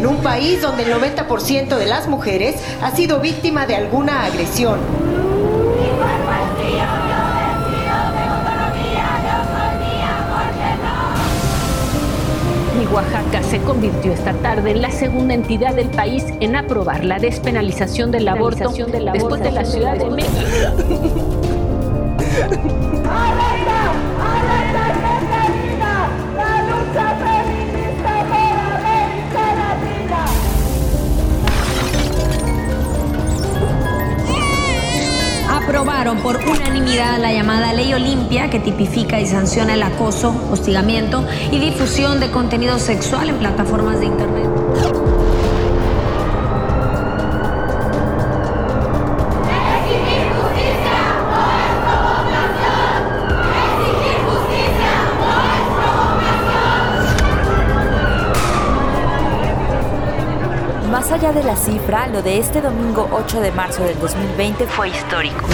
en 0.00 0.06
un 0.06 0.16
país 0.22 0.62
donde 0.62 0.84
el 0.84 0.94
90% 0.94 1.76
de 1.76 1.84
las 1.84 2.08
mujeres 2.08 2.56
ha 2.80 2.90
sido 2.96 3.20
víctima 3.20 3.66
de 3.66 3.76
alguna 3.76 4.24
agresión. 4.24 4.80
Oaxaca 12.90 13.42
se 13.44 13.60
convirtió 13.60 14.12
esta 14.12 14.32
tarde 14.32 14.72
en 14.72 14.82
la 14.82 14.90
segunda 14.90 15.34
entidad 15.34 15.74
del 15.74 15.90
país 15.90 16.24
en 16.40 16.56
aprobar 16.56 17.04
la 17.04 17.20
despenalización 17.20 18.10
del 18.10 18.26
aborto 18.26 18.72
después 19.12 19.40
de 19.42 19.52
la 19.52 19.64
Ciudad 19.64 19.96
de 19.96 20.10
México. 20.10 20.40
aprobaron 35.70 36.18
por 36.18 36.36
unanimidad 36.36 37.20
la 37.20 37.32
llamada 37.32 37.72
Ley 37.72 37.94
Olimpia 37.94 38.50
que 38.50 38.58
tipifica 38.58 39.20
y 39.20 39.26
sanciona 39.26 39.74
el 39.74 39.84
acoso, 39.84 40.34
hostigamiento 40.50 41.24
y 41.52 41.60
difusión 41.60 42.18
de 42.18 42.28
contenido 42.32 42.80
sexual 42.80 43.28
en 43.28 43.36
plataformas 43.36 44.00
de 44.00 44.06
Internet. 44.06 45.19
Allá 61.30 61.40
de 61.40 61.44
la 61.46 61.56
cifra, 61.56 62.06
lo 62.08 62.22
de 62.22 62.38
este 62.38 62.60
domingo 62.60 63.08
8 63.12 63.40
de 63.40 63.52
marzo 63.52 63.84
del 63.84 63.98
2020 63.98 64.66
fue 64.66 64.88
histórico. 64.88 65.46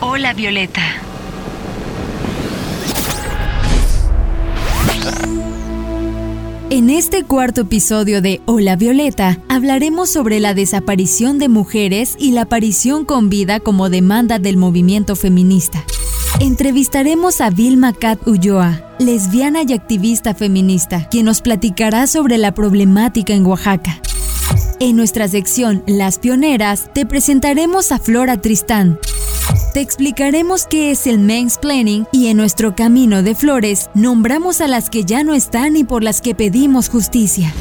Hola 0.00 0.32
Violeta. 0.34 0.82
En 6.70 6.88
este 6.88 7.24
cuarto 7.24 7.62
episodio 7.62 8.22
de 8.22 8.40
Hola 8.46 8.76
Violeta 8.76 9.38
hablaremos 9.48 10.08
sobre 10.08 10.38
la 10.38 10.54
desaparición 10.54 11.38
de 11.38 11.48
mujeres 11.48 12.14
y 12.18 12.30
la 12.30 12.42
aparición 12.42 13.04
con 13.04 13.28
vida 13.28 13.58
como 13.60 13.90
demanda 13.90 14.38
del 14.38 14.56
movimiento 14.56 15.16
feminista. 15.16 15.84
Entrevistaremos 16.40 17.42
a 17.42 17.50
Vilma 17.50 17.92
Cat 17.92 18.26
Ulloa, 18.26 18.80
lesbiana 18.98 19.60
y 19.62 19.74
activista 19.74 20.32
feminista, 20.32 21.06
quien 21.10 21.26
nos 21.26 21.42
platicará 21.42 22.06
sobre 22.06 22.38
la 22.38 22.54
problemática 22.54 23.34
en 23.34 23.44
Oaxaca. 23.44 24.00
En 24.78 24.96
nuestra 24.96 25.28
sección 25.28 25.84
Las 25.86 26.18
Pioneras 26.18 26.88
te 26.94 27.04
presentaremos 27.04 27.92
a 27.92 27.98
Flora 27.98 28.40
Tristán. 28.40 28.98
Te 29.74 29.80
explicaremos 29.80 30.64
qué 30.64 30.90
es 30.90 31.06
el 31.06 31.18
mansplaining 31.18 32.06
y 32.10 32.28
en 32.28 32.38
nuestro 32.38 32.74
camino 32.74 33.22
de 33.22 33.34
flores 33.34 33.90
nombramos 33.92 34.62
a 34.62 34.66
las 34.66 34.88
que 34.88 35.04
ya 35.04 35.22
no 35.22 35.34
están 35.34 35.76
y 35.76 35.84
por 35.84 36.02
las 36.02 36.22
que 36.22 36.34
pedimos 36.34 36.88
justicia. 36.88 37.52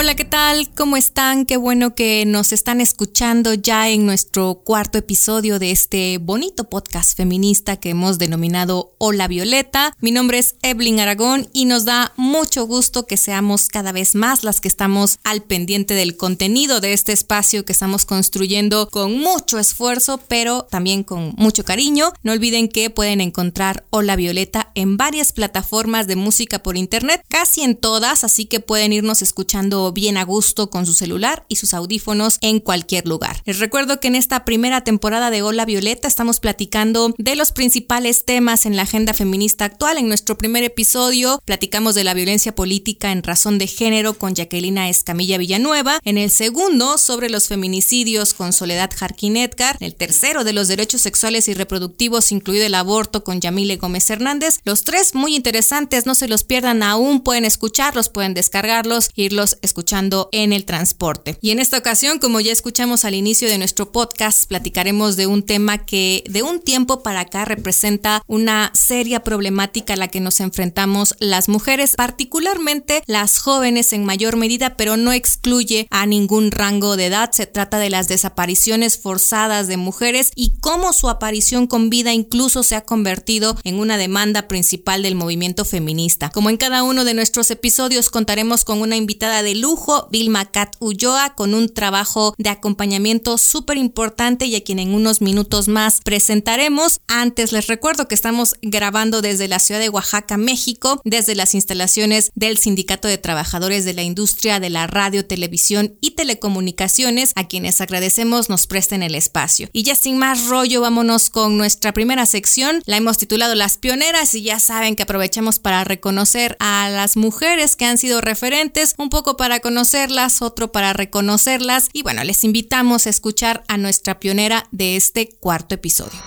Hola, 0.00 0.14
¿qué 0.14 0.24
tal? 0.24 0.72
¿Cómo 0.76 0.96
están? 0.96 1.44
Qué 1.44 1.56
bueno 1.56 1.96
que 1.96 2.24
nos 2.24 2.52
están 2.52 2.80
escuchando 2.80 3.54
ya 3.54 3.88
en 3.88 4.06
nuestro 4.06 4.60
cuarto 4.62 4.96
episodio 4.96 5.58
de 5.58 5.72
este 5.72 6.18
bonito 6.18 6.70
podcast 6.70 7.16
feminista 7.16 7.78
que 7.78 7.90
hemos 7.90 8.16
denominado 8.16 8.94
Hola 8.98 9.26
Violeta. 9.26 9.96
Mi 9.98 10.12
nombre 10.12 10.38
es 10.38 10.54
Evelyn 10.62 11.00
Aragón 11.00 11.48
y 11.52 11.64
nos 11.64 11.84
da 11.84 12.12
mucho 12.16 12.64
gusto 12.64 13.06
que 13.06 13.16
seamos 13.16 13.66
cada 13.66 13.90
vez 13.90 14.14
más 14.14 14.44
las 14.44 14.60
que 14.60 14.68
estamos 14.68 15.18
al 15.24 15.42
pendiente 15.42 15.94
del 15.94 16.16
contenido 16.16 16.80
de 16.80 16.92
este 16.92 17.10
espacio 17.10 17.64
que 17.64 17.72
estamos 17.72 18.04
construyendo 18.04 18.88
con 18.90 19.18
mucho 19.18 19.58
esfuerzo, 19.58 20.20
pero 20.28 20.62
también 20.70 21.02
con 21.02 21.34
mucho 21.36 21.64
cariño. 21.64 22.12
No 22.22 22.30
olviden 22.30 22.68
que 22.68 22.88
pueden 22.88 23.20
encontrar 23.20 23.84
Hola 23.90 24.14
Violeta 24.14 24.70
en 24.76 24.96
varias 24.96 25.32
plataformas 25.32 26.06
de 26.06 26.14
música 26.14 26.62
por 26.62 26.76
internet, 26.76 27.24
casi 27.28 27.62
en 27.62 27.74
todas, 27.74 28.22
así 28.22 28.44
que 28.44 28.60
pueden 28.60 28.92
irnos 28.92 29.22
escuchando 29.22 29.87
bien 29.92 30.16
a 30.16 30.24
gusto 30.24 30.70
con 30.70 30.86
su 30.86 30.94
celular 30.94 31.44
y 31.48 31.56
sus 31.56 31.74
audífonos 31.74 32.38
en 32.40 32.60
cualquier 32.60 33.06
lugar. 33.06 33.42
Les 33.44 33.58
recuerdo 33.58 34.00
que 34.00 34.08
en 34.08 34.14
esta 34.14 34.44
primera 34.44 34.82
temporada 34.82 35.30
de 35.30 35.42
Hola 35.42 35.64
Violeta 35.64 36.08
estamos 36.08 36.40
platicando 36.40 37.14
de 37.18 37.36
los 37.36 37.52
principales 37.52 38.24
temas 38.24 38.66
en 38.66 38.76
la 38.76 38.82
agenda 38.82 39.14
feminista 39.14 39.64
actual. 39.64 39.98
En 39.98 40.08
nuestro 40.08 40.38
primer 40.38 40.64
episodio 40.64 41.40
platicamos 41.44 41.94
de 41.94 42.04
la 42.04 42.14
violencia 42.14 42.54
política 42.54 43.12
en 43.12 43.22
razón 43.22 43.58
de 43.58 43.66
género 43.66 44.14
con 44.14 44.34
Jacquelina 44.34 44.88
Escamilla 44.88 45.38
Villanueva. 45.38 46.00
En 46.04 46.18
el 46.18 46.30
segundo, 46.30 46.98
sobre 46.98 47.30
los 47.30 47.48
feminicidios 47.48 48.34
con 48.34 48.52
Soledad 48.52 48.90
Jarquín 48.94 49.36
Edgar. 49.36 49.76
En 49.80 49.86
el 49.86 49.94
tercero, 49.94 50.44
de 50.44 50.52
los 50.52 50.68
derechos 50.68 51.00
sexuales 51.00 51.48
y 51.48 51.54
reproductivos, 51.54 52.32
incluido 52.32 52.66
el 52.66 52.74
aborto 52.74 53.24
con 53.24 53.40
Yamile 53.40 53.76
Gómez 53.76 54.08
Hernández. 54.10 54.60
Los 54.64 54.84
tres 54.84 55.14
muy 55.14 55.34
interesantes, 55.34 56.06
no 56.06 56.14
se 56.14 56.28
los 56.28 56.44
pierdan 56.44 56.82
aún, 56.82 57.20
pueden 57.20 57.44
escucharlos, 57.44 58.08
pueden 58.08 58.34
descargarlos, 58.34 59.10
irlos 59.14 59.58
escuchando 59.62 59.77
escuchando 59.78 60.28
en 60.32 60.52
el 60.52 60.64
transporte. 60.64 61.38
Y 61.40 61.52
en 61.52 61.60
esta 61.60 61.78
ocasión, 61.78 62.18
como 62.18 62.40
ya 62.40 62.50
escuchamos 62.50 63.04
al 63.04 63.14
inicio 63.14 63.46
de 63.46 63.58
nuestro 63.58 63.92
podcast, 63.92 64.48
platicaremos 64.48 65.14
de 65.14 65.28
un 65.28 65.44
tema 65.44 65.78
que 65.78 66.24
de 66.28 66.42
un 66.42 66.58
tiempo 66.58 67.04
para 67.04 67.20
acá 67.20 67.44
representa 67.44 68.20
una 68.26 68.72
seria 68.74 69.22
problemática 69.22 69.92
a 69.92 69.96
la 69.96 70.08
que 70.08 70.18
nos 70.18 70.40
enfrentamos 70.40 71.14
las 71.20 71.48
mujeres, 71.48 71.94
particularmente 71.94 73.04
las 73.06 73.38
jóvenes 73.38 73.92
en 73.92 74.04
mayor 74.04 74.34
medida, 74.36 74.76
pero 74.76 74.96
no 74.96 75.12
excluye 75.12 75.86
a 75.90 76.06
ningún 76.06 76.50
rango 76.50 76.96
de 76.96 77.06
edad. 77.06 77.30
Se 77.30 77.46
trata 77.46 77.78
de 77.78 77.90
las 77.90 78.08
desapariciones 78.08 78.98
forzadas 78.98 79.68
de 79.68 79.76
mujeres 79.76 80.32
y 80.34 80.54
cómo 80.58 80.92
su 80.92 81.08
aparición 81.08 81.68
con 81.68 81.88
vida 81.88 82.12
incluso 82.12 82.64
se 82.64 82.74
ha 82.74 82.80
convertido 82.80 83.56
en 83.62 83.78
una 83.78 83.96
demanda 83.96 84.48
principal 84.48 85.04
del 85.04 85.14
movimiento 85.14 85.64
feminista. 85.64 86.30
Como 86.30 86.50
en 86.50 86.56
cada 86.56 86.82
uno 86.82 87.04
de 87.04 87.14
nuestros 87.14 87.52
episodios 87.52 88.10
contaremos 88.10 88.64
con 88.64 88.80
una 88.80 88.96
invitada 88.96 89.44
de 89.44 89.54
luz 89.54 89.67
lujo, 89.68 90.08
Vilma 90.10 90.46
Cat 90.46 90.76
Ulloa, 90.78 91.34
con 91.34 91.52
un 91.52 91.68
trabajo 91.68 92.34
de 92.38 92.48
acompañamiento 92.48 93.36
súper 93.36 93.76
importante 93.76 94.46
y 94.46 94.56
a 94.56 94.64
quien 94.64 94.78
en 94.78 94.94
unos 94.94 95.20
minutos 95.20 95.68
más 95.68 96.00
presentaremos. 96.02 97.00
Antes 97.06 97.52
les 97.52 97.66
recuerdo 97.66 98.08
que 98.08 98.14
estamos 98.14 98.54
grabando 98.62 99.20
desde 99.20 99.46
la 99.46 99.58
ciudad 99.58 99.78
de 99.78 99.90
Oaxaca, 99.90 100.38
México, 100.38 101.02
desde 101.04 101.34
las 101.34 101.54
instalaciones 101.54 102.30
del 102.34 102.56
Sindicato 102.56 103.08
de 103.08 103.18
Trabajadores 103.18 103.84
de 103.84 103.92
la 103.92 104.02
Industria 104.02 104.58
de 104.58 104.70
la 104.70 104.86
Radio, 104.86 105.26
Televisión 105.26 105.98
y 106.00 106.12
Telecomunicaciones, 106.12 107.32
a 107.36 107.46
quienes 107.46 107.82
agradecemos 107.82 108.48
nos 108.48 108.66
presten 108.66 109.02
el 109.02 109.14
espacio. 109.14 109.68
Y 109.74 109.82
ya 109.82 109.96
sin 109.96 110.16
más 110.16 110.46
rollo, 110.46 110.80
vámonos 110.80 111.28
con 111.28 111.58
nuestra 111.58 111.92
primera 111.92 112.24
sección. 112.24 112.82
La 112.86 112.96
hemos 112.96 113.18
titulado 113.18 113.54
Las 113.54 113.76
Pioneras 113.76 114.34
y 114.34 114.40
ya 114.40 114.60
saben 114.60 114.96
que 114.96 115.02
aprovechamos 115.02 115.58
para 115.58 115.84
reconocer 115.84 116.56
a 116.58 116.88
las 116.88 117.18
mujeres 117.18 117.76
que 117.76 117.84
han 117.84 117.98
sido 117.98 118.22
referentes, 118.22 118.94
un 118.96 119.10
poco 119.10 119.36
para 119.36 119.47
conocerlas, 119.60 120.42
otro 120.42 120.70
para 120.72 120.92
reconocerlas 120.92 121.88
y 121.92 122.02
bueno, 122.02 122.22
les 122.24 122.44
invitamos 122.44 123.06
a 123.06 123.10
escuchar 123.10 123.64
a 123.68 123.76
nuestra 123.76 124.20
pionera 124.20 124.66
de 124.70 124.96
este 124.96 125.30
cuarto 125.40 125.74
episodio. 125.74 126.20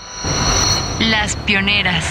Las 0.99 1.35
pioneras. 1.35 2.03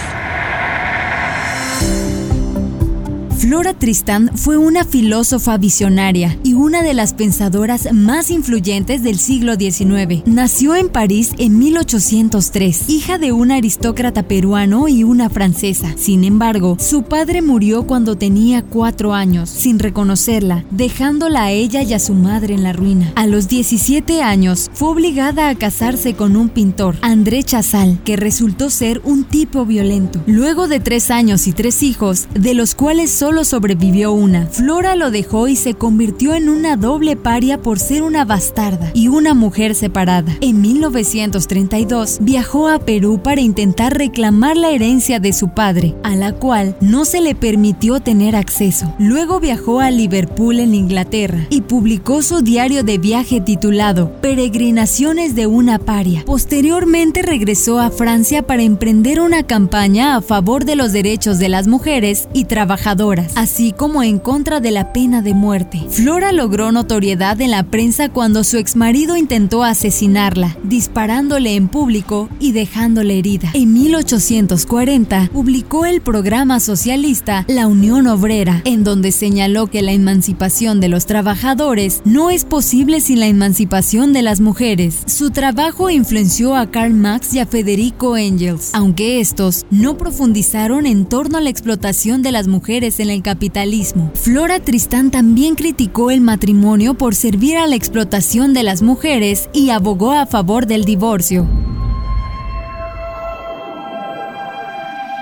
Flora 3.41 3.73
Tristán 3.73 4.29
fue 4.35 4.57
una 4.57 4.85
filósofa 4.85 5.57
visionaria 5.57 6.37
y 6.43 6.53
una 6.53 6.83
de 6.83 6.93
las 6.93 7.15
pensadoras 7.15 7.91
más 7.91 8.29
influyentes 8.29 9.01
del 9.01 9.17
siglo 9.17 9.55
XIX. 9.55 10.21
Nació 10.27 10.75
en 10.75 10.89
París 10.89 11.31
en 11.39 11.57
1803, 11.57 12.87
hija 12.87 13.17
de 13.17 13.31
un 13.31 13.49
aristócrata 13.49 14.27
peruano 14.27 14.87
y 14.87 15.03
una 15.03 15.31
francesa. 15.31 15.95
Sin 15.97 16.23
embargo, 16.23 16.77
su 16.79 17.01
padre 17.01 17.41
murió 17.41 17.87
cuando 17.87 18.15
tenía 18.15 18.61
cuatro 18.61 19.15
años, 19.15 19.49
sin 19.49 19.79
reconocerla, 19.79 20.63
dejándola 20.69 21.45
a 21.45 21.51
ella 21.51 21.81
y 21.81 21.95
a 21.95 21.99
su 21.99 22.13
madre 22.13 22.53
en 22.53 22.61
la 22.61 22.73
ruina. 22.73 23.11
A 23.15 23.25
los 23.25 23.47
17 23.47 24.21
años, 24.21 24.69
fue 24.71 24.89
obligada 24.89 25.49
a 25.49 25.55
casarse 25.55 26.13
con 26.13 26.35
un 26.35 26.49
pintor, 26.49 26.95
André 27.01 27.41
Chazal, 27.41 28.03
que 28.03 28.17
resultó 28.17 28.69
ser 28.69 29.01
un 29.03 29.23
tipo 29.23 29.65
violento. 29.65 30.21
Luego 30.27 30.67
de 30.67 30.79
tres 30.79 31.09
años 31.09 31.47
y 31.47 31.53
tres 31.53 31.81
hijos, 31.81 32.27
de 32.35 32.53
los 32.53 32.75
cuales 32.75 33.09
solo 33.09 33.30
sobrevivió 33.43 34.11
una. 34.11 34.47
Flora 34.47 34.95
lo 34.95 35.11
dejó 35.11 35.47
y 35.47 35.55
se 35.55 35.73
convirtió 35.73 36.33
en 36.33 36.49
una 36.49 36.75
doble 36.75 37.15
paria 37.15 37.61
por 37.61 37.79
ser 37.79 38.03
una 38.03 38.25
bastarda 38.25 38.91
y 38.93 39.07
una 39.07 39.33
mujer 39.33 39.75
separada. 39.75 40.37
En 40.41 40.61
1932 40.61 42.19
viajó 42.21 42.67
a 42.67 42.79
Perú 42.79 43.21
para 43.23 43.41
intentar 43.41 43.97
reclamar 43.97 44.57
la 44.57 44.69
herencia 44.69 45.19
de 45.19 45.33
su 45.33 45.49
padre, 45.49 45.95
a 46.03 46.15
la 46.15 46.33
cual 46.33 46.75
no 46.81 47.05
se 47.05 47.21
le 47.21 47.35
permitió 47.35 47.99
tener 47.99 48.35
acceso. 48.35 48.93
Luego 48.99 49.39
viajó 49.39 49.79
a 49.79 49.91
Liverpool 49.91 50.59
en 50.59 50.75
Inglaterra 50.75 51.47
y 51.49 51.61
publicó 51.61 52.21
su 52.21 52.41
diario 52.41 52.83
de 52.83 52.97
viaje 52.97 53.41
titulado 53.41 54.11
Peregrinaciones 54.21 55.35
de 55.35 55.47
una 55.47 55.79
paria. 55.79 56.23
Posteriormente 56.25 57.21
regresó 57.21 57.79
a 57.79 57.89
Francia 57.89 58.41
para 58.43 58.63
emprender 58.63 59.21
una 59.21 59.43
campaña 59.43 60.15
a 60.15 60.21
favor 60.21 60.65
de 60.65 60.75
los 60.75 60.91
derechos 60.91 61.39
de 61.39 61.49
las 61.49 61.67
mujeres 61.67 62.27
y 62.33 62.45
trabajadoras, 62.45 63.20
así 63.35 63.71
como 63.71 64.03
en 64.03 64.19
contra 64.19 64.59
de 64.59 64.71
la 64.71 64.93
pena 64.93 65.21
de 65.21 65.33
muerte. 65.33 65.81
Flora 65.89 66.31
logró 66.31 66.71
notoriedad 66.71 67.39
en 67.41 67.51
la 67.51 67.63
prensa 67.63 68.09
cuando 68.09 68.43
su 68.43 68.57
exmarido 68.57 69.17
intentó 69.17 69.63
asesinarla, 69.63 70.57
disparándole 70.63 71.55
en 71.55 71.67
público 71.67 72.29
y 72.39 72.51
dejándole 72.51 73.19
herida. 73.19 73.51
En 73.53 73.73
1840 73.73 75.29
publicó 75.33 75.85
el 75.85 76.01
programa 76.01 76.59
socialista 76.59 77.45
La 77.47 77.67
Unión 77.67 78.07
Obrera, 78.07 78.61
en 78.65 78.83
donde 78.83 79.11
señaló 79.11 79.67
que 79.67 79.81
la 79.81 79.91
emancipación 79.91 80.79
de 80.79 80.89
los 80.89 81.05
trabajadores 81.05 82.01
no 82.05 82.29
es 82.29 82.45
posible 82.45 83.01
sin 83.01 83.19
la 83.19 83.27
emancipación 83.27 84.13
de 84.13 84.21
las 84.21 84.41
mujeres. 84.41 84.99
Su 85.05 85.31
trabajo 85.31 85.89
influenció 85.89 86.55
a 86.55 86.71
Karl 86.71 86.93
Marx 86.93 87.33
y 87.33 87.39
a 87.39 87.45
Federico 87.45 88.17
Engels, 88.17 88.71
aunque 88.73 89.19
estos 89.19 89.65
no 89.69 89.97
profundizaron 89.97 90.85
en 90.85 91.05
torno 91.05 91.37
a 91.37 91.41
la 91.41 91.49
explotación 91.49 92.21
de 92.21 92.31
las 92.31 92.47
mujeres 92.47 92.99
en 92.99 93.10
el 93.11 93.21
capitalismo. 93.21 94.11
Flora 94.15 94.59
Tristán 94.59 95.11
también 95.11 95.55
criticó 95.55 96.09
el 96.11 96.21
matrimonio 96.21 96.95
por 96.95 97.13
servir 97.13 97.57
a 97.57 97.67
la 97.67 97.75
explotación 97.75 98.53
de 98.53 98.63
las 98.63 98.81
mujeres 98.81 99.49
y 99.53 99.69
abogó 99.69 100.13
a 100.13 100.25
favor 100.25 100.65
del 100.65 100.85
divorcio. 100.85 101.47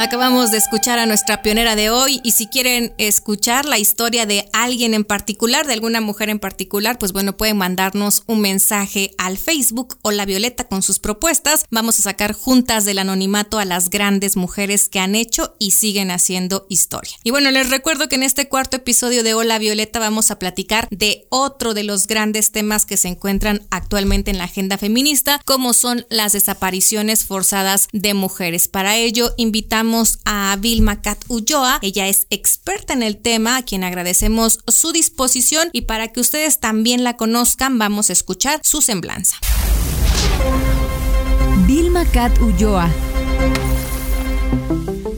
Acabamos 0.01 0.49
de 0.49 0.57
escuchar 0.57 0.97
a 0.97 1.05
nuestra 1.05 1.41
pionera 1.41 1.75
de 1.75 1.89
hoy 1.89 2.21
y 2.23 2.31
si 2.31 2.47
quieren 2.47 2.93
escuchar 2.97 3.65
la 3.65 3.79
historia 3.79 4.25
de 4.25 4.47
alguien 4.53 4.93
en 4.93 5.03
particular, 5.03 5.67
de 5.67 5.73
alguna 5.73 5.99
mujer 5.99 6.29
en 6.29 6.39
particular, 6.39 6.97
pues 6.97 7.11
bueno, 7.11 7.35
pueden 7.35 7.57
mandarnos 7.57 8.23
un 8.25 8.39
mensaje 8.39 9.11
al 9.17 9.37
Facebook 9.37 9.97
o 10.01 10.11
la 10.11 10.23
Violeta 10.23 10.69
con 10.69 10.83
sus 10.83 10.99
propuestas. 10.99 11.65
Vamos 11.69 11.99
a 11.99 12.03
sacar 12.03 12.31
juntas 12.31 12.85
del 12.85 12.99
anonimato 12.99 13.59
a 13.59 13.65
las 13.65 13.89
grandes 13.89 14.37
mujeres 14.37 14.87
que 14.87 15.01
han 15.01 15.15
hecho 15.15 15.57
y 15.59 15.71
siguen 15.71 16.11
haciendo 16.11 16.65
historia. 16.69 17.17
Y 17.25 17.31
bueno, 17.31 17.51
les 17.51 17.69
recuerdo 17.69 18.07
que 18.07 18.15
en 18.15 18.23
este 18.23 18.47
cuarto 18.47 18.77
episodio 18.77 19.21
de 19.21 19.33
Hola 19.33 19.59
Violeta 19.59 19.99
vamos 19.99 20.31
a 20.31 20.39
platicar 20.39 20.87
de 20.91 21.27
otro 21.27 21.73
de 21.73 21.83
los 21.83 22.07
grandes 22.07 22.53
temas 22.53 22.85
que 22.85 22.95
se 22.95 23.09
encuentran 23.09 23.67
actualmente 23.69 24.31
en 24.31 24.37
la 24.37 24.45
agenda 24.45 24.77
feminista, 24.77 25.41
como 25.43 25.73
son 25.73 26.05
las 26.09 26.31
desapariciones 26.31 27.25
forzadas 27.25 27.89
de 27.91 28.13
mujeres. 28.13 28.69
Para 28.69 28.95
ello, 28.95 29.33
invitamos 29.35 29.88
a 30.25 30.55
Vilma 30.59 31.01
Cat 31.01 31.23
Ulloa. 31.27 31.79
Ella 31.81 32.07
es 32.07 32.27
experta 32.29 32.93
en 32.93 33.03
el 33.03 33.17
tema, 33.17 33.57
a 33.57 33.63
quien 33.63 33.83
agradecemos 33.83 34.59
su 34.67 34.91
disposición 34.91 35.69
y 35.73 35.81
para 35.81 36.09
que 36.09 36.19
ustedes 36.19 36.59
también 36.59 37.03
la 37.03 37.17
conozcan, 37.17 37.77
vamos 37.77 38.09
a 38.09 38.13
escuchar 38.13 38.61
su 38.63 38.81
semblanza. 38.81 39.37
Vilma 41.65 42.05
Cat 42.05 42.37
Ulloa 42.39 42.89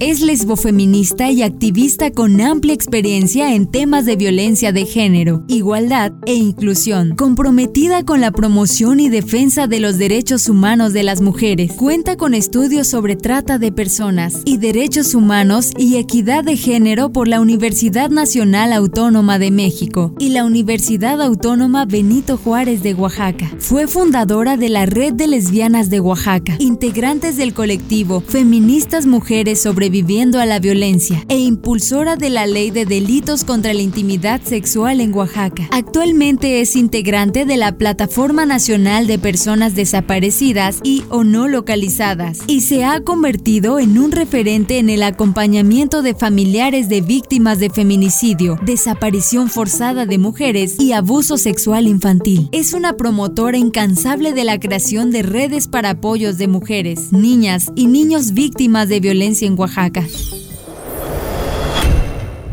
es 0.01 0.21
lesbofeminista 0.21 1.30
y 1.30 1.44
activista 1.44 2.09
con 2.09 2.42
amplia 2.42 2.74
experiencia 2.74 3.53
en 3.53 3.68
temas 3.68 4.03
de 4.03 4.15
violencia 4.15 4.71
de 4.71 4.88
género, 4.88 5.44
igualdad 5.48 6.12
e 6.25 6.33
inclusión, 6.33 7.15
comprometida 7.15 8.03
con 8.03 8.19
la 8.19 8.31
promoción 8.31 9.00
y 9.00 9.09
defensa 9.09 9.68
de 9.68 9.80
los 9.80 10.00
derechos 10.00 10.50
humanos 10.50 10.94
de 10.94 11.03
las 11.03 11.21
mujeres. 11.21 11.74
Cuenta 11.74 12.18
con 12.18 12.33
estudios 12.33 12.88
sobre 12.88 13.15
trata 13.15 13.59
de 13.59 13.71
personas 13.71 14.42
y 14.44 14.57
derechos 14.57 15.13
humanos 15.13 15.69
y 15.77 15.98
equidad 15.98 16.44
de 16.44 16.57
género 16.57 17.12
por 17.12 17.27
la 17.27 17.39
Universidad 17.39 18.09
Nacional 18.09 18.74
Autónoma 18.74 19.38
de 19.38 19.51
México 19.51 20.15
y 20.18 20.30
la 20.30 20.45
Universidad 20.45 21.21
Autónoma 21.21 21.86
Benito 21.86 22.38
Juárez 22.38 22.81
de 22.81 22.95
Oaxaca. 22.95 23.51
Fue 23.59 23.86
fundadora 23.86 24.57
de 24.57 24.69
la 24.69 24.88
Red 24.88 25.13
de 25.13 25.27
Lesbianas 25.27 25.92
de 25.92 26.00
Oaxaca, 26.00 26.56
integrantes 26.57 27.38
del 27.38 27.53
colectivo 27.53 28.21
Feministas 28.21 29.06
Mujeres 29.06 29.62
sobre 29.62 29.90
viviendo 29.91 30.39
a 30.39 30.45
la 30.45 30.59
violencia 30.59 31.25
e 31.27 31.38
impulsora 31.38 32.15
de 32.15 32.29
la 32.29 32.47
ley 32.47 32.71
de 32.71 32.85
delitos 32.85 33.43
contra 33.43 33.73
la 33.73 33.81
intimidad 33.81 34.41
sexual 34.41 35.01
en 35.01 35.13
Oaxaca. 35.13 35.67
Actualmente 35.71 36.61
es 36.61 36.75
integrante 36.75 37.45
de 37.45 37.57
la 37.57 37.77
Plataforma 37.77 38.45
Nacional 38.45 39.05
de 39.05 39.19
Personas 39.19 39.75
Desaparecidas 39.75 40.79
y 40.83 41.03
o 41.09 41.23
no 41.23 41.47
localizadas 41.47 42.39
y 42.47 42.61
se 42.61 42.85
ha 42.85 43.01
convertido 43.01 43.79
en 43.79 43.97
un 43.97 44.11
referente 44.11 44.79
en 44.79 44.89
el 44.89 45.03
acompañamiento 45.03 46.01
de 46.01 46.15
familiares 46.15 46.88
de 46.88 47.01
víctimas 47.01 47.59
de 47.59 47.69
feminicidio, 47.69 48.57
desaparición 48.63 49.49
forzada 49.49 50.05
de 50.05 50.17
mujeres 50.17 50.79
y 50.79 50.93
abuso 50.93 51.38
sexual 51.38 51.85
infantil. 51.85 52.47
Es 52.53 52.73
una 52.73 52.95
promotora 52.95 53.57
incansable 53.57 54.31
de 54.31 54.45
la 54.45 54.57
creación 54.57 55.11
de 55.11 55.23
redes 55.23 55.67
para 55.67 55.91
apoyos 55.91 56.38
de 56.38 56.47
mujeres, 56.47 57.11
niñas 57.11 57.71
y 57.75 57.88
niños 57.88 58.31
víctimas 58.31 58.88
de 58.88 59.01
violencia 59.01 59.47
en 59.47 59.59
Oaxaca 59.59 59.80
Oaxaca. 59.81 60.50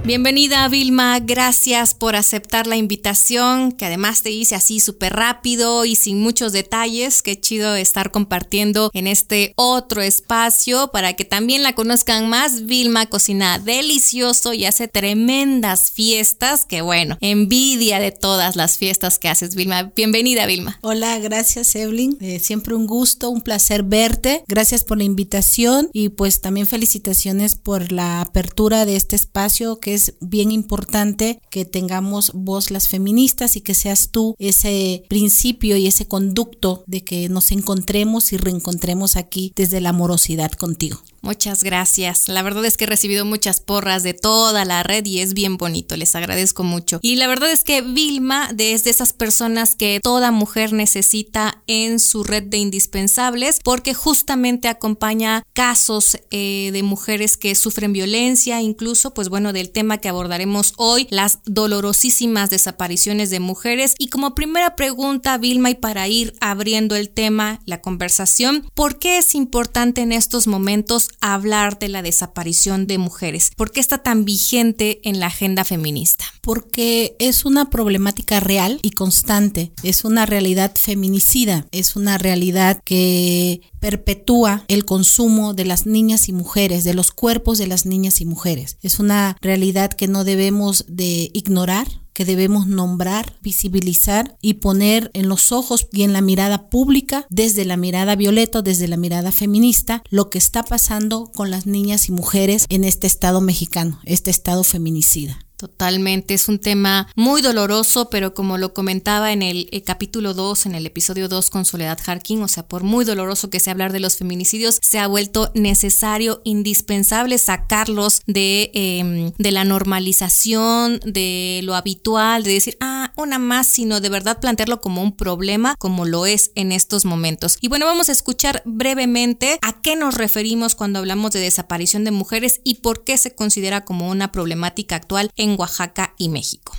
Bienvenida 0.08 0.66
Vilma, 0.68 1.20
gracias 1.20 1.92
por 1.92 2.16
aceptar 2.16 2.66
la 2.66 2.76
invitación, 2.76 3.72
que 3.72 3.84
además 3.84 4.22
te 4.22 4.30
hice 4.30 4.54
así 4.54 4.80
súper 4.80 5.12
rápido 5.12 5.84
y 5.84 5.96
sin 5.96 6.18
muchos 6.22 6.52
detalles. 6.52 7.20
Qué 7.20 7.38
chido 7.38 7.74
estar 7.74 8.10
compartiendo 8.10 8.90
en 8.94 9.06
este 9.06 9.52
otro 9.56 10.00
espacio 10.00 10.88
para 10.94 11.12
que 11.12 11.26
también 11.26 11.62
la 11.62 11.74
conozcan 11.74 12.26
más. 12.30 12.64
Vilma 12.64 13.04
cocina 13.04 13.58
delicioso 13.58 14.54
y 14.54 14.64
hace 14.64 14.88
tremendas 14.88 15.90
fiestas, 15.90 16.64
que 16.64 16.80
bueno, 16.80 17.18
envidia 17.20 18.00
de 18.00 18.10
todas 18.10 18.56
las 18.56 18.78
fiestas 18.78 19.18
que 19.18 19.28
haces, 19.28 19.56
Vilma. 19.56 19.92
Bienvenida 19.94 20.46
Vilma. 20.46 20.78
Hola, 20.80 21.18
gracias 21.18 21.74
Evelyn. 21.74 22.16
Eh, 22.22 22.40
siempre 22.40 22.74
un 22.74 22.86
gusto, 22.86 23.28
un 23.28 23.42
placer 23.42 23.82
verte. 23.82 24.42
Gracias 24.48 24.84
por 24.84 24.96
la 24.96 25.04
invitación 25.04 25.90
y 25.92 26.08
pues 26.08 26.40
también 26.40 26.66
felicitaciones 26.66 27.56
por 27.56 27.92
la 27.92 28.22
apertura 28.22 28.86
de 28.86 28.96
este 28.96 29.14
espacio 29.14 29.78
que 29.78 29.97
es 29.97 29.97
bien 30.20 30.50
importante 30.50 31.40
que 31.50 31.64
tengamos 31.64 32.32
voz 32.34 32.70
las 32.70 32.88
feministas 32.88 33.56
y 33.56 33.60
que 33.60 33.74
seas 33.74 34.10
tú 34.10 34.34
ese 34.38 35.04
principio 35.08 35.76
y 35.76 35.86
ese 35.86 36.06
conducto 36.06 36.84
de 36.86 37.04
que 37.04 37.28
nos 37.28 37.52
encontremos 37.52 38.32
y 38.32 38.36
reencontremos 38.36 39.16
aquí 39.16 39.52
desde 39.56 39.80
la 39.80 39.90
amorosidad 39.90 40.52
contigo. 40.52 40.98
Muchas 41.20 41.64
gracias. 41.64 42.28
La 42.28 42.42
verdad 42.42 42.64
es 42.64 42.76
que 42.76 42.84
he 42.84 42.86
recibido 42.86 43.24
muchas 43.24 43.60
porras 43.60 44.02
de 44.02 44.14
toda 44.14 44.64
la 44.64 44.82
red 44.82 45.04
y 45.04 45.20
es 45.20 45.34
bien 45.34 45.56
bonito. 45.56 45.96
Les 45.96 46.14
agradezco 46.14 46.62
mucho. 46.62 47.00
Y 47.02 47.16
la 47.16 47.26
verdad 47.26 47.50
es 47.50 47.64
que 47.64 47.82
Vilma 47.82 48.50
es 48.56 48.84
de 48.84 48.90
esas 48.90 49.12
personas 49.12 49.74
que 49.74 50.00
toda 50.02 50.30
mujer 50.30 50.72
necesita 50.72 51.62
en 51.66 51.98
su 51.98 52.22
red 52.22 52.44
de 52.44 52.58
indispensables 52.58 53.58
porque 53.64 53.94
justamente 53.94 54.68
acompaña 54.68 55.42
casos 55.54 56.18
eh, 56.30 56.70
de 56.72 56.82
mujeres 56.82 57.36
que 57.36 57.54
sufren 57.54 57.92
violencia, 57.92 58.62
incluso 58.62 59.12
pues 59.12 59.28
bueno 59.28 59.52
del 59.52 59.70
tema 59.70 59.98
que 59.98 60.08
abordaremos 60.08 60.72
hoy, 60.76 61.08
las 61.10 61.40
dolorosísimas 61.44 62.50
desapariciones 62.50 63.30
de 63.30 63.40
mujeres. 63.40 63.94
Y 63.98 64.08
como 64.08 64.34
primera 64.34 64.76
pregunta, 64.76 65.36
Vilma, 65.38 65.70
y 65.70 65.74
para 65.74 66.06
ir 66.06 66.34
abriendo 66.40 66.94
el 66.94 67.10
tema, 67.10 67.60
la 67.64 67.80
conversación, 67.80 68.64
¿por 68.74 68.98
qué 68.98 69.18
es 69.18 69.34
importante 69.34 70.00
en 70.02 70.12
estos 70.12 70.46
momentos 70.46 71.07
hablar 71.20 71.78
de 71.78 71.88
la 71.88 72.02
desaparición 72.02 72.86
de 72.86 72.98
mujeres? 72.98 73.50
¿Por 73.56 73.70
qué 73.70 73.80
está 73.80 73.98
tan 73.98 74.24
vigente 74.24 75.00
en 75.02 75.20
la 75.20 75.26
agenda 75.26 75.64
feminista? 75.64 76.24
Porque 76.40 77.16
es 77.18 77.44
una 77.44 77.70
problemática 77.70 78.40
real 78.40 78.78
y 78.82 78.90
constante, 78.90 79.72
es 79.82 80.04
una 80.04 80.26
realidad 80.26 80.72
feminicida, 80.76 81.66
es 81.72 81.96
una 81.96 82.18
realidad 82.18 82.80
que 82.84 83.60
perpetúa 83.80 84.64
el 84.68 84.84
consumo 84.84 85.54
de 85.54 85.64
las 85.64 85.86
niñas 85.86 86.28
y 86.28 86.32
mujeres, 86.32 86.84
de 86.84 86.94
los 86.94 87.12
cuerpos 87.12 87.58
de 87.58 87.66
las 87.66 87.86
niñas 87.86 88.20
y 88.20 88.24
mujeres. 88.24 88.78
Es 88.82 88.98
una 88.98 89.36
realidad 89.40 89.92
que 89.92 90.08
no 90.08 90.24
debemos 90.24 90.84
de 90.88 91.30
ignorar, 91.32 91.86
que 92.18 92.24
debemos 92.24 92.66
nombrar, 92.66 93.36
visibilizar 93.42 94.36
y 94.42 94.54
poner 94.54 95.12
en 95.14 95.28
los 95.28 95.52
ojos 95.52 95.86
y 95.92 96.02
en 96.02 96.12
la 96.12 96.20
mirada 96.20 96.68
pública, 96.68 97.24
desde 97.30 97.64
la 97.64 97.76
mirada 97.76 98.16
violeta, 98.16 98.60
desde 98.60 98.88
la 98.88 98.96
mirada 98.96 99.30
feminista, 99.30 100.02
lo 100.10 100.28
que 100.28 100.38
está 100.38 100.64
pasando 100.64 101.30
con 101.32 101.52
las 101.52 101.66
niñas 101.66 102.08
y 102.08 102.12
mujeres 102.12 102.66
en 102.70 102.82
este 102.82 103.06
estado 103.06 103.40
mexicano, 103.40 104.00
este 104.04 104.32
estado 104.32 104.64
feminicida. 104.64 105.38
Totalmente, 105.58 106.34
es 106.34 106.48
un 106.48 106.60
tema 106.60 107.08
muy 107.16 107.42
doloroso, 107.42 108.10
pero 108.10 108.32
como 108.32 108.58
lo 108.58 108.72
comentaba 108.72 109.32
en 109.32 109.42
el, 109.42 109.68
eh, 109.72 109.82
capítulo 109.82 110.32
2, 110.32 110.66
en 110.66 110.76
el 110.76 110.86
episodio 110.86 111.28
2 111.28 111.50
con 111.50 111.64
Soledad 111.64 111.98
Harkin, 112.06 112.40
o 112.44 112.46
sea, 112.46 112.68
por 112.68 112.84
muy 112.84 113.04
doloroso 113.04 113.50
que 113.50 113.58
sea 113.58 113.72
hablar 113.72 113.92
de 113.92 113.98
los 113.98 114.16
feminicidios, 114.16 114.78
se 114.80 115.00
ha 115.00 115.08
vuelto 115.08 115.50
necesario, 115.54 116.42
indispensable 116.44 117.38
sacarlos 117.38 118.22
de, 118.26 118.70
em, 118.72 119.32
de 119.36 119.50
la 119.50 119.64
normalización, 119.64 121.00
de 121.04 121.58
lo 121.64 121.74
habitual, 121.74 122.44
de 122.44 122.52
decir, 122.52 122.76
ah, 122.78 123.12
una 123.16 123.40
más, 123.40 123.66
sino 123.66 124.00
de 124.00 124.10
verdad 124.10 124.38
plantearlo 124.38 124.80
como 124.80 125.02
un 125.02 125.10
problema, 125.10 125.74
como 125.76 126.04
lo 126.04 126.24
es 126.24 126.52
en 126.54 126.70
estos 126.70 127.04
momentos. 127.04 127.58
Y 127.60 127.66
bueno, 127.66 127.84
vamos 127.84 128.08
a 128.08 128.12
escuchar 128.12 128.62
brevemente 128.64 129.58
a 129.62 129.82
qué 129.82 129.96
nos 129.96 130.14
referimos 130.14 130.76
cuando 130.76 131.00
hablamos 131.00 131.32
de 131.32 131.40
desaparición 131.40 132.04
de 132.04 132.12
mujeres 132.12 132.60
y 132.62 132.76
por 132.76 133.02
qué 133.02 133.18
se 133.18 133.34
considera 133.34 133.84
como 133.84 134.08
una 134.08 134.30
problemática 134.30 134.94
actual 134.94 135.32
Oaxaca 135.56 136.14
y 136.18 136.28
México. 136.28 136.72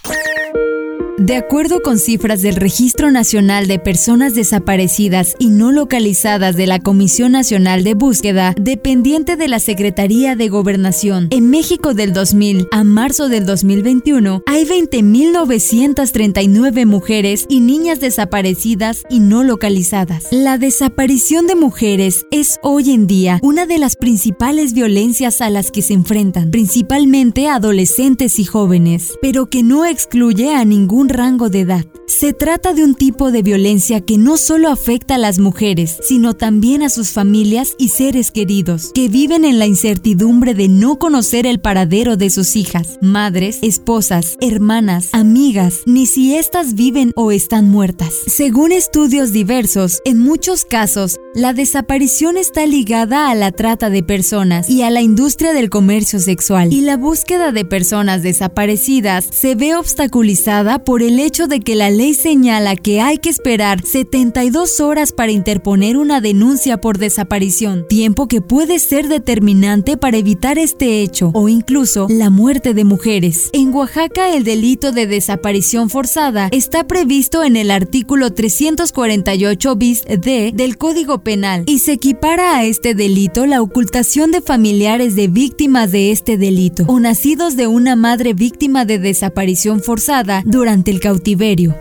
De 1.20 1.36
acuerdo 1.36 1.82
con 1.82 2.00
cifras 2.00 2.42
del 2.42 2.56
Registro 2.56 3.12
Nacional 3.12 3.68
de 3.68 3.78
Personas 3.78 4.36
Desaparecidas 4.36 5.36
y 5.38 5.50
No 5.50 5.74
Localizadas 5.74 6.56
de 6.56 6.66
la 6.66 6.80
Comisión 6.80 7.34
Nacional 7.34 7.84
de 7.84 7.94
Búsqueda, 7.94 8.56
dependiente 8.58 9.36
de 9.36 9.50
la 9.50 9.60
Secretaría 9.60 10.38
de 10.38 10.48
Gobernación, 10.48 11.28
en 11.32 11.50
México 11.50 11.94
del 11.94 12.14
2000 12.14 12.70
a 12.72 12.86
marzo 12.86 13.28
del 13.28 13.46
2021 13.46 14.44
hay 14.46 14.64
20.939 14.64 16.86
mujeres 16.86 17.46
y 17.50 17.60
niñas 17.60 18.00
desaparecidas 18.00 19.04
y 19.10 19.20
no 19.20 19.44
localizadas. 19.44 20.28
La 20.32 20.58
desaparición 20.58 21.48
de 21.48 21.56
mujeres 21.56 22.26
es 22.32 22.62
hoy 22.64 22.92
en 22.92 23.08
día 23.08 23.42
una 23.44 23.66
de 23.66 23.78
las 23.78 23.98
principales 23.98 24.72
violencias 24.72 25.42
a 25.42 25.50
las 25.50 25.70
que 25.70 25.82
se 25.82 25.96
enfrentan, 25.96 26.50
principalmente 26.50 27.50
adolescentes 27.50 28.40
y 28.40 28.46
jóvenes, 28.46 29.18
pero 29.22 29.50
que 29.50 29.64
no 29.64 29.86
excluye 29.86 30.56
a 30.56 30.64
ningún 30.64 31.09
rango 31.10 31.50
de 31.50 31.62
edad. 31.62 31.86
Se 32.08 32.34
trata 32.34 32.74
de 32.74 32.84
un 32.84 32.96
tipo 32.96 33.32
de 33.32 33.44
violencia 33.44 34.02
que 34.02 34.18
no 34.18 34.36
solo 34.36 34.70
afecta 34.70 35.16
a 35.16 35.18
las 35.20 35.40
mujeres, 35.40 35.98
sino 36.02 36.34
también 36.34 36.82
a 36.82 36.90
sus 36.90 37.12
familias 37.12 37.76
y 37.78 37.90
seres 37.90 38.32
queridos, 38.32 38.92
que 38.94 39.10
viven 39.10 39.46
en 39.46 39.60
la 39.60 39.68
incertidumbre 39.68 40.54
de 40.54 40.68
no 40.68 40.98
conocer 40.98 41.46
el 41.46 41.60
paradero 41.60 42.18
de 42.18 42.30
sus 42.30 42.56
hijas, 42.56 42.98
madres, 43.02 43.60
esposas, 43.62 44.38
hermanas, 44.42 45.10
amigas, 45.12 45.82
ni 45.86 46.08
si 46.08 46.36
éstas 46.36 46.74
viven 46.74 47.12
o 47.16 47.32
están 47.32 47.70
muertas. 47.70 48.14
Según 48.28 48.72
estudios 48.72 49.32
diversos, 49.32 50.02
en 50.04 50.20
muchos 50.20 50.66
casos, 50.66 51.20
la 51.36 51.54
desaparición 51.54 52.38
está 52.38 52.66
ligada 52.66 53.30
a 53.30 53.36
la 53.36 53.52
trata 53.52 53.90
de 53.90 54.04
personas 54.04 54.70
y 54.70 54.82
a 54.82 54.90
la 54.90 55.02
industria 55.02 55.54
del 55.54 55.70
comercio 55.70 56.20
sexual, 56.20 56.74
y 56.74 56.82
la 56.82 56.98
búsqueda 56.98 57.52
de 57.52 57.66
personas 57.66 58.24
desaparecidas 58.24 59.28
se 59.32 59.56
ve 59.56 59.76
obstaculizada 59.76 60.84
por 60.84 60.99
el 61.02 61.20
hecho 61.20 61.48
de 61.48 61.60
que 61.60 61.76
la 61.76 61.90
ley 61.90 62.14
señala 62.14 62.76
que 62.76 63.02
hay 63.02 63.18
que 63.18 63.30
esperar 63.30 63.84
72 63.84 64.80
horas 64.80 65.12
para 65.12 65.32
interponer 65.32 65.98
una 65.98 66.22
denuncia 66.22 66.82
por 66.82 66.98
desaparición, 66.98 67.86
tiempo 67.88 68.28
que 68.28 68.42
puede 68.42 68.80
ser 68.80 69.08
determinante 69.08 69.98
para 69.98 70.18
evitar 70.18 70.58
este 70.58 71.02
hecho 71.02 71.32
o 71.34 71.50
incluso 71.50 72.08
la 72.10 72.30
muerte 72.30 72.74
de 72.74 72.84
mujeres. 72.84 73.50
En 73.54 73.74
Oaxaca 73.74 74.34
el 74.36 74.44
delito 74.44 74.92
de 74.92 75.08
desaparición 75.08 75.90
forzada 75.90 76.50
está 76.52 76.86
previsto 76.86 77.44
en 77.44 77.56
el 77.56 77.72
artículo 77.72 78.34
348 78.34 79.76
bis 79.76 80.04
d 80.04 80.52
del 80.54 80.78
Código 80.78 81.20
Penal 81.24 81.64
y 81.68 81.80
se 81.80 81.94
equipara 81.94 82.58
a 82.58 82.66
este 82.66 82.96
delito 82.96 83.46
la 83.46 83.62
ocultación 83.62 84.32
de 84.32 84.42
familiares 84.42 85.16
de 85.16 85.28
víctimas 85.28 85.92
de 85.92 86.12
este 86.12 86.38
delito 86.38 86.86
o 86.88 87.00
nacidos 87.00 87.56
de 87.56 87.68
una 87.68 87.96
madre 87.96 88.34
víctima 88.34 88.86
de 88.86 89.00
desaparición 89.00 89.82
forzada 89.82 90.42
durante 90.46 90.79
el 90.88 91.00
cautiverio. 91.00 91.76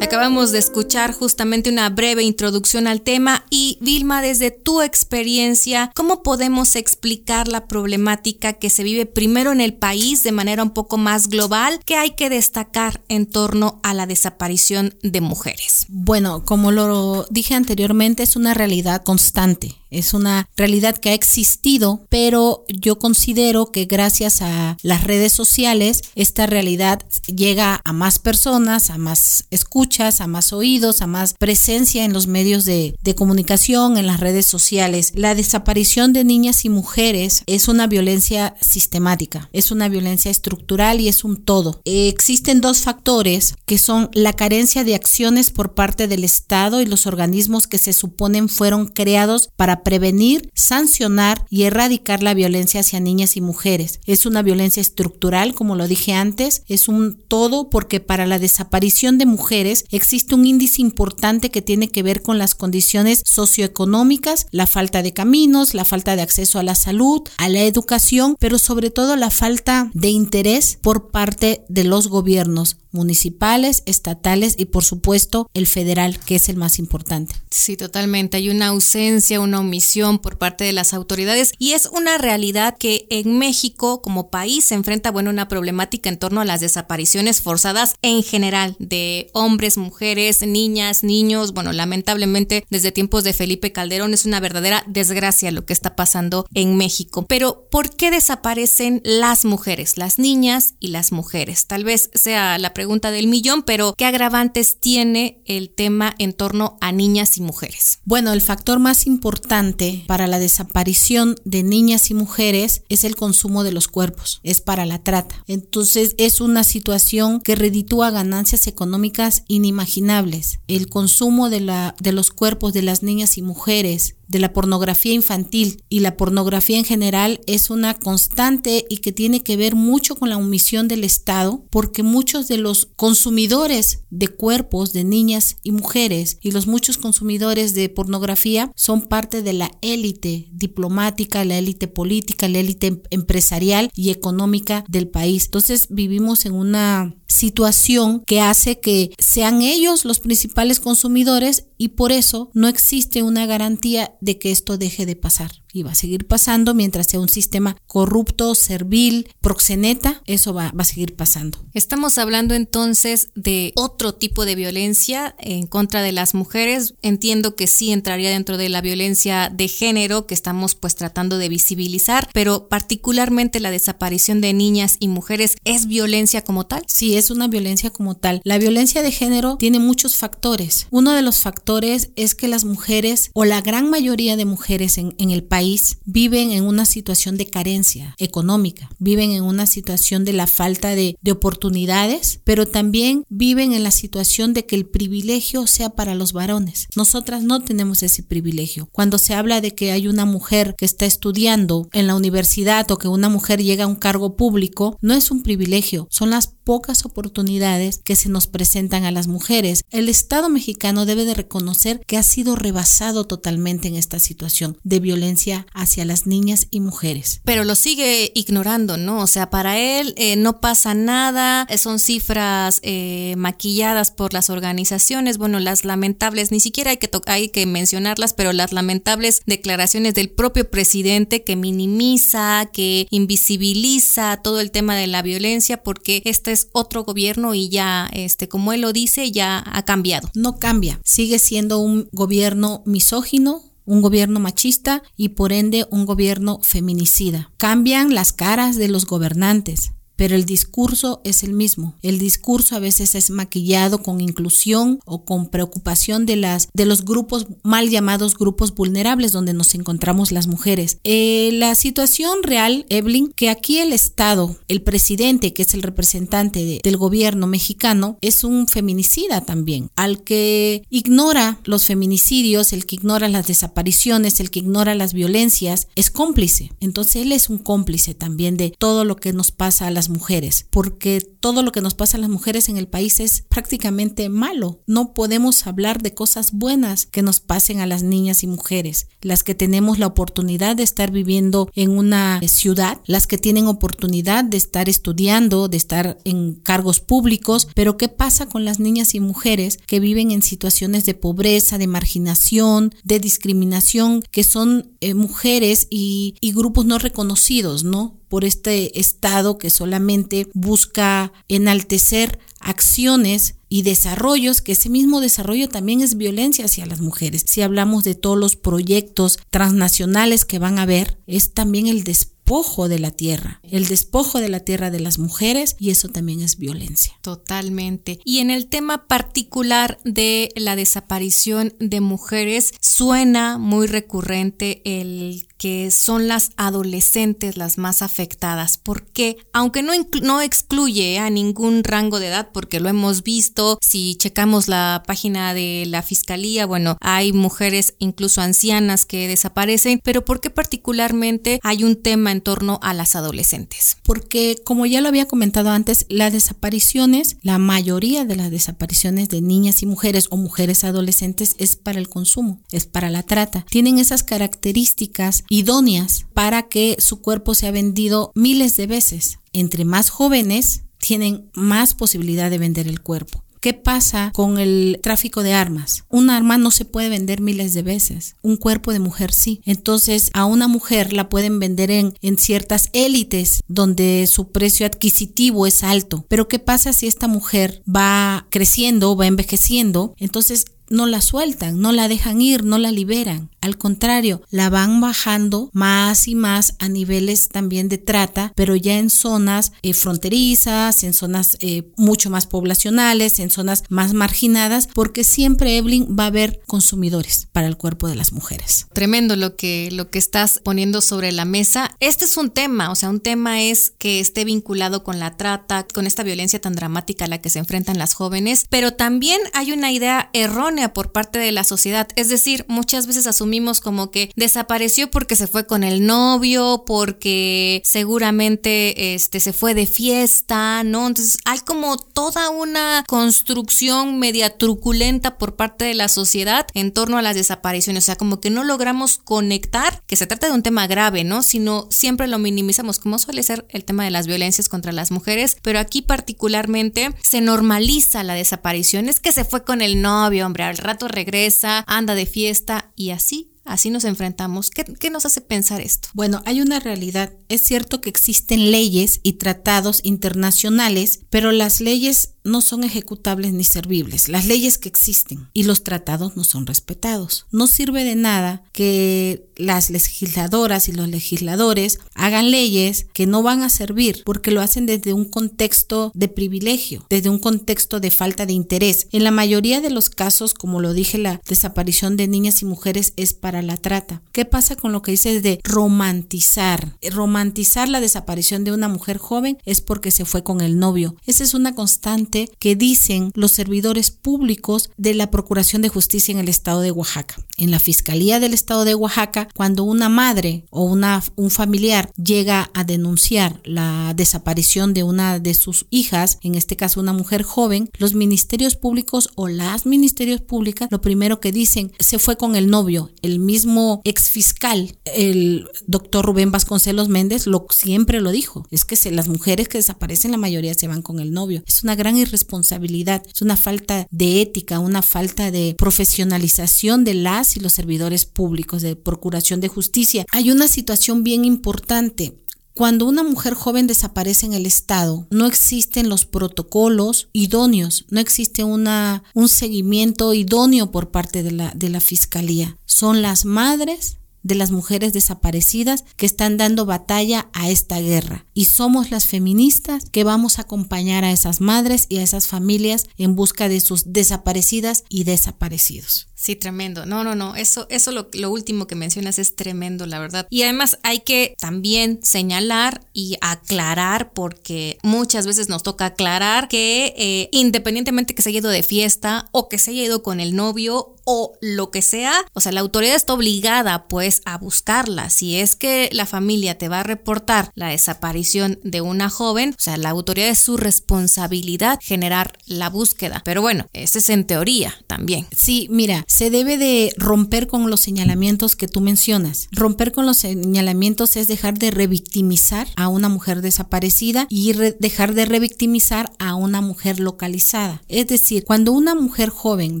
Acabamos 0.00 0.52
de 0.52 0.58
escuchar 0.58 1.12
justamente 1.12 1.70
una 1.70 1.88
breve 1.88 2.22
introducción 2.22 2.86
al 2.86 3.00
tema 3.00 3.44
y 3.50 3.78
Vilma, 3.80 4.22
desde 4.22 4.50
tu 4.50 4.82
experiencia, 4.82 5.90
¿cómo 5.94 6.22
podemos 6.22 6.76
explicar 6.76 7.48
la 7.48 7.66
problemática 7.66 8.52
que 8.52 8.70
se 8.70 8.84
vive 8.84 9.06
primero 9.06 9.52
en 9.52 9.60
el 9.60 9.74
país 9.74 10.22
de 10.22 10.32
manera 10.32 10.62
un 10.62 10.70
poco 10.70 10.96
más 10.96 11.28
global 11.28 11.80
que 11.84 11.96
hay 11.96 12.10
que 12.10 12.30
destacar 12.30 13.02
en 13.08 13.26
torno 13.26 13.80
a 13.82 13.94
la 13.94 14.06
desaparición 14.06 14.94
de 15.02 15.20
mujeres? 15.20 15.86
Bueno, 15.88 16.44
como 16.44 16.70
lo 16.72 17.26
dije 17.30 17.54
anteriormente, 17.54 18.22
es 18.22 18.36
una 18.36 18.54
realidad 18.54 19.02
constante 19.02 19.74
es 19.90 20.14
una 20.14 20.48
realidad 20.56 20.96
que 20.96 21.10
ha 21.10 21.14
existido, 21.14 22.06
pero 22.08 22.64
yo 22.68 22.98
considero 22.98 23.66
que 23.66 23.84
gracias 23.84 24.42
a 24.42 24.76
las 24.82 25.04
redes 25.04 25.32
sociales 25.32 26.02
esta 26.14 26.46
realidad 26.46 27.02
llega 27.26 27.80
a 27.84 27.92
más 27.92 28.18
personas, 28.18 28.90
a 28.90 28.98
más 28.98 29.44
escuchas, 29.50 30.20
a 30.20 30.26
más 30.26 30.52
oídos, 30.52 31.02
a 31.02 31.06
más 31.06 31.34
presencia 31.34 32.04
en 32.04 32.12
los 32.12 32.26
medios 32.26 32.64
de, 32.64 32.96
comunicación, 33.16 33.96
en 33.96 34.06
las 34.06 34.20
redes 34.20 34.44
sociales. 34.46 35.12
La 35.14 35.34
desaparición 35.34 36.12
de 36.12 36.24
niñas 36.24 36.64
y 36.64 36.68
mujeres 36.68 37.42
es 37.46 37.68
una 37.68 37.86
violencia 37.86 38.54
sistemática, 38.60 39.48
es 39.52 39.70
una 39.70 39.88
violencia 39.88 40.30
estructural 40.30 41.00
y 41.00 41.08
es 41.08 41.24
un 41.24 41.42
todo. 41.44 41.80
existen 41.84 42.60
dos 42.60 42.80
factores 42.80 43.54
que 43.64 43.78
son 43.78 44.10
la 44.12 44.34
carencia 44.34 44.84
de 44.84 44.94
acciones 44.94 45.50
por 45.50 45.74
parte 45.74 46.08
del 46.08 46.24
Estado 46.24 46.82
y 46.82 46.86
los 46.86 47.06
organismos 47.06 47.66
que 47.66 47.78
se 47.78 47.92
suponen 47.92 48.48
fueron 48.48 48.86
creados 48.86 49.48
para 49.56 49.75
prevenir, 49.82 50.50
sancionar 50.54 51.44
y 51.50 51.64
erradicar 51.64 52.22
la 52.22 52.34
violencia 52.34 52.80
hacia 52.80 53.00
niñas 53.00 53.36
y 53.36 53.40
mujeres. 53.40 54.00
Es 54.06 54.26
una 54.26 54.42
violencia 54.42 54.80
estructural, 54.80 55.54
como 55.54 55.76
lo 55.76 55.88
dije 55.88 56.12
antes, 56.12 56.62
es 56.66 56.88
un 56.88 57.18
todo 57.28 57.70
porque 57.70 58.00
para 58.00 58.26
la 58.26 58.38
desaparición 58.38 59.18
de 59.18 59.26
mujeres 59.26 59.84
existe 59.90 60.34
un 60.34 60.46
índice 60.46 60.82
importante 60.82 61.50
que 61.50 61.62
tiene 61.62 61.88
que 61.88 62.02
ver 62.02 62.22
con 62.22 62.38
las 62.38 62.54
condiciones 62.54 63.22
socioeconómicas, 63.24 64.46
la 64.50 64.66
falta 64.66 65.02
de 65.02 65.12
caminos, 65.12 65.74
la 65.74 65.84
falta 65.84 66.16
de 66.16 66.22
acceso 66.22 66.58
a 66.58 66.62
la 66.62 66.74
salud, 66.74 67.22
a 67.38 67.48
la 67.48 67.62
educación, 67.62 68.36
pero 68.38 68.58
sobre 68.58 68.90
todo 68.90 69.16
la 69.16 69.30
falta 69.30 69.90
de 69.94 70.08
interés 70.08 70.78
por 70.80 71.10
parte 71.10 71.64
de 71.68 71.84
los 71.84 72.08
gobiernos 72.08 72.76
municipales, 72.96 73.82
estatales 73.86 74.54
y 74.58 74.66
por 74.66 74.84
supuesto 74.84 75.48
el 75.54 75.66
federal, 75.66 76.18
que 76.18 76.36
es 76.36 76.48
el 76.48 76.56
más 76.56 76.78
importante. 76.78 77.36
Sí, 77.50 77.76
totalmente. 77.76 78.36
Hay 78.36 78.50
una 78.50 78.68
ausencia, 78.68 79.40
una 79.40 79.60
omisión 79.60 80.18
por 80.18 80.38
parte 80.38 80.64
de 80.64 80.72
las 80.72 80.92
autoridades 80.94 81.52
y 81.58 81.72
es 81.72 81.86
una 81.86 82.18
realidad 82.18 82.76
que 82.78 83.06
en 83.10 83.38
México 83.38 84.02
como 84.02 84.30
país 84.30 84.64
se 84.64 84.74
enfrenta, 84.74 85.10
bueno, 85.10 85.30
una 85.30 85.48
problemática 85.48 86.08
en 86.08 86.18
torno 86.18 86.40
a 86.40 86.44
las 86.44 86.60
desapariciones 86.60 87.42
forzadas 87.42 87.94
en 88.02 88.22
general 88.22 88.76
de 88.78 89.30
hombres, 89.32 89.78
mujeres, 89.78 90.42
niñas, 90.42 91.04
niños. 91.04 91.52
Bueno, 91.52 91.72
lamentablemente 91.72 92.64
desde 92.70 92.92
tiempos 92.92 93.24
de 93.24 93.32
Felipe 93.32 93.72
Calderón 93.72 94.14
es 94.14 94.26
una 94.26 94.40
verdadera 94.40 94.84
desgracia 94.86 95.50
lo 95.50 95.64
que 95.64 95.72
está 95.72 95.96
pasando 95.96 96.46
en 96.54 96.76
México. 96.76 97.26
Pero 97.28 97.68
¿por 97.70 97.94
qué 97.94 98.10
desaparecen 98.10 99.00
las 99.04 99.44
mujeres, 99.44 99.98
las 99.98 100.18
niñas 100.18 100.74
y 100.80 100.88
las 100.88 101.12
mujeres? 101.12 101.66
Tal 101.66 101.84
vez 101.84 102.10
sea 102.14 102.58
la 102.58 102.72
pregunta 102.72 102.85
pregunta 102.86 103.10
del 103.10 103.26
millón, 103.26 103.64
pero 103.64 103.94
¿qué 103.98 104.04
agravantes 104.04 104.78
tiene 104.78 105.42
el 105.44 105.70
tema 105.70 106.14
en 106.18 106.32
torno 106.32 106.78
a 106.80 106.92
niñas 106.92 107.36
y 107.36 107.42
mujeres? 107.42 107.98
Bueno, 108.04 108.32
el 108.32 108.40
factor 108.40 108.78
más 108.78 109.08
importante 109.08 110.04
para 110.06 110.28
la 110.28 110.38
desaparición 110.38 111.34
de 111.44 111.64
niñas 111.64 112.10
y 112.10 112.14
mujeres 112.14 112.84
es 112.88 113.02
el 113.02 113.16
consumo 113.16 113.64
de 113.64 113.72
los 113.72 113.88
cuerpos, 113.88 114.38
es 114.44 114.60
para 114.60 114.86
la 114.86 115.02
trata. 115.02 115.42
Entonces 115.48 116.14
es 116.16 116.40
una 116.40 116.62
situación 116.62 117.40
que 117.40 117.56
reditúa 117.56 118.12
ganancias 118.12 118.68
económicas 118.68 119.42
inimaginables. 119.48 120.60
El 120.68 120.88
consumo 120.88 121.50
de, 121.50 121.62
la, 121.62 121.96
de 121.98 122.12
los 122.12 122.30
cuerpos 122.30 122.72
de 122.72 122.82
las 122.82 123.02
niñas 123.02 123.36
y 123.36 123.42
mujeres 123.42 124.14
de 124.28 124.38
la 124.38 124.52
pornografía 124.52 125.12
infantil 125.12 125.82
y 125.88 126.00
la 126.00 126.16
pornografía 126.16 126.78
en 126.78 126.84
general 126.84 127.40
es 127.46 127.70
una 127.70 127.94
constante 127.94 128.84
y 128.88 128.98
que 128.98 129.12
tiene 129.12 129.42
que 129.42 129.56
ver 129.56 129.74
mucho 129.74 130.16
con 130.16 130.28
la 130.28 130.36
omisión 130.36 130.88
del 130.88 131.04
Estado 131.04 131.64
porque 131.70 132.02
muchos 132.02 132.48
de 132.48 132.58
los 132.58 132.86
consumidores 132.96 134.00
de 134.10 134.28
cuerpos 134.28 134.92
de 134.92 135.04
niñas 135.04 135.56
y 135.62 135.72
mujeres 135.72 136.38
y 136.40 136.50
los 136.50 136.66
muchos 136.66 136.98
consumidores 136.98 137.74
de 137.74 137.88
pornografía 137.88 138.72
son 138.74 139.02
parte 139.02 139.42
de 139.42 139.52
la 139.52 139.70
élite 139.80 140.48
diplomática, 140.52 141.44
la 141.44 141.58
élite 141.58 141.88
política, 141.88 142.48
la 142.48 142.58
élite 142.58 143.02
empresarial 143.10 143.90
y 143.94 144.10
económica 144.10 144.84
del 144.88 145.08
país. 145.08 145.46
Entonces 145.46 145.88
vivimos 145.90 146.46
en 146.46 146.54
una 146.54 147.14
situación 147.28 148.22
que 148.24 148.40
hace 148.40 148.80
que 148.80 149.12
sean 149.18 149.62
ellos 149.62 150.04
los 150.04 150.20
principales 150.20 150.80
consumidores 150.80 151.65
y 151.78 151.88
por 151.88 152.12
eso 152.12 152.50
no 152.54 152.68
existe 152.68 153.22
una 153.22 153.46
garantía 153.46 154.16
de 154.20 154.38
que 154.38 154.50
esto 154.50 154.78
deje 154.78 155.06
de 155.06 155.16
pasar 155.16 155.50
y 155.76 155.82
va 155.82 155.92
a 155.92 155.94
seguir 155.94 156.26
pasando 156.26 156.72
mientras 156.72 157.06
sea 157.06 157.20
un 157.20 157.28
sistema 157.28 157.76
corrupto, 157.86 158.54
servil, 158.54 159.28
proxeneta, 159.42 160.22
eso 160.24 160.54
va, 160.54 160.72
va, 160.72 160.82
a 160.82 160.84
seguir 160.84 161.16
pasando. 161.16 161.58
Estamos 161.74 162.16
hablando 162.16 162.54
entonces 162.54 163.28
de 163.34 163.72
otro 163.76 164.14
tipo 164.14 164.46
de 164.46 164.54
violencia 164.54 165.36
en 165.38 165.66
contra 165.66 166.00
de 166.00 166.12
las 166.12 166.34
mujeres. 166.34 166.94
Entiendo 167.02 167.56
que 167.56 167.66
sí 167.66 167.92
entraría 167.92 168.30
dentro 168.30 168.56
de 168.56 168.70
la 168.70 168.80
violencia 168.80 169.50
de 169.52 169.68
género 169.68 170.26
que 170.26 170.32
estamos 170.32 170.76
pues 170.76 170.94
tratando 170.94 171.36
de 171.36 171.50
visibilizar, 171.50 172.30
pero 172.32 172.68
particularmente 172.68 173.60
la 173.60 173.70
desaparición 173.70 174.40
de 174.40 174.54
niñas 174.54 174.96
y 174.98 175.08
mujeres 175.08 175.56
es 175.64 175.86
violencia 175.86 176.42
como 176.42 176.64
tal. 176.64 176.84
Sí, 176.86 177.18
es 177.18 177.30
una 177.30 177.48
violencia 177.48 177.90
como 177.90 178.16
tal. 178.16 178.40
La 178.44 178.56
violencia 178.56 179.02
de 179.02 179.12
género 179.12 179.56
tiene 179.58 179.78
muchos 179.78 180.16
factores. 180.16 180.86
Uno 180.90 181.12
de 181.12 181.20
los 181.20 181.40
factores 181.40 181.65
es 182.14 182.34
que 182.34 182.48
las 182.48 182.64
mujeres 182.64 183.30
o 183.34 183.44
la 183.44 183.60
gran 183.60 183.90
mayoría 183.90 184.36
de 184.36 184.44
mujeres 184.44 184.98
en, 184.98 185.14
el 185.18 185.42
país 185.42 185.98
viven 186.04 186.52
en 186.52 186.64
una 186.64 186.86
situación 186.86 187.36
de 187.36 187.46
carencia 187.46 188.14
económica, 188.18 188.88
viven 188.98 189.32
en 189.32 189.42
una 189.42 189.66
situación 189.66 190.24
de 190.24 190.32
la 190.32 190.46
falta 190.46 190.94
de, 190.94 191.16
de 191.20 191.32
oportunidades, 191.32 192.40
pero 192.44 192.66
también 192.66 193.24
viven 193.28 193.72
en 193.72 193.82
la 193.82 193.90
situación 193.90 194.54
de 194.54 194.64
que 194.64 194.76
el 194.76 194.86
privilegio 194.86 195.66
sea 195.66 195.90
para 195.90 196.14
los 196.14 196.32
varones. 196.32 196.86
Nosotras 196.94 197.42
no 197.42 197.60
tenemos 197.60 198.02
ese 198.04 198.22
privilegio. 198.22 198.88
Cuando 198.92 199.18
se 199.18 199.34
habla 199.34 199.60
de 199.60 199.74
que 199.74 199.90
hay 199.90 200.06
una 200.06 200.24
mujer 200.24 200.74
que 200.78 200.84
está 200.84 201.04
estudiando 201.04 201.88
en 201.92 202.06
la 202.06 202.14
universidad 202.14 202.88
o 202.92 202.98
que 202.98 203.08
una 203.08 203.28
mujer 203.28 203.60
llega 203.62 203.84
a 203.84 203.88
un 203.88 203.96
cargo 203.96 204.36
público, 204.36 204.96
no 205.00 205.14
es 205.14 205.32
un 205.32 205.42
privilegio, 205.42 206.06
son 206.10 206.30
las 206.30 206.55
pocas 206.66 207.04
oportunidades 207.04 208.00
que 208.02 208.16
se 208.16 208.28
nos 208.28 208.48
presentan 208.48 209.04
a 209.04 209.12
las 209.12 209.28
mujeres. 209.28 209.84
El 209.92 210.08
Estado 210.08 210.48
mexicano 210.48 211.06
debe 211.06 211.24
de 211.24 211.32
reconocer 211.32 212.00
que 212.04 212.16
ha 212.16 212.24
sido 212.24 212.56
rebasado 212.56 213.24
totalmente 213.24 213.86
en 213.86 213.94
esta 213.94 214.18
situación 214.18 214.76
de 214.82 214.98
violencia 214.98 215.64
hacia 215.72 216.04
las 216.04 216.26
niñas 216.26 216.66
y 216.72 216.80
mujeres. 216.80 217.40
Pero 217.44 217.62
lo 217.62 217.76
sigue 217.76 218.32
ignorando, 218.34 218.96
¿no? 218.96 219.20
O 219.20 219.28
sea, 219.28 219.48
para 219.48 219.78
él 219.78 220.12
eh, 220.16 220.34
no 220.34 220.60
pasa 220.60 220.92
nada, 220.92 221.68
eh, 221.70 221.78
son 221.78 222.00
cifras 222.00 222.80
eh, 222.82 223.34
maquilladas 223.36 224.10
por 224.10 224.32
las 224.32 224.50
organizaciones, 224.50 225.38
bueno, 225.38 225.60
las 225.60 225.84
lamentables, 225.84 226.50
ni 226.50 226.58
siquiera 226.58 226.90
hay 226.90 226.96
que, 226.96 227.08
hay 227.26 227.48
que 227.48 227.64
mencionarlas, 227.66 228.34
pero 228.34 228.52
las 228.52 228.72
lamentables 228.72 229.40
declaraciones 229.46 230.14
del 230.14 230.30
propio 230.30 230.68
presidente 230.68 231.44
que 231.44 231.54
minimiza, 231.54 232.68
que 232.72 233.06
invisibiliza 233.10 234.40
todo 234.42 234.58
el 234.58 234.72
tema 234.72 234.96
de 234.96 235.06
la 235.06 235.22
violencia 235.22 235.84
porque 235.84 236.22
este 236.24 236.55
es 236.56 236.68
otro 236.72 237.04
gobierno 237.04 237.54
y 237.54 237.68
ya, 237.68 238.08
este, 238.12 238.48
como 238.48 238.72
él 238.72 238.80
lo 238.80 238.92
dice, 238.92 239.30
ya 239.30 239.62
ha 239.64 239.84
cambiado. 239.84 240.30
No 240.34 240.58
cambia, 240.58 240.98
sigue 241.04 241.38
siendo 241.38 241.78
un 241.78 242.08
gobierno 242.12 242.82
misógino, 242.86 243.62
un 243.84 244.00
gobierno 244.00 244.40
machista 244.40 245.02
y 245.16 245.30
por 245.30 245.52
ende 245.52 245.86
un 245.90 246.06
gobierno 246.06 246.58
feminicida. 246.62 247.52
Cambian 247.58 248.14
las 248.14 248.32
caras 248.32 248.76
de 248.76 248.88
los 248.88 249.06
gobernantes, 249.06 249.92
pero 250.16 250.34
el 250.34 250.44
discurso 250.44 251.20
es 251.24 251.42
el 251.42 251.52
mismo. 251.52 251.94
El 252.02 252.18
discurso 252.18 252.74
a 252.74 252.80
veces 252.80 253.14
es 253.14 253.30
maquillado 253.30 254.02
con 254.02 254.20
inclusión 254.20 254.98
o 255.04 255.24
con 255.24 255.48
preocupación 255.48 256.26
de 256.26 256.36
las 256.36 256.68
de 256.74 256.86
los 256.86 257.04
grupos 257.04 257.46
mal 257.62 257.90
llamados 257.90 258.36
grupos 258.36 258.74
vulnerables 258.74 259.32
donde 259.32 259.54
nos 259.54 259.74
encontramos 259.74 260.32
las 260.32 260.46
mujeres. 260.46 260.98
Eh, 261.04 261.50
la 261.52 261.74
situación 261.74 262.42
real, 262.42 262.86
Evelyn, 262.88 263.32
que 263.34 263.50
aquí 263.50 263.78
el 263.78 263.92
Estado, 263.92 264.56
el 264.68 264.82
presidente, 264.82 265.52
que 265.52 265.62
es 265.62 265.74
el 265.74 265.82
representante 265.82 266.80
del 266.82 266.96
gobierno 266.96 267.46
mexicano, 267.46 268.18
es 268.20 268.44
un 268.44 268.68
feminicida 268.68 269.42
también, 269.42 269.90
al 269.96 270.22
que 270.22 270.82
ignora 270.90 271.60
los 271.64 271.84
feminicidios, 271.84 272.72
el 272.72 272.86
que 272.86 272.96
ignora 272.96 273.28
las 273.28 273.46
desapariciones, 273.46 274.40
el 274.40 274.50
que 274.50 274.60
ignora 274.60 274.94
las 274.94 275.12
violencias, 275.12 275.88
es 275.94 276.10
cómplice. 276.10 276.72
Entonces 276.80 277.22
él 277.22 277.32
es 277.32 277.48
un 277.50 277.58
cómplice 277.58 278.14
también 278.14 278.56
de 278.56 278.70
todo 278.78 279.04
lo 279.04 279.16
que 279.16 279.32
nos 279.32 279.50
pasa 279.50 279.86
a 279.86 279.90
las 279.90 280.05
mujeres, 280.08 280.66
porque 280.70 281.20
todo 281.20 281.62
lo 281.62 281.72
que 281.72 281.80
nos 281.80 281.94
pasa 281.94 282.16
a 282.16 282.20
las 282.20 282.30
mujeres 282.30 282.68
en 282.68 282.76
el 282.76 282.88
país 282.88 283.20
es 283.20 283.44
prácticamente 283.48 284.28
malo. 284.28 284.82
No 284.86 285.14
podemos 285.14 285.66
hablar 285.66 286.02
de 286.02 286.14
cosas 286.14 286.52
buenas 286.52 287.06
que 287.06 287.22
nos 287.22 287.40
pasen 287.40 287.80
a 287.80 287.86
las 287.86 288.02
niñas 288.02 288.42
y 288.42 288.46
mujeres, 288.46 289.08
las 289.20 289.44
que 289.44 289.54
tenemos 289.54 289.98
la 289.98 290.06
oportunidad 290.06 290.76
de 290.76 290.82
estar 290.82 291.10
viviendo 291.10 291.70
en 291.74 291.90
una 291.96 292.40
ciudad, 292.46 293.00
las 293.06 293.26
que 293.26 293.38
tienen 293.38 293.66
oportunidad 293.66 294.44
de 294.44 294.56
estar 294.56 294.88
estudiando, 294.88 295.68
de 295.68 295.76
estar 295.76 296.18
en 296.24 296.54
cargos 296.54 297.00
públicos, 297.00 297.68
pero 297.74 297.96
¿qué 297.96 298.08
pasa 298.08 298.48
con 298.48 298.64
las 298.64 298.80
niñas 298.80 299.14
y 299.14 299.20
mujeres 299.20 299.78
que 299.86 300.00
viven 300.00 300.30
en 300.30 300.42
situaciones 300.42 301.04
de 301.04 301.14
pobreza, 301.14 301.78
de 301.78 301.86
marginación, 301.86 302.92
de 303.04 303.20
discriminación, 303.20 304.22
que 304.30 304.44
son 304.44 304.92
eh, 305.00 305.14
mujeres 305.14 305.86
y, 305.90 306.34
y 306.40 306.52
grupos 306.52 306.86
no 306.86 306.98
reconocidos, 306.98 307.84
¿no? 307.84 308.18
Por 308.28 308.44
este 308.44 308.98
Estado 308.98 309.58
que 309.58 309.70
solamente 309.70 310.48
busca 310.54 311.32
enaltecer 311.48 312.38
acciones 312.60 313.56
y 313.68 313.82
desarrollos, 313.82 314.62
que 314.62 314.72
ese 314.72 314.88
mismo 314.88 315.20
desarrollo 315.20 315.68
también 315.68 316.00
es 316.00 316.16
violencia 316.16 316.64
hacia 316.64 316.86
las 316.86 317.00
mujeres. 317.00 317.44
Si 317.46 317.62
hablamos 317.62 318.04
de 318.04 318.14
todos 318.14 318.38
los 318.38 318.56
proyectos 318.56 319.38
transnacionales 319.50 320.44
que 320.44 320.58
van 320.58 320.78
a 320.78 320.82
haber, 320.82 321.18
es 321.26 321.52
también 321.52 321.86
el 321.86 322.04
despojo 322.46 322.88
de 322.88 323.00
la 323.00 323.10
tierra, 323.10 323.60
el 323.64 323.88
despojo 323.88 324.38
de 324.38 324.48
la 324.48 324.60
tierra 324.60 324.92
de 324.92 325.00
las 325.00 325.18
mujeres 325.18 325.74
y 325.80 325.90
eso 325.90 326.08
también 326.08 326.40
es 326.42 326.58
violencia. 326.58 327.18
Totalmente. 327.22 328.20
Y 328.24 328.38
en 328.38 328.50
el 328.50 328.68
tema 328.68 329.08
particular 329.08 329.98
de 330.04 330.50
la 330.54 330.76
desaparición 330.76 331.74
de 331.80 332.00
mujeres, 332.00 332.72
suena 332.80 333.58
muy 333.58 333.88
recurrente 333.88 334.80
el 334.84 335.48
que 335.58 335.90
son 335.90 336.28
las 336.28 336.50
adolescentes 336.56 337.56
las 337.56 337.78
más 337.78 338.02
afectadas, 338.02 338.78
porque 338.78 339.38
aunque 339.52 339.82
no, 339.82 339.92
no 340.22 340.40
excluye 340.42 341.18
a 341.18 341.30
ningún 341.30 341.82
rango 341.82 342.20
de 342.20 342.28
edad, 342.28 342.50
porque 342.52 342.78
lo 342.78 342.88
hemos 342.88 343.22
visto, 343.22 343.78
si 343.80 344.16
checamos 344.16 344.68
la 344.68 345.02
página 345.06 345.54
de 345.54 345.84
la 345.86 346.02
fiscalía, 346.02 346.66
bueno, 346.66 346.98
hay 347.00 347.32
mujeres 347.32 347.94
incluso 347.98 348.40
ancianas 348.42 349.06
que 349.06 349.28
desaparecen, 349.28 350.00
pero 350.04 350.24
¿por 350.24 350.40
qué 350.40 350.50
particularmente 350.50 351.58
hay 351.62 351.84
un 351.84 351.96
tema 351.96 352.32
en 352.36 352.42
torno 352.42 352.78
a 352.82 352.94
las 352.94 353.16
adolescentes? 353.16 353.96
Porque 354.04 354.56
como 354.64 354.86
ya 354.86 355.00
lo 355.00 355.08
había 355.08 355.26
comentado 355.26 355.70
antes, 355.70 356.06
las 356.08 356.32
desapariciones, 356.32 357.38
la 357.42 357.58
mayoría 357.58 358.24
de 358.24 358.36
las 358.36 358.50
desapariciones 358.50 359.28
de 359.28 359.40
niñas 359.40 359.82
y 359.82 359.86
mujeres 359.86 360.28
o 360.30 360.36
mujeres 360.36 360.84
adolescentes 360.84 361.56
es 361.58 361.76
para 361.76 361.98
el 361.98 362.08
consumo, 362.08 362.60
es 362.70 362.86
para 362.86 363.10
la 363.10 363.22
trata. 363.22 363.66
Tienen 363.68 363.98
esas 363.98 364.22
características 364.22 365.44
idóneas 365.48 366.26
para 366.34 366.68
que 366.68 366.96
su 366.98 367.20
cuerpo 367.20 367.54
sea 367.54 367.70
vendido 367.70 368.30
miles 368.34 368.76
de 368.76 368.86
veces. 368.86 369.38
Entre 369.52 369.84
más 369.84 370.10
jóvenes 370.10 370.82
tienen 370.98 371.50
más 371.54 371.94
posibilidad 371.94 372.50
de 372.50 372.58
vender 372.58 372.88
el 372.88 373.00
cuerpo. 373.00 373.45
¿Qué 373.66 373.74
pasa 373.74 374.30
con 374.32 374.60
el 374.60 375.00
tráfico 375.02 375.42
de 375.42 375.52
armas? 375.52 376.04
Un 376.08 376.30
arma 376.30 376.56
no 376.56 376.70
se 376.70 376.84
puede 376.84 377.08
vender 377.08 377.40
miles 377.40 377.74
de 377.74 377.82
veces, 377.82 378.36
un 378.40 378.56
cuerpo 378.56 378.92
de 378.92 379.00
mujer 379.00 379.32
sí. 379.32 379.60
Entonces 379.64 380.30
a 380.34 380.44
una 380.44 380.68
mujer 380.68 381.12
la 381.12 381.28
pueden 381.28 381.58
vender 381.58 381.90
en, 381.90 382.14
en 382.22 382.38
ciertas 382.38 382.90
élites 382.92 383.64
donde 383.66 384.28
su 384.28 384.52
precio 384.52 384.86
adquisitivo 384.86 385.66
es 385.66 385.82
alto. 385.82 386.24
Pero 386.28 386.46
¿qué 386.46 386.60
pasa 386.60 386.92
si 386.92 387.08
esta 387.08 387.26
mujer 387.26 387.82
va 387.92 388.46
creciendo, 388.50 389.16
va 389.16 389.26
envejeciendo? 389.26 390.14
Entonces 390.16 390.66
no 390.88 391.06
la 391.06 391.20
sueltan, 391.20 391.80
no 391.80 391.92
la 391.92 392.08
dejan 392.08 392.40
ir, 392.40 392.64
no 392.64 392.78
la 392.78 392.92
liberan. 392.92 393.50
Al 393.66 393.78
contrario, 393.78 394.42
la 394.48 394.70
van 394.70 395.00
bajando 395.00 395.70
más 395.72 396.28
y 396.28 396.36
más 396.36 396.76
a 396.78 396.88
niveles 396.88 397.48
también 397.48 397.88
de 397.88 397.98
trata, 397.98 398.52
pero 398.54 398.76
ya 398.76 398.96
en 398.96 399.10
zonas 399.10 399.72
eh, 399.82 399.92
fronterizas, 399.92 401.02
en 401.02 401.12
zonas 401.12 401.56
eh, 401.58 401.82
mucho 401.96 402.30
más 402.30 402.46
poblacionales, 402.46 403.40
en 403.40 403.50
zonas 403.50 403.82
más 403.88 404.14
marginadas, 404.14 404.88
porque 404.94 405.24
siempre, 405.24 405.78
Evelyn, 405.78 406.16
va 406.16 406.24
a 406.24 406.26
haber 406.28 406.60
consumidores 406.68 407.48
para 407.50 407.66
el 407.66 407.76
cuerpo 407.76 408.06
de 408.06 408.14
las 408.14 408.32
mujeres. 408.32 408.86
Tremendo 408.92 409.34
lo 409.34 409.56
que, 409.56 409.88
lo 409.90 410.10
que 410.10 410.20
estás 410.20 410.60
poniendo 410.62 411.00
sobre 411.00 411.32
la 411.32 411.44
mesa. 411.44 411.96
Este 411.98 412.24
es 412.24 412.36
un 412.36 412.50
tema, 412.50 412.92
o 412.92 412.94
sea, 412.94 413.10
un 413.10 413.18
tema 413.18 413.62
es 413.62 413.92
que 413.98 414.20
esté 414.20 414.44
vinculado 414.44 415.02
con 415.02 415.18
la 415.18 415.36
trata, 415.36 415.88
con 415.92 416.06
esta 416.06 416.22
violencia 416.22 416.60
tan 416.60 416.76
dramática 416.76 417.24
a 417.24 417.28
la 417.28 417.40
que 417.40 417.50
se 417.50 417.58
enfrentan 417.58 417.98
las 417.98 418.14
jóvenes, 418.14 418.66
pero 418.70 418.92
también 418.92 419.40
hay 419.54 419.72
una 419.72 419.90
idea 419.90 420.30
errónea 420.34 420.92
por 420.92 421.10
parte 421.10 421.40
de 421.40 421.50
la 421.50 421.64
sociedad, 421.64 422.06
es 422.14 422.28
decir, 422.28 422.64
muchas 422.68 423.08
veces 423.08 423.26
asumimos 423.26 423.55
asumimos 423.56 423.80
como 423.80 424.10
que 424.10 424.30
desapareció 424.36 425.10
porque 425.10 425.34
se 425.34 425.46
fue 425.46 425.66
con 425.66 425.82
el 425.82 426.04
novio, 426.04 426.84
porque 426.86 427.80
seguramente 427.84 429.14
este 429.14 429.40
se 429.40 429.52
fue 429.52 429.74
de 429.74 429.86
fiesta, 429.86 430.84
¿no? 430.84 431.06
Entonces 431.06 431.38
hay 431.46 431.60
como 431.60 431.96
toda 431.96 432.50
una 432.50 433.04
construcción 433.08 434.18
media 434.18 434.58
truculenta 434.58 435.38
por 435.38 435.56
parte 435.56 435.86
de 435.86 435.94
la 435.94 436.08
sociedad 436.08 436.66
en 436.74 436.92
torno 436.92 437.16
a 437.16 437.22
las 437.22 437.34
desapariciones, 437.34 438.04
o 438.04 438.06
sea, 438.06 438.16
como 438.16 438.40
que 438.40 438.50
no 438.50 438.62
logramos 438.62 439.18
conectar 439.18 440.02
que 440.06 440.16
se 440.16 440.26
trata 440.26 440.48
de 440.48 440.52
un 440.52 440.62
tema 440.62 440.86
grave, 440.86 441.24
¿no? 441.24 441.42
Sino 441.42 441.86
siempre 441.90 442.26
lo 442.26 442.38
minimizamos, 442.38 442.98
como 442.98 443.18
suele 443.18 443.42
ser 443.42 443.64
el 443.70 443.84
tema 443.84 444.04
de 444.04 444.10
las 444.10 444.26
violencias 444.26 444.68
contra 444.68 444.92
las 444.92 445.10
mujeres, 445.10 445.56
pero 445.62 445.78
aquí 445.78 446.02
particularmente 446.02 447.14
se 447.22 447.40
normaliza 447.40 448.22
la 448.22 448.34
desaparición, 448.34 449.08
es 449.08 449.20
que 449.20 449.32
se 449.32 449.44
fue 449.44 449.64
con 449.64 449.80
el 449.80 450.02
novio, 450.02 450.44
hombre, 450.44 450.64
al 450.64 450.76
rato 450.76 451.08
regresa, 451.08 451.84
anda 451.86 452.14
de 452.14 452.26
fiesta 452.26 452.90
y 452.96 453.10
así 453.10 453.45
Así 453.66 453.90
nos 453.90 454.04
enfrentamos. 454.04 454.70
¿Qué, 454.70 454.84
¿Qué, 454.84 455.10
nos 455.10 455.26
hace 455.26 455.40
pensar 455.40 455.80
esto? 455.80 456.08
Bueno, 456.14 456.42
hay 456.46 456.60
una 456.60 456.80
realidad. 456.80 457.32
Es 457.48 457.62
cierto 457.62 458.00
que 458.00 458.10
existen 458.10 458.70
leyes 458.70 459.20
y 459.22 459.34
tratados 459.34 460.00
internacionales, 460.02 461.20
pero 461.30 461.52
las 461.52 461.80
leyes 461.80 462.30
no 462.46 462.60
son 462.60 462.84
ejecutables 462.84 463.52
ni 463.52 463.64
servibles. 463.64 464.28
Las 464.28 464.46
leyes 464.46 464.78
que 464.78 464.88
existen 464.88 465.48
y 465.52 465.64
los 465.64 465.82
tratados 465.82 466.36
no 466.36 466.44
son 466.44 466.66
respetados. 466.66 467.46
No 467.50 467.66
sirve 467.66 468.04
de 468.04 468.14
nada 468.14 468.62
que 468.72 469.50
las 469.56 469.90
legisladoras 469.90 470.88
y 470.88 470.92
los 470.92 471.08
legisladores 471.08 471.98
hagan 472.14 472.50
leyes 472.50 473.06
que 473.12 473.26
no 473.26 473.42
van 473.42 473.62
a 473.62 473.68
servir 473.68 474.22
porque 474.24 474.50
lo 474.50 474.60
hacen 474.60 474.86
desde 474.86 475.12
un 475.12 475.24
contexto 475.24 476.12
de 476.14 476.28
privilegio, 476.28 477.06
desde 477.10 477.30
un 477.30 477.38
contexto 477.38 478.00
de 478.00 478.10
falta 478.10 478.46
de 478.46 478.52
interés. 478.52 479.08
En 479.10 479.24
la 479.24 479.30
mayoría 479.30 479.80
de 479.80 479.90
los 479.90 480.08
casos, 480.08 480.54
como 480.54 480.80
lo 480.80 480.92
dije, 480.92 481.18
la 481.18 481.40
desaparición 481.48 482.16
de 482.16 482.28
niñas 482.28 482.62
y 482.62 482.64
mujeres 482.64 483.12
es 483.16 483.34
para 483.34 483.55
la 483.62 483.76
trata. 483.76 484.22
¿Qué 484.32 484.44
pasa 484.44 484.76
con 484.76 484.92
lo 484.92 485.02
que 485.02 485.12
dices 485.12 485.42
de 485.42 485.60
romantizar? 485.64 486.96
Romantizar 487.10 487.88
la 487.88 488.00
desaparición 488.00 488.64
de 488.64 488.72
una 488.72 488.88
mujer 488.88 489.18
joven 489.18 489.58
es 489.64 489.80
porque 489.80 490.10
se 490.10 490.24
fue 490.24 490.42
con 490.42 490.60
el 490.60 490.78
novio. 490.78 491.16
Esa 491.26 491.44
es 491.44 491.54
una 491.54 491.74
constante 491.74 492.50
que 492.58 492.76
dicen 492.76 493.30
los 493.34 493.52
servidores 493.52 494.10
públicos 494.10 494.90
de 494.96 495.14
la 495.14 495.30
Procuración 495.30 495.82
de 495.82 495.88
Justicia 495.88 496.32
en 496.32 496.38
el 496.38 496.48
estado 496.48 496.80
de 496.80 496.90
Oaxaca. 496.90 497.36
En 497.56 497.70
la 497.70 497.78
Fiscalía 497.78 498.40
del 498.40 498.54
estado 498.54 498.84
de 498.84 498.94
Oaxaca, 498.94 499.48
cuando 499.54 499.84
una 499.84 500.08
madre 500.08 500.64
o 500.70 500.84
una, 500.84 501.22
un 501.36 501.50
familiar 501.50 502.10
llega 502.22 502.70
a 502.74 502.84
denunciar 502.84 503.60
la 503.64 504.12
desaparición 504.14 504.94
de 504.94 505.02
una 505.02 505.38
de 505.38 505.54
sus 505.54 505.86
hijas, 505.90 506.38
en 506.42 506.54
este 506.54 506.76
caso 506.76 507.00
una 507.00 507.12
mujer 507.12 507.42
joven, 507.42 507.90
los 507.98 508.14
ministerios 508.14 508.76
públicos 508.76 509.30
o 509.34 509.48
las 509.48 509.86
ministerios 509.86 510.40
públicas 510.40 510.88
lo 510.90 511.00
primero 511.00 511.40
que 511.40 511.52
dicen 511.52 511.92
se 511.98 512.18
fue 512.18 512.36
con 512.36 512.56
el 512.56 512.68
novio, 512.68 513.10
el 513.22 513.38
mismo 513.46 514.02
ex 514.04 514.28
fiscal, 514.28 514.98
el 515.04 515.68
doctor 515.86 516.26
Rubén 516.26 516.50
Vasconcelos 516.50 517.08
Méndez, 517.08 517.46
lo, 517.46 517.66
siempre 517.70 518.20
lo 518.20 518.30
dijo, 518.30 518.66
es 518.70 518.84
que 518.84 518.96
se, 518.96 519.10
las 519.12 519.28
mujeres 519.28 519.68
que 519.68 519.78
desaparecen 519.78 520.32
la 520.32 520.36
mayoría 520.36 520.74
se 520.74 520.88
van 520.88 521.02
con 521.02 521.20
el 521.20 521.32
novio. 521.32 521.62
Es 521.66 521.82
una 521.82 521.94
gran 521.94 522.16
irresponsabilidad, 522.16 523.22
es 523.26 523.40
una 523.40 523.56
falta 523.56 524.06
de 524.10 524.42
ética, 524.42 524.78
una 524.80 525.02
falta 525.02 525.50
de 525.50 525.74
profesionalización 525.78 527.04
de 527.04 527.14
las 527.14 527.56
y 527.56 527.60
los 527.60 527.72
servidores 527.72 528.26
públicos, 528.26 528.82
de 528.82 528.96
procuración 528.96 529.60
de 529.60 529.68
justicia. 529.68 530.26
Hay 530.32 530.50
una 530.50 530.68
situación 530.68 531.22
bien 531.22 531.44
importante. 531.44 532.34
Cuando 532.76 533.06
una 533.06 533.22
mujer 533.22 533.54
joven 533.54 533.86
desaparece 533.86 534.44
en 534.44 534.52
el 534.52 534.66
Estado, 534.66 535.26
no 535.30 535.46
existen 535.46 536.10
los 536.10 536.26
protocolos 536.26 537.30
idóneos, 537.32 538.04
no 538.10 538.20
existe 538.20 538.64
una, 538.64 539.22
un 539.32 539.48
seguimiento 539.48 540.34
idóneo 540.34 540.90
por 540.90 541.10
parte 541.10 541.42
de 541.42 541.52
la, 541.52 541.72
de 541.74 541.88
la 541.88 542.02
Fiscalía. 542.02 542.76
Son 542.84 543.22
las 543.22 543.46
madres 543.46 544.18
de 544.42 544.56
las 544.56 544.72
mujeres 544.72 545.14
desaparecidas 545.14 546.04
que 546.16 546.26
están 546.26 546.58
dando 546.58 546.84
batalla 546.84 547.48
a 547.54 547.70
esta 547.70 547.98
guerra. 547.98 548.44
Y 548.52 548.66
somos 548.66 549.10
las 549.10 549.24
feministas 549.24 550.10
que 550.10 550.22
vamos 550.22 550.58
a 550.58 550.62
acompañar 550.62 551.24
a 551.24 551.32
esas 551.32 551.62
madres 551.62 552.04
y 552.10 552.18
a 552.18 552.22
esas 552.24 552.46
familias 552.46 553.06
en 553.16 553.36
busca 553.36 553.70
de 553.70 553.80
sus 553.80 554.12
desaparecidas 554.12 555.04
y 555.08 555.24
desaparecidos. 555.24 556.28
Sí, 556.38 556.54
tremendo. 556.54 557.06
No, 557.06 557.24
no, 557.24 557.34
no. 557.34 557.56
Eso, 557.56 557.86
eso 557.88 558.12
lo, 558.12 558.28
lo, 558.34 558.50
último 558.50 558.86
que 558.86 558.94
mencionas 558.94 559.38
es 559.38 559.56
tremendo, 559.56 560.04
la 560.04 560.18
verdad. 560.18 560.46
Y 560.50 560.64
además 560.64 560.98
hay 561.02 561.20
que 561.20 561.56
también 561.58 562.20
señalar 562.22 563.00
y 563.14 563.38
aclarar, 563.40 564.32
porque 564.34 564.98
muchas 565.02 565.46
veces 565.46 565.70
nos 565.70 565.82
toca 565.82 566.06
aclarar 566.06 566.68
que 566.68 567.14
eh, 567.16 567.48
independientemente 567.52 568.34
que 568.34 568.42
se 568.42 568.50
haya 568.50 568.58
ido 568.58 568.70
de 568.70 568.82
fiesta 568.82 569.48
o 569.50 569.70
que 569.70 569.78
se 569.78 569.92
haya 569.92 570.04
ido 570.04 570.22
con 570.22 570.38
el 570.38 570.54
novio 570.54 571.16
o 571.28 571.54
lo 571.60 571.90
que 571.90 572.02
sea, 572.02 572.44
o 572.52 572.60
sea, 572.60 572.70
la 572.70 572.80
autoridad 572.80 573.16
está 573.16 573.32
obligada 573.32 574.06
pues 574.06 574.42
a 574.44 574.58
buscarla. 574.58 575.28
Si 575.28 575.56
es 575.56 575.74
que 575.74 576.08
la 576.12 576.24
familia 576.24 576.78
te 576.78 576.88
va 576.88 577.00
a 577.00 577.02
reportar 577.02 577.72
la 577.74 577.88
desaparición 577.88 578.78
de 578.84 579.00
una 579.00 579.28
joven, 579.28 579.74
o 579.76 579.80
sea, 579.80 579.96
la 579.96 580.10
autoridad 580.10 580.48
es 580.48 580.60
su 580.60 580.76
responsabilidad 580.76 581.98
generar 582.00 582.56
la 582.66 582.90
búsqueda. 582.90 583.42
Pero 583.44 583.60
bueno, 583.60 583.88
ese 583.92 584.20
es 584.20 584.28
en 584.28 584.46
teoría 584.46 584.94
también. 585.08 585.48
Sí, 585.50 585.88
mira, 585.90 586.24
se 586.26 586.50
debe 586.50 586.76
de 586.76 587.12
romper 587.16 587.66
con 587.66 587.88
los 587.90 588.00
señalamientos 588.00 588.76
que 588.76 588.88
tú 588.88 589.00
mencionas. 589.00 589.68
Romper 589.72 590.12
con 590.12 590.26
los 590.26 590.38
señalamientos 590.38 591.36
es 591.36 591.48
dejar 591.48 591.78
de 591.78 591.90
revictimizar 591.90 592.88
a 592.96 593.08
una 593.08 593.28
mujer 593.28 593.62
desaparecida 593.62 594.46
y 594.48 594.72
dejar 594.72 595.34
de 595.34 595.46
revictimizar 595.46 596.32
a 596.38 596.54
una 596.54 596.80
mujer 596.80 597.20
localizada. 597.20 598.02
Es 598.08 598.26
decir, 598.26 598.64
cuando 598.64 598.92
una 598.92 599.14
mujer 599.14 599.48
joven 599.48 600.00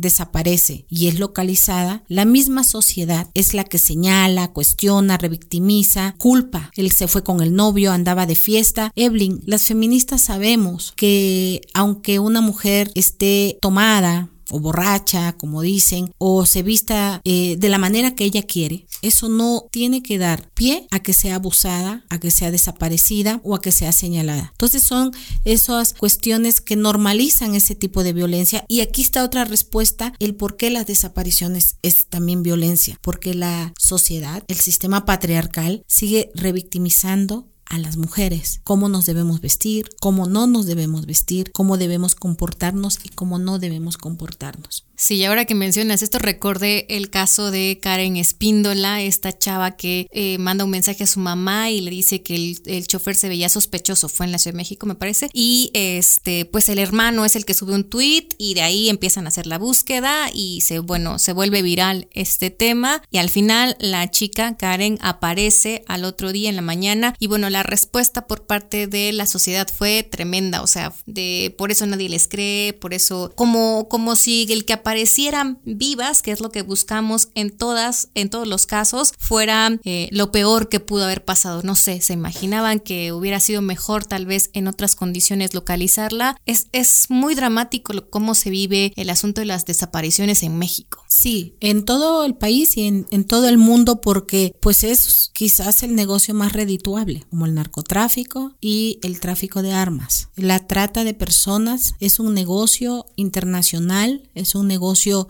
desaparece 0.00 0.84
y 0.88 1.08
es 1.08 1.18
localizada, 1.18 2.02
la 2.08 2.24
misma 2.24 2.64
sociedad 2.64 3.28
es 3.34 3.54
la 3.54 3.64
que 3.64 3.78
señala, 3.78 4.52
cuestiona, 4.52 5.18
revictimiza, 5.18 6.14
culpa. 6.18 6.70
Él 6.76 6.90
se 6.90 7.08
fue 7.08 7.22
con 7.22 7.40
el 7.40 7.54
novio, 7.54 7.92
andaba 7.92 8.26
de 8.26 8.36
fiesta. 8.36 8.92
Evelyn, 8.96 9.42
las 9.46 9.64
feministas 9.64 10.22
sabemos 10.22 10.92
que 10.96 11.62
aunque 11.74 12.18
una 12.18 12.40
mujer 12.40 12.90
esté 12.94 13.58
tomada, 13.60 14.28
o 14.50 14.60
borracha, 14.60 15.32
como 15.32 15.62
dicen, 15.62 16.12
o 16.18 16.46
se 16.46 16.62
vista 16.62 17.20
eh, 17.24 17.56
de 17.58 17.68
la 17.68 17.78
manera 17.78 18.14
que 18.14 18.24
ella 18.24 18.42
quiere, 18.42 18.86
eso 19.02 19.28
no 19.28 19.66
tiene 19.70 20.02
que 20.02 20.18
dar 20.18 20.50
pie 20.50 20.86
a 20.90 21.00
que 21.00 21.12
sea 21.12 21.36
abusada, 21.36 22.04
a 22.08 22.18
que 22.18 22.30
sea 22.30 22.50
desaparecida 22.50 23.40
o 23.44 23.54
a 23.54 23.60
que 23.60 23.72
sea 23.72 23.92
señalada. 23.92 24.50
Entonces 24.52 24.82
son 24.82 25.12
esas 25.44 25.94
cuestiones 25.94 26.60
que 26.60 26.76
normalizan 26.76 27.54
ese 27.54 27.74
tipo 27.74 28.02
de 28.02 28.12
violencia 28.12 28.64
y 28.68 28.80
aquí 28.80 29.02
está 29.02 29.24
otra 29.24 29.44
respuesta, 29.44 30.12
el 30.18 30.34
por 30.34 30.56
qué 30.56 30.70
las 30.70 30.86
desapariciones 30.86 31.76
es 31.82 32.06
también 32.06 32.42
violencia, 32.42 32.98
porque 33.02 33.34
la 33.34 33.72
sociedad, 33.78 34.42
el 34.48 34.56
sistema 34.56 35.04
patriarcal 35.04 35.84
sigue 35.86 36.30
revictimizando 36.34 37.48
a 37.66 37.78
las 37.78 37.96
mujeres, 37.96 38.60
cómo 38.64 38.88
nos 38.88 39.04
debemos 39.06 39.40
vestir, 39.40 39.90
cómo 40.00 40.26
no 40.26 40.46
nos 40.46 40.66
debemos 40.66 41.06
vestir, 41.06 41.52
cómo 41.52 41.76
debemos 41.76 42.14
comportarnos 42.14 42.98
y 43.04 43.10
cómo 43.10 43.38
no 43.38 43.58
debemos 43.58 43.98
comportarnos. 43.98 44.85
Sí, 44.96 45.24
ahora 45.24 45.44
que 45.44 45.54
mencionas 45.54 46.02
esto, 46.02 46.18
recordé 46.18 46.86
el 46.88 47.10
caso 47.10 47.50
de 47.50 47.78
Karen 47.82 48.16
Espíndola, 48.16 49.02
esta 49.02 49.36
chava 49.36 49.76
que 49.76 50.06
eh, 50.10 50.38
manda 50.38 50.64
un 50.64 50.70
mensaje 50.70 51.04
a 51.04 51.06
su 51.06 51.20
mamá 51.20 51.70
y 51.70 51.82
le 51.82 51.90
dice 51.90 52.22
que 52.22 52.34
el, 52.34 52.58
el, 52.64 52.86
chofer 52.86 53.14
se 53.14 53.28
veía 53.28 53.50
sospechoso, 53.50 54.08
fue 54.08 54.26
en 54.26 54.32
la 54.32 54.38
Ciudad 54.38 54.54
de 54.54 54.58
México, 54.58 54.86
me 54.86 54.94
parece, 54.94 55.28
y 55.34 55.70
este, 55.74 56.46
pues 56.46 56.68
el 56.70 56.78
hermano 56.78 57.24
es 57.24 57.36
el 57.36 57.44
que 57.44 57.52
sube 57.52 57.74
un 57.74 57.84
tweet 57.84 58.28
y 58.38 58.54
de 58.54 58.62
ahí 58.62 58.88
empiezan 58.88 59.26
a 59.26 59.28
hacer 59.28 59.46
la 59.46 59.58
búsqueda 59.58 60.30
y 60.32 60.62
se, 60.62 60.78
bueno, 60.78 61.18
se 61.18 61.32
vuelve 61.32 61.60
viral 61.60 62.08
este 62.12 62.50
tema 62.50 63.02
y 63.10 63.18
al 63.18 63.28
final 63.28 63.76
la 63.80 64.10
chica 64.10 64.56
Karen 64.56 64.98
aparece 65.02 65.84
al 65.88 66.04
otro 66.04 66.32
día 66.32 66.48
en 66.48 66.56
la 66.56 66.62
mañana 66.62 67.14
y 67.18 67.26
bueno, 67.26 67.50
la 67.50 67.62
respuesta 67.62 68.26
por 68.26 68.46
parte 68.46 68.86
de 68.86 69.12
la 69.12 69.26
sociedad 69.26 69.68
fue 69.68 70.04
tremenda, 70.04 70.62
o 70.62 70.66
sea, 70.66 70.94
de 71.04 71.54
por 71.58 71.70
eso 71.70 71.84
nadie 71.86 72.08
les 72.08 72.28
cree, 72.28 72.72
por 72.72 72.94
eso 72.94 73.32
como 73.34 73.88
como 73.88 74.14
el 74.26 74.64
que 74.64 74.72
parecieran 74.86 75.58
vivas, 75.64 76.22
que 76.22 76.30
es 76.30 76.40
lo 76.40 76.52
que 76.52 76.62
buscamos 76.62 77.30
en 77.34 77.50
todas, 77.50 78.08
en 78.14 78.30
todos 78.30 78.46
los 78.46 78.66
casos, 78.66 79.14
fuera 79.18 79.80
eh, 79.82 80.08
lo 80.12 80.30
peor 80.30 80.68
que 80.68 80.78
pudo 80.78 81.02
haber 81.02 81.24
pasado. 81.24 81.62
No 81.64 81.74
sé, 81.74 82.00
se 82.00 82.12
imaginaban 82.12 82.78
que 82.78 83.10
hubiera 83.10 83.40
sido 83.40 83.62
mejor 83.62 84.04
tal 84.04 84.26
vez 84.26 84.48
en 84.52 84.68
otras 84.68 84.94
condiciones 84.94 85.54
localizarla. 85.54 86.36
Es, 86.46 86.68
es 86.70 87.06
muy 87.08 87.34
dramático 87.34 87.94
cómo 88.10 88.36
se 88.36 88.50
vive 88.50 88.92
el 88.94 89.10
asunto 89.10 89.40
de 89.40 89.46
las 89.46 89.66
desapariciones 89.66 90.44
en 90.44 90.56
México. 90.56 91.02
Sí, 91.08 91.56
en 91.58 91.84
todo 91.84 92.24
el 92.24 92.36
país 92.36 92.76
y 92.76 92.86
en, 92.86 93.08
en 93.10 93.24
todo 93.24 93.48
el 93.48 93.58
mundo 93.58 94.00
porque 94.00 94.54
pues 94.60 94.84
es 94.84 95.32
quizás 95.34 95.82
el 95.82 95.96
negocio 95.96 96.32
más 96.32 96.52
redituable, 96.52 97.24
como 97.28 97.46
el 97.46 97.54
narcotráfico 97.54 98.54
y 98.60 99.00
el 99.02 99.18
tráfico 99.18 99.62
de 99.62 99.72
armas. 99.72 100.28
La 100.36 100.64
trata 100.68 101.02
de 101.02 101.12
personas 101.12 101.96
es 101.98 102.20
un 102.20 102.34
negocio 102.34 103.06
internacional, 103.16 104.30
es 104.36 104.54
un 104.54 104.68
negocio 104.68 104.75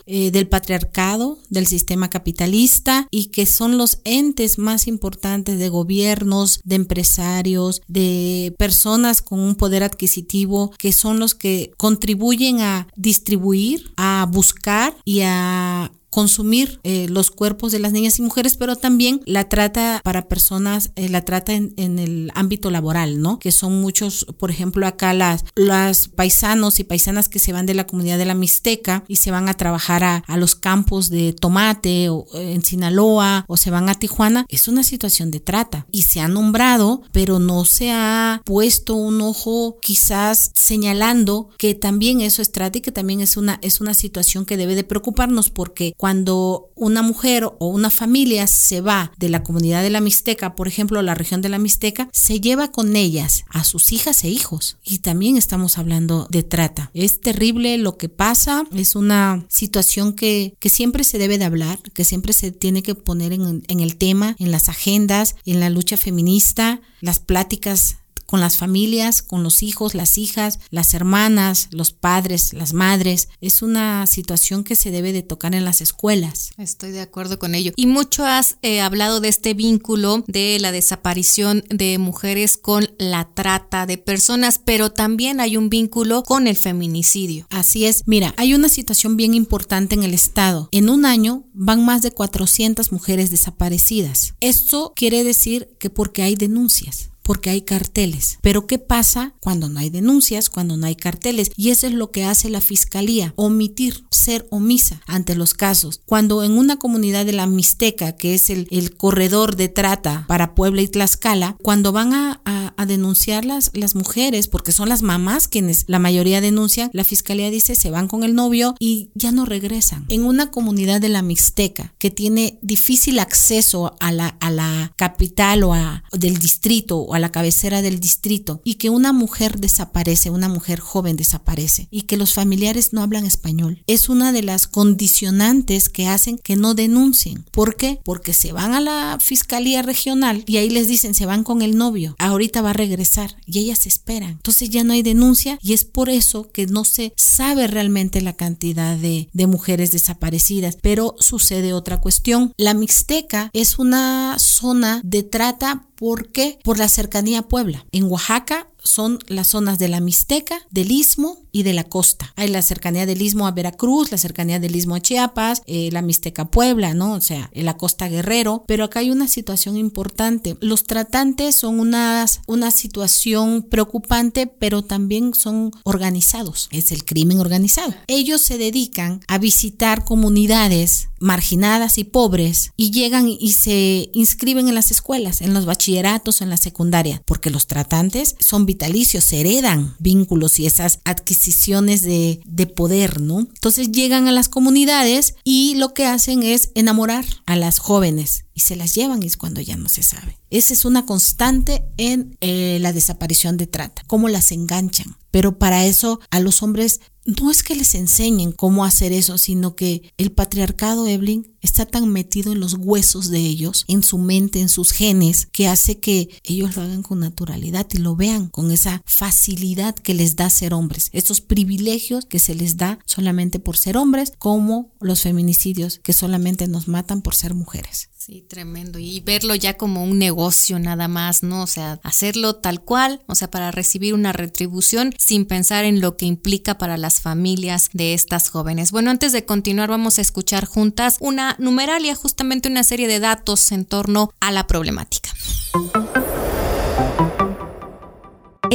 eh, 0.07 0.31
del 0.31 0.49
patriarcado, 0.49 1.39
del 1.51 1.67
sistema 1.67 2.11
capitalista 2.11 3.09
y 3.11 3.27
que 3.27 3.47
son 3.47 3.79
los 3.79 4.01
entes 4.05 4.59
más 4.59 4.87
importantes 4.87 5.59
de 5.59 5.69
gobiernos, 5.69 6.61
de 6.65 6.77
empresarios, 6.77 7.83
de 7.89 8.55
personas 8.59 9.23
con 9.23 9.41
un 9.41 9.55
poder 9.55 9.83
adquisitivo 9.83 10.73
que 10.79 10.93
son 10.93 11.19
los 11.19 11.35
que 11.35 11.73
contribuyen 11.77 12.61
a 12.61 12.89
distribuir, 12.97 13.93
a 13.97 14.27
buscar 14.31 14.97
y 15.05 15.21
a 15.23 15.93
consumir 16.11 16.81
eh, 16.83 17.07
los 17.09 17.31
cuerpos 17.31 17.73
de 17.73 17.79
las 17.79 17.93
niñas 17.93 18.19
y 18.19 18.23
mujeres, 18.23 18.57
pero 18.57 18.77
también 18.77 19.21
la 19.27 19.49
trata 19.49 20.01
para 20.03 20.29
personas, 20.29 20.91
eh, 20.97 21.09
la 21.09 21.25
trata 21.25 21.53
en, 21.53 21.75
el 21.77 22.31
ámbito 22.35 22.71
laboral, 22.71 23.21
¿no? 23.21 23.39
Que 23.39 23.53
son 23.53 23.81
muchos, 23.81 24.27
por 24.39 24.51
ejemplo, 24.51 24.87
acá 24.87 25.13
las, 25.15 25.45
las 25.55 26.09
paisanos 26.09 26.81
y 26.81 26.85
paisanas 26.85 27.29
que 27.29 27.39
se 27.39 27.53
van 27.53 27.67
de 27.67 27.75
la 27.75 27.87
comunidad 27.87 28.19
de 28.19 28.25
la 28.25 28.35
Mixteca 28.35 29.05
y 29.09 29.17
se 29.17 29.31
van 29.31 29.49
a 29.49 29.55
trabajar 29.55 30.05
a, 30.05 30.23
los 30.37 30.55
campos 30.55 31.09
de 31.09 31.33
tomate 31.33 32.11
o 32.11 32.27
en 32.35 32.63
Sinaloa 32.63 33.45
o 33.49 33.57
se 33.57 33.71
van 33.71 33.89
a 33.89 33.95
Tijuana, 33.95 34.45
es 34.49 34.69
una 34.69 34.83
situación 34.83 35.31
de 35.31 35.41
trata 35.41 35.87
y 35.91 36.03
se 36.03 36.21
ha 36.21 36.29
nombrado, 36.29 37.03
pero 37.13 37.39
no 37.39 37.65
se 37.65 37.91
ha 37.91 38.43
puesto 38.45 38.95
un 38.95 39.23
ojo 39.23 39.79
quizás 39.81 40.51
señalando 40.55 41.49
que 41.59 41.75
también 41.75 42.21
eso 42.21 42.43
es 42.43 42.53
trata 42.53 42.79
y 42.79 42.81
que 42.83 42.93
también 42.93 43.21
es 43.21 43.37
una, 43.37 43.59
es 43.63 43.81
una 43.81 43.95
situación 43.95 44.45
que 44.45 44.57
debe 44.57 44.75
de 44.75 44.85
preocuparnos 44.85 45.51
porque 45.51 45.95
cuando 45.97 46.71
una 46.75 47.03
mujer 47.03 47.45
o 47.45 47.69
una 47.69 47.91
familia 47.91 48.47
se 48.47 48.81
va 48.81 49.13
de 49.19 49.29
la 49.29 49.43
comunidad 49.43 49.83
de 49.83 49.91
la 49.91 50.01
Mixteca, 50.01 50.55
por 50.55 50.69
ejemplo, 50.69 51.01
la 51.03 51.15
región 51.15 51.43
de 51.43 51.49
la 51.49 51.59
Mixteca, 51.59 52.09
se 52.13 52.41
lleva 52.41 52.71
con 52.71 52.97
ellas 52.97 53.45
a 53.49 53.65
sus 53.65 53.93
hijas 53.93 54.25
e 54.25 54.29
hijos. 54.29 54.79
Y 54.85 54.99
también 54.99 55.37
estamos 55.37 55.79
hablando 55.79 56.27
de 56.31 56.43
trata. 56.43 56.91
Es 56.95 57.21
terrible 57.21 57.79
lo 57.79 57.97
que 57.97 58.09
pasa, 58.09 58.65
es 58.75 58.97
una 58.97 59.45
situación 59.49 60.13
que, 60.13 60.55
que 60.59 60.69
siempre 60.69 61.05
se 61.05 61.19
debe 61.19 61.39
de 61.39 61.45
hablar, 61.45 61.81
que 61.95 62.05
siempre 62.05 62.33
se 62.33 62.53
tiene 62.53 62.83
que 62.83 62.95
poner 62.95 63.33
en, 63.33 63.63
en 63.67 63.81
el 63.81 63.97
tema, 63.97 64.37
en 64.39 64.51
las 64.51 64.69
agendas, 64.69 65.37
en 65.45 65.61
la 65.61 65.71
lucha 65.71 65.97
feminista, 65.97 66.81
las 67.01 67.19
pláticas 67.19 67.99
con 68.27 68.41
las 68.41 68.57
familias, 68.57 69.23
con 69.23 69.43
los 69.43 69.63
hijos, 69.63 69.95
las 69.95 70.19
hijas, 70.19 70.59
las 70.71 70.95
hermanas, 70.95 71.69
los 71.71 71.93
padres, 71.93 72.53
las 72.53 72.73
madres. 72.73 73.29
Es 73.41 73.63
una 73.63 74.07
situación 74.07 74.65
que 74.65 74.77
se 74.77 74.91
debe 74.91 75.13
de 75.13 75.23
tocar 75.23 75.55
en 75.55 75.65
las 75.65 75.81
escuelas. 75.81 76.51
Estoy 76.59 76.91
de 76.91 77.01
acuerdo 77.01 77.39
con 77.39 77.55
ello. 77.55 77.73
Y 77.77 77.87
mucho 77.87 78.25
has 78.25 78.57
eh, 78.63 78.81
hablado 78.81 79.21
de 79.21 79.29
este 79.29 79.55
vínculo 79.55 80.25
de 80.27 80.59
la 80.61 80.73
desaparición 80.73 81.65
de 81.69 81.99
mujeres 81.99 82.57
con 82.57 82.91
la 82.99 83.29
trata 83.35 83.87
de 83.87 83.99
personas, 83.99 84.61
pero 84.65 84.91
también 84.91 85.41
hay 85.41 85.57
un 85.57 85.71
vínculo 85.71 86.23
con 86.23 86.47
el 86.47 86.57
feminicidio. 86.57 87.47
Así 87.51 87.87
es. 87.87 88.03
Mira, 88.07 88.35
hay 88.37 88.55
una 88.55 88.69
situación 88.69 89.17
bien 89.17 89.35
importante 89.35 89.95
en 89.95 90.03
el 90.03 90.15
Estado. 90.15 90.69
En 90.73 90.89
un 90.89 91.05
año 91.05 91.45
van 91.53 91.85
más 91.85 92.03
de 92.03 92.11
400 92.11 92.93
mujeres 92.93 93.31
desaparecidas. 93.31 94.35
Esto 94.41 94.93
quiere 94.97 95.25
decir 95.25 95.77
que 95.79 95.91
porque 95.91 96.23
hay 96.23 96.35
denuncias 96.35 97.11
porque 97.27 97.51
hay 97.51 97.63
carteles. 97.63 98.39
Pero 98.41 98.69
¿qué 98.69 98.79
pasa 98.79 99.35
cuando 99.41 99.69
no 99.69 99.81
hay 99.81 99.91
denuncias, 99.91 100.49
cuando 100.49 100.77
no 100.77 100.87
hay 100.87 100.95
carteles? 100.95 101.51
Y 101.57 101.71
eso 101.71 101.89
es 101.89 101.93
lo 101.93 102.13
que 102.13 102.25
hace 102.25 102.49
la 102.49 102.61
fiscalía, 102.61 103.35
omitir, 103.37 104.05
ser 104.11 104.47
omisa 104.51 105.03
ante 105.07 105.35
los 105.35 105.53
casos. 105.53 106.01
Cuando 106.07 106.45
en 106.45 106.53
una 106.53 106.77
comunidad 106.79 107.27
de 107.27 107.33
la 107.33 107.47
Mixteca, 107.47 108.13
que 108.13 108.35
es 108.35 108.49
el, 108.49 108.67
corredor 108.97 109.57
de 109.57 109.69
trata 109.69 110.25
para 110.29 110.55
Puebla 110.55 110.83
y 110.83 110.89
Tlaxcala, 110.89 111.57
cuando 111.61 111.91
van 111.91 112.15
a, 112.15 112.41
a, 112.45 112.87
denunciar 112.87 113.45
las, 113.45 113.73
las 113.75 113.97
mujeres, 113.97 114.47
porque 114.47 114.71
son 114.71 114.89
las 114.89 115.03
mamás 115.03 115.49
quienes 115.49 115.85
la 115.89 115.99
mayoría 115.99 116.41
denuncian, 116.41 116.91
la 116.93 117.03
fiscalía 117.03 117.51
dice 117.51 117.75
se 117.75 117.91
van 117.91 118.07
con 118.07 118.23
el 118.23 118.37
novio 118.37 118.77
y 118.79 119.11
ya 119.15 119.33
no 119.33 119.45
regresan. 119.45 120.05
En 120.09 120.25
una 120.25 120.53
comunidad 120.53 121.01
de 121.01 121.09
la 121.09 121.23
Mixteca 121.23 121.95
que 121.99 122.13
tiene 122.13 122.59
difícil 122.63 123.19
acceso 123.19 123.97
a 123.99 124.13
la, 124.13 124.29
a 124.41 124.51
la 124.51 124.93
capital 124.97 125.65
o 125.65 125.75
a, 125.75 126.05
del 126.13 126.39
distrito 126.39 126.99
o 126.99 127.16
a 127.17 127.21
la 127.21 127.33
cabecera 127.33 127.83
del 127.83 128.01
distrito 128.01 128.61
y 128.65 128.75
que 128.75 128.91
una 128.91 129.13
mujer 129.13 129.59
desaparece, 129.59 130.31
una 130.31 130.49
mujer 130.49 130.81
joven 130.81 131.17
desaparece 131.17 131.89
y 131.91 132.03
que 132.03 132.17
los 132.17 132.35
familiares 132.35 132.93
no 132.93 133.03
hablan 133.03 133.27
español. 133.27 133.83
Es 133.87 134.09
una 134.09 134.33
de 134.33 134.43
las 134.43 134.67
condicionantes 134.67 135.89
que 135.89 136.07
hacen 136.07 136.39
que 136.39 136.57
no 136.57 136.75
denuncien. 136.75 137.45
¿Por 137.51 137.77
qué? 137.77 138.01
Porque 138.05 138.33
se 138.33 138.53
van 138.53 138.73
a 138.73 138.81
la 138.81 139.19
fiscalía 139.21 139.83
regional 139.83 140.45
y 140.47 140.59
ahí 140.59 140.71
les 140.71 140.89
dicen 140.89 141.15
se 141.15 141.27
van 141.27 141.45
con 141.45 141.63
el 141.63 141.77
novio, 141.77 142.15
ahorita 142.19 142.63
va 142.63 142.71
a 142.71 142.75
regresar 142.75 143.37
y 143.47 143.59
ellas 143.59 143.87
esperan. 143.87 144.31
Entonces 144.33 144.71
ya 144.71 144.85
no 144.85 144.93
hay 144.93 145.03
denuncia 145.03 145.59
y 145.63 145.73
es 145.73 145.85
por 145.85 146.11
eso 146.11 146.51
que 146.51 146.67
no 146.67 146.85
se 146.85 147.13
sabe 147.17 147.67
realmente 147.67 148.21
la 148.21 148.35
cantidad 148.35 148.97
de, 148.97 149.29
de 149.33 149.47
mujeres 149.47 149.93
desaparecidas. 149.93 150.79
Pero 150.81 151.15
sucede 151.19 151.73
otra 151.73 152.01
cuestión. 152.01 152.53
La 152.57 152.75
Mixteca 152.75 153.51
es 153.53 153.79
una 153.79 154.37
zona 154.39 155.01
de 155.05 155.23
trata 155.23 155.86
¿Por 155.97 156.29
qué? 156.29 156.59
Por 156.63 156.79
la 156.79 156.89
cercanía 156.89 157.41
a 157.41 157.49
Puebla. 157.49 157.87
En 157.93 158.05
Oaxaca 158.05 158.69
son 158.87 159.19
las 159.27 159.49
zonas 159.49 159.79
de 159.79 159.89
la 159.89 160.01
Mixteca, 160.01 160.61
del 160.71 160.93
Istmo 160.93 161.39
y 161.53 161.65
de 161.65 161.73
la 161.73 161.85
costa. 161.85 162.33
Hay 162.37 162.49
la 162.49 162.63
cercanía 162.63 163.07
del 163.07 163.21
Istmo 163.21 163.47
a 163.47 163.51
Veracruz, 163.51 164.13
la 164.13 164.19
cercanía 164.19 164.61
del 164.61 164.77
Istmo 164.77 164.95
a 164.95 165.01
Chiapas, 165.01 165.63
eh, 165.67 165.91
la 165.93 166.03
Mixteca 166.03 166.51
Puebla, 166.51 166.95
¿no? 166.95 167.15
O 167.15 167.21
sea, 167.21 167.51
la 167.53 167.77
costa 167.77 168.09
Guerrero. 168.09 168.65
Pero 168.67 168.85
acá 168.85 169.01
hay 169.01 169.11
una 169.11 169.29
situación 169.29 169.77
importante. 169.77 170.57
Los 170.61 170.85
tratantes 170.85 171.57
son 171.57 171.81
una 171.81 172.71
situación 172.71 173.63
preocupante, 173.63 174.47
pero 174.47 174.83
también 174.83 175.35
son 175.35 175.73
organizados. 175.83 176.69
Es 176.71 176.93
el 176.93 177.05
crimen 177.05 177.41
organizado. 177.41 177.95
Ellos 178.07 178.41
se 178.41 178.59
dedican 178.59 179.21
a 179.27 179.39
visitar 179.39 180.05
comunidades 180.05 181.09
marginadas 181.19 181.99
y 181.99 182.05
pobres 182.05 182.73
y 182.77 182.91
llegan 182.91 183.29
y 183.29 183.53
se 183.53 184.11
inscriben 184.13 184.69
en 184.69 184.75
las 184.75 184.91
escuelas, 184.91 185.41
en 185.41 185.55
los 185.55 185.67
bachilleratos, 185.67 186.41
en 186.41 186.51
la 186.51 186.57
secundaria, 186.57 187.23
porque 187.25 187.51
los 187.51 187.67
tratantes 187.67 188.37
son 188.39 188.67
vitalicios, 188.67 189.33
heredan 189.33 189.95
vínculos 189.99 190.59
y 190.59 190.67
esas 190.67 191.01
adquisiciones 191.05 192.03
de, 192.03 192.41
de 192.45 192.67
poder, 192.67 193.21
¿no? 193.21 193.41
Entonces 193.41 193.91
llegan 193.93 194.29
a 194.29 194.33
las 194.33 194.49
comunidades 194.49 195.35
y 195.45 195.75
lo 195.77 195.95
que 195.95 196.07
hacen 196.07 196.43
es 196.43 196.71
enamorar 196.75 197.25
a 197.47 197.57
las 197.57 197.79
jóvenes 197.79 198.45
y 198.57 198.61
se 198.61 198.75
las 198.75 198.95
llevan 198.95 199.23
y 199.23 199.27
es 199.27 199.37
cuando 199.37 199.61
ya 199.61 199.77
no 199.77 199.89
se 199.89 200.03
sabe. 200.03 200.39
Esa 200.51 200.73
es 200.73 200.85
una 200.85 201.05
constante 201.05 201.85
en 201.99 202.37
eh, 202.41 202.79
la 202.81 202.93
desaparición 202.93 203.59
de 203.59 203.67
trata, 203.67 204.03
cómo 204.07 204.29
las 204.29 204.51
enganchan. 204.51 205.17
Pero 205.31 205.59
para 205.59 205.85
eso 205.85 206.21
a 206.31 206.41
los 206.41 206.63
hombres 206.63 207.01
no 207.27 207.51
es 207.51 207.63
que 207.63 207.75
les 207.75 207.95
enseñen 207.95 208.53
cómo 208.53 208.85
hacer 208.85 209.13
eso, 209.13 209.37
sino 209.37 209.75
que 209.75 210.13
el 210.17 210.33
patriarcado, 210.33 211.07
Evelyn, 211.07 211.57
está 211.61 211.85
tan 211.85 212.09
metido 212.09 212.53
en 212.53 212.61
los 212.61 212.75
huesos 212.75 213.29
de 213.29 213.41
ellos, 213.41 213.85
en 213.89 214.03
su 214.03 214.19
mente, 214.19 214.61
en 214.61 214.69
sus 214.69 214.93
genes, 214.93 215.47
que 215.47 215.67
hace 215.69 215.99
que 215.99 216.29
ellos 216.45 216.77
lo 216.77 216.83
hagan 216.83 217.03
con 217.03 217.21
naturalidad 217.21 217.87
y 217.93 217.99
lo 217.99 218.15
vean 218.15 218.49
con 218.49 218.71
esa 218.71 219.03
facilidad 219.05 219.95
que 219.97 220.15
les 220.15 220.37
da 220.37 220.49
ser 220.49 220.73
hombres, 220.73 221.11
estos 221.13 221.41
privilegios 221.41 222.25
que 222.25 222.39
se 222.39 222.55
les 222.55 222.77
da 222.77 223.01
solamente 223.05 223.59
por 223.59 223.77
ser 223.77 223.97
hombres, 223.97 224.33
como 224.39 224.93
los 225.01 225.23
feminicidios 225.23 226.01
que 226.03 226.13
solamente 226.13 226.69
nos 226.69 226.87
matan 226.87 227.23
por 227.23 227.35
ser 227.35 227.55
mujeres. 227.55 228.09
Sí, 228.27 228.43
tremendo. 228.43 228.99
Y 228.99 229.21
verlo 229.21 229.55
ya 229.55 229.77
como 229.77 230.03
un 230.03 230.19
negocio 230.19 230.81
nada 230.81 231.07
más, 231.07 231.45
¿no? 231.45 231.63
O 231.63 231.69
sea, 231.69 232.01
hacerlo 232.03 232.57
tal 232.57 232.81
cual, 232.81 233.23
o 233.27 233.37
sea, 233.37 233.49
para 233.49 233.71
recibir 233.71 234.15
una 234.15 234.33
retribución 234.33 235.15
sin 235.17 235.47
pensar 235.47 235.85
en 235.85 236.01
lo 236.01 236.17
que 236.17 236.27
implica 236.27 236.77
para 236.77 236.97
las 236.97 237.21
familias 237.21 237.89
de 237.93 238.15
estas 238.15 238.49
jóvenes. 238.51 238.91
Bueno, 238.91 239.13
antes 239.13 239.31
de 239.31 239.45
continuar, 239.45 239.91
vamos 239.91 240.19
a 240.19 240.23
escuchar 240.23 240.65
juntas 240.65 241.19
una 241.21 241.55
numeralia, 241.61 242.17
justamente 242.17 242.69
una 242.69 242.83
serie 242.83 243.07
de 243.07 243.21
datos 243.21 243.71
en 243.71 243.85
torno 243.85 244.33
a 244.41 244.51
la 244.51 244.67
problemática. 244.67 245.31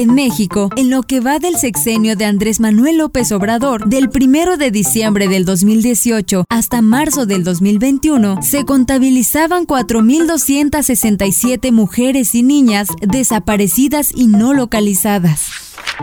En 0.02 0.14
México, 0.16 0.70
en 0.78 0.90
lo 0.90 1.04
que 1.04 1.20
va 1.20 1.38
del 1.38 1.58
sexenio 1.58 2.16
de 2.16 2.26
Andrés 2.26 2.60
Manuel 2.60 2.98
López 2.98 3.32
Obrador, 3.32 3.88
del 3.88 4.10
1 4.12 4.58
de 4.58 4.72
diciembre 4.72 5.28
del 5.28 5.46
2018 5.46 6.46
hasta 6.50 6.82
marzo 6.82 7.28
del 7.28 7.44
2021, 7.44 8.42
se 8.42 8.66
contabilizaban 8.66 9.68
4.267 9.68 11.72
mujeres 11.72 12.34
y 12.34 12.42
niñas 12.42 12.88
desaparecidas 13.02 14.12
y 14.16 14.26
no 14.26 14.56
localizadas. 14.56 15.52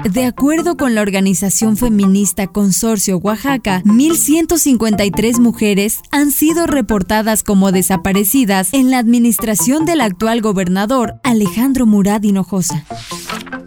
De 0.09 0.27
acuerdo 0.27 0.77
con 0.77 0.95
la 0.95 1.03
organización 1.03 1.77
feminista 1.77 2.47
Consorcio 2.47 3.19
Oaxaca, 3.19 3.83
1.153 3.85 5.41
mujeres 5.41 5.99
han 6.13 6.31
sido 6.31 6.69
reportadas 6.69 7.43
como 7.43 7.73
desaparecidas 7.73 8.73
en 8.75 8.93
la 8.93 8.99
administración 8.99 9.87
del 9.87 10.03
actual 10.03 10.41
gobernador 10.41 11.15
Alejandro 11.25 11.85
Murad 11.85 12.23
Hinojosa. 12.23 12.85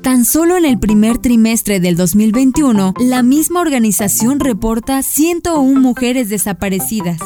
Tan 0.01 0.25
solo 0.25 0.57
en 0.57 0.65
el 0.65 0.79
primer 0.79 1.17
trimestre 1.17 1.79
del 1.79 1.95
2021, 1.95 2.93
la 2.99 3.23
misma 3.23 3.61
organización 3.61 4.39
reporta 4.39 5.03
101 5.03 5.79
mujeres 5.79 6.29
desaparecidas. 6.29 7.19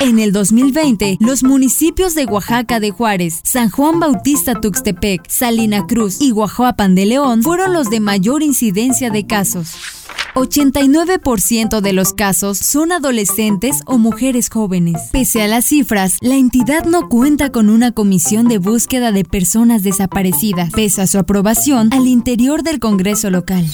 En 0.00 0.20
el 0.20 0.30
2020, 0.30 1.16
los 1.18 1.42
municipios 1.42 2.14
de 2.14 2.24
Oaxaca 2.24 2.78
de 2.78 2.92
Juárez, 2.92 3.40
San 3.42 3.68
Juan 3.68 3.98
Bautista 3.98 4.54
Tuxtepec, 4.54 5.28
Salina 5.28 5.88
Cruz 5.88 6.18
y 6.20 6.30
Guajuapan 6.30 6.94
de 6.94 7.06
León 7.06 7.42
fueron 7.42 7.72
los 7.72 7.90
de 7.90 7.98
mayor 7.98 8.44
incidencia 8.44 9.10
de 9.10 9.26
casos. 9.26 9.74
89% 10.34 11.80
de 11.80 11.92
los 11.92 12.12
casos 12.12 12.58
son 12.58 12.92
adolescentes 12.92 13.82
o 13.86 13.98
mujeres 13.98 14.50
jóvenes. 14.50 15.08
Pese 15.10 15.42
a 15.42 15.48
las 15.48 15.64
cifras, 15.64 16.18
la 16.20 16.36
entidad 16.36 16.84
no 16.84 17.08
cuenta 17.08 17.50
con 17.50 17.68
una 17.68 17.90
comisión 17.90 18.46
de 18.46 18.58
búsqueda 18.58 19.10
de 19.10 19.24
personas 19.24 19.82
desaparecidas, 19.82 20.70
pese 20.70 21.02
a 21.02 21.08
su 21.08 21.18
aprobación 21.18 21.92
al 21.92 22.06
interior 22.06 22.62
del 22.62 22.78
Congreso 22.78 23.30
local. 23.30 23.66